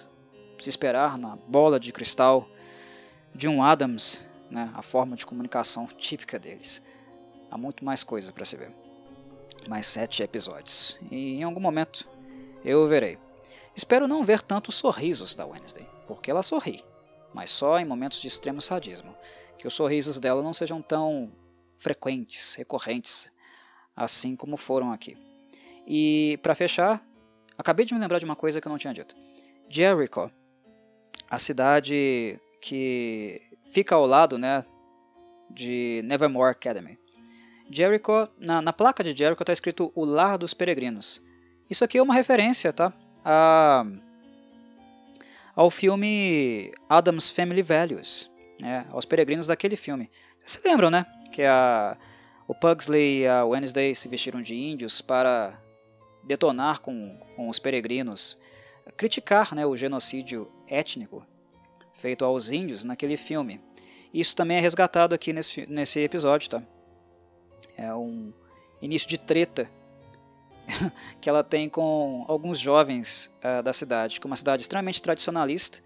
se 0.59 0.69
esperar 0.69 1.17
na 1.17 1.35
bola 1.35 1.79
de 1.79 1.91
cristal 1.91 2.47
de 3.33 3.47
um 3.47 3.63
Adams, 3.63 4.23
né, 4.49 4.69
a 4.75 4.81
forma 4.81 5.15
de 5.15 5.25
comunicação 5.25 5.87
típica 5.87 6.37
deles. 6.37 6.83
Há 7.49 7.57
muito 7.57 7.83
mais 7.83 8.03
coisas 8.03 8.31
para 8.31 8.45
se 8.45 8.55
ver. 8.55 8.71
mais 9.67 9.87
sete 9.87 10.21
episódios. 10.21 10.97
E 11.11 11.35
em 11.35 11.43
algum 11.43 11.59
momento 11.59 12.07
eu 12.63 12.87
verei. 12.87 13.17
Espero 13.75 14.07
não 14.07 14.23
ver 14.23 14.41
tantos 14.41 14.75
sorrisos 14.75 15.35
da 15.35 15.45
Wednesday, 15.45 15.87
porque 16.07 16.29
ela 16.29 16.43
sorri, 16.43 16.83
mas 17.33 17.49
só 17.49 17.79
em 17.79 17.85
momentos 17.85 18.21
de 18.21 18.27
extremo 18.27 18.61
sadismo. 18.61 19.15
Que 19.57 19.67
os 19.67 19.73
sorrisos 19.73 20.19
dela 20.19 20.41
não 20.41 20.53
sejam 20.53 20.81
tão 20.81 21.31
frequentes, 21.75 22.55
recorrentes, 22.55 23.31
assim 23.95 24.35
como 24.35 24.57
foram 24.57 24.91
aqui. 24.91 25.17
E 25.85 26.39
para 26.41 26.55
fechar, 26.55 27.05
acabei 27.57 27.85
de 27.85 27.93
me 27.93 27.99
lembrar 27.99 28.19
de 28.19 28.25
uma 28.25 28.35
coisa 28.35 28.59
que 28.61 28.67
eu 28.67 28.71
não 28.71 28.77
tinha 28.77 28.93
dito. 28.93 29.15
Jericho, 29.69 30.31
a 31.29 31.39
cidade 31.39 32.39
que 32.61 33.41
fica 33.71 33.95
ao 33.95 34.05
lado, 34.05 34.37
né, 34.37 34.63
de 35.49 36.01
Nevermore 36.05 36.51
Academy. 36.51 36.97
Jericho, 37.69 38.29
na, 38.37 38.61
na 38.61 38.73
placa 38.73 39.03
de 39.03 39.15
Jericho 39.15 39.43
está 39.43 39.53
escrito 39.53 39.91
o 39.95 40.05
Lar 40.05 40.37
dos 40.37 40.53
Peregrinos. 40.53 41.21
Isso 41.69 41.83
aqui 41.83 41.97
é 41.97 42.03
uma 42.03 42.13
referência, 42.13 42.71
tá? 42.71 42.93
A, 43.23 43.85
ao 45.55 45.69
filme 45.69 46.73
Adam's 46.89 47.29
Family 47.29 47.61
Values, 47.61 48.29
né? 48.63 48.87
aos 48.91 49.05
peregrinos 49.05 49.45
daquele 49.45 49.75
filme. 49.75 50.09
Vocês 50.39 50.61
se 50.63 50.67
lembram, 50.67 50.89
né? 50.89 51.05
Que 51.31 51.43
a, 51.43 51.97
o 52.47 52.55
Pugsley 52.55 53.21
e 53.21 53.27
a 53.27 53.43
Wednesday 53.45 53.93
se 53.93 54.07
vestiram 54.07 54.41
de 54.41 54.55
índios 54.55 55.01
para 55.01 55.59
detonar 56.23 56.79
com, 56.79 57.19
com 57.35 57.49
os 57.49 57.59
peregrinos, 57.59 58.37
criticar 58.95 59.53
né, 59.53 59.65
o 59.65 59.75
genocídio 59.75 60.49
étnico 60.67 61.25
feito 61.93 62.23
aos 62.23 62.51
índios 62.51 62.83
naquele 62.83 63.17
filme. 63.17 63.61
Isso 64.13 64.35
também 64.35 64.57
é 64.57 64.59
resgatado 64.59 65.13
aqui 65.13 65.33
nesse, 65.33 65.65
nesse 65.67 65.99
episódio, 65.99 66.49
tá? 66.49 66.63
É 67.75 67.93
um 67.93 68.31
início 68.81 69.09
de 69.09 69.17
treta 69.17 69.69
que 71.19 71.29
ela 71.29 71.43
tem 71.43 71.67
com 71.67 72.23
alguns 72.27 72.59
jovens 72.59 73.31
uh, 73.39 73.61
da 73.63 73.73
cidade, 73.73 74.19
que 74.19 74.25
é 74.25 74.29
uma 74.29 74.35
cidade 74.35 74.61
extremamente 74.61 75.01
tradicionalista 75.01 75.81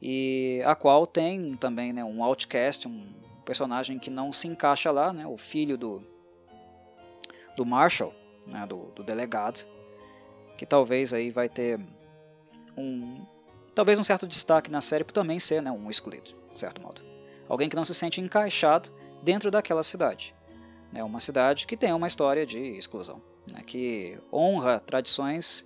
e 0.00 0.62
a 0.64 0.74
qual 0.74 1.06
tem 1.06 1.56
também 1.56 1.92
né, 1.92 2.02
um 2.04 2.24
outcast, 2.24 2.88
um 2.88 3.06
personagem 3.44 3.98
que 3.98 4.10
não 4.10 4.32
se 4.32 4.48
encaixa 4.48 4.90
lá, 4.90 5.12
né, 5.12 5.26
o 5.26 5.36
filho 5.36 5.76
do, 5.76 6.02
do 7.56 7.66
Marshall, 7.66 8.14
né, 8.46 8.66
do, 8.66 8.86
do 8.94 9.02
delegado, 9.02 9.66
que 10.56 10.64
talvez 10.64 11.12
aí 11.12 11.30
vai 11.30 11.48
ter 11.48 11.80
um 12.76 13.24
talvez 13.74 13.98
um 13.98 14.04
certo 14.04 14.26
destaque 14.26 14.70
na 14.70 14.80
série 14.80 15.04
por 15.04 15.12
também 15.12 15.38
ser 15.38 15.62
né, 15.62 15.70
um 15.70 15.88
excluído, 15.88 16.34
de 16.52 16.58
certo 16.58 16.82
modo. 16.82 17.02
Alguém 17.48 17.68
que 17.68 17.76
não 17.76 17.84
se 17.84 17.94
sente 17.94 18.20
encaixado 18.20 18.90
dentro 19.22 19.50
daquela 19.50 19.82
cidade. 19.82 20.34
Né, 20.92 21.02
uma 21.04 21.20
cidade 21.20 21.66
que 21.66 21.76
tem 21.76 21.92
uma 21.92 22.06
história 22.06 22.44
de 22.44 22.58
exclusão, 22.58 23.22
né, 23.50 23.62
que 23.64 24.18
honra 24.32 24.80
tradições 24.80 25.64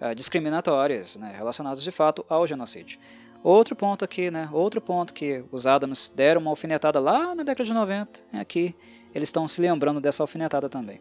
uh, 0.00 0.14
discriminatórias 0.14 1.16
né, 1.16 1.32
relacionadas 1.36 1.82
de 1.82 1.90
fato 1.90 2.24
ao 2.28 2.46
genocídio. 2.46 2.98
Outro 3.42 3.74
ponto 3.74 4.04
aqui, 4.04 4.30
né, 4.30 4.48
outro 4.52 4.80
ponto 4.80 5.12
que 5.12 5.44
os 5.50 5.66
Adams 5.66 6.12
deram 6.14 6.40
uma 6.40 6.50
alfinetada 6.50 7.00
lá 7.00 7.34
na 7.34 7.42
década 7.42 7.64
de 7.64 7.74
90, 7.74 8.20
é 8.32 8.38
aqui 8.38 8.74
eles 9.12 9.28
estão 9.28 9.48
se 9.48 9.60
lembrando 9.60 10.00
dessa 10.00 10.22
alfinetada 10.22 10.68
também. 10.68 11.00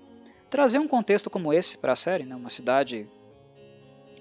Trazer 0.49 0.80
um 0.80 0.88
contexto 0.88 1.30
como 1.30 1.53
esse 1.53 1.77
para 1.77 1.93
a 1.93 1.95
série, 1.95 2.23
né, 2.23 2.35
uma 2.35 2.49
cidade 2.49 3.07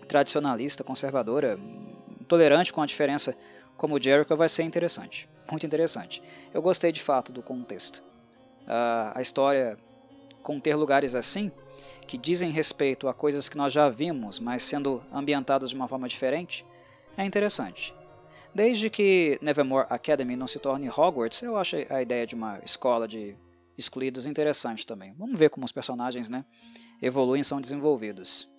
tradicionalista, 0.06 0.84
conservadora, 0.84 1.58
tolerante 2.28 2.72
com 2.72 2.82
a 2.82 2.86
diferença 2.86 3.34
como 3.76 4.00
Jericho 4.00 4.36
vai 4.36 4.48
ser 4.48 4.64
interessante, 4.64 5.26
muito 5.50 5.64
interessante. 5.64 6.22
Eu 6.52 6.60
gostei 6.60 6.92
de 6.92 7.00
fato 7.00 7.32
do 7.32 7.42
contexto. 7.42 8.04
Uh, 8.66 9.14
a 9.14 9.22
história 9.22 9.78
conter 10.42 10.74
lugares 10.74 11.14
assim, 11.14 11.50
que 12.06 12.18
dizem 12.18 12.50
respeito 12.50 13.08
a 13.08 13.14
coisas 13.14 13.48
que 13.48 13.56
nós 13.56 13.72
já 13.72 13.88
vimos, 13.88 14.38
mas 14.38 14.62
sendo 14.62 15.02
ambientadas 15.12 15.70
de 15.70 15.76
uma 15.76 15.88
forma 15.88 16.06
diferente, 16.06 16.66
é 17.16 17.24
interessante. 17.24 17.94
Desde 18.54 18.90
que 18.90 19.38
Nevermore 19.40 19.86
Academy 19.88 20.36
não 20.36 20.46
se 20.46 20.58
torne 20.58 20.88
Hogwarts, 20.88 21.42
eu 21.42 21.56
acho 21.56 21.76
a 21.88 22.02
ideia 22.02 22.26
de 22.26 22.34
uma 22.34 22.60
escola 22.64 23.06
de 23.06 23.36
excluídos 23.78 24.26
interessante 24.26 24.86
também. 24.86 25.14
Vamos 25.16 25.38
ver 25.38 25.50
como 25.50 25.64
os 25.64 25.72
personagens 25.72 26.28
né, 26.28 26.44
evoluem 27.00 27.40
e 27.40 27.44
são 27.44 27.60
desenvolvidos. 27.60 28.50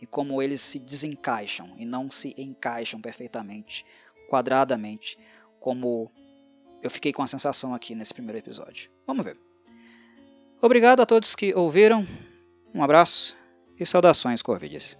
E 0.00 0.06
como 0.06 0.42
eles 0.42 0.60
se 0.60 0.78
desencaixam 0.78 1.74
e 1.78 1.86
não 1.86 2.10
se 2.10 2.34
encaixam 2.36 3.00
perfeitamente, 3.00 3.84
quadradamente, 4.28 5.18
como 5.58 6.10
eu 6.82 6.90
fiquei 6.90 7.12
com 7.12 7.22
a 7.22 7.26
sensação 7.26 7.74
aqui 7.74 7.94
nesse 7.94 8.12
primeiro 8.12 8.38
episódio. 8.38 8.90
Vamos 9.06 9.24
ver. 9.24 9.38
Obrigado 10.60 11.00
a 11.00 11.06
todos 11.06 11.34
que 11.34 11.54
ouviram. 11.54 12.06
Um 12.74 12.82
abraço 12.82 13.36
e 13.78 13.86
saudações, 13.86 14.42
Corvides. 14.42 14.98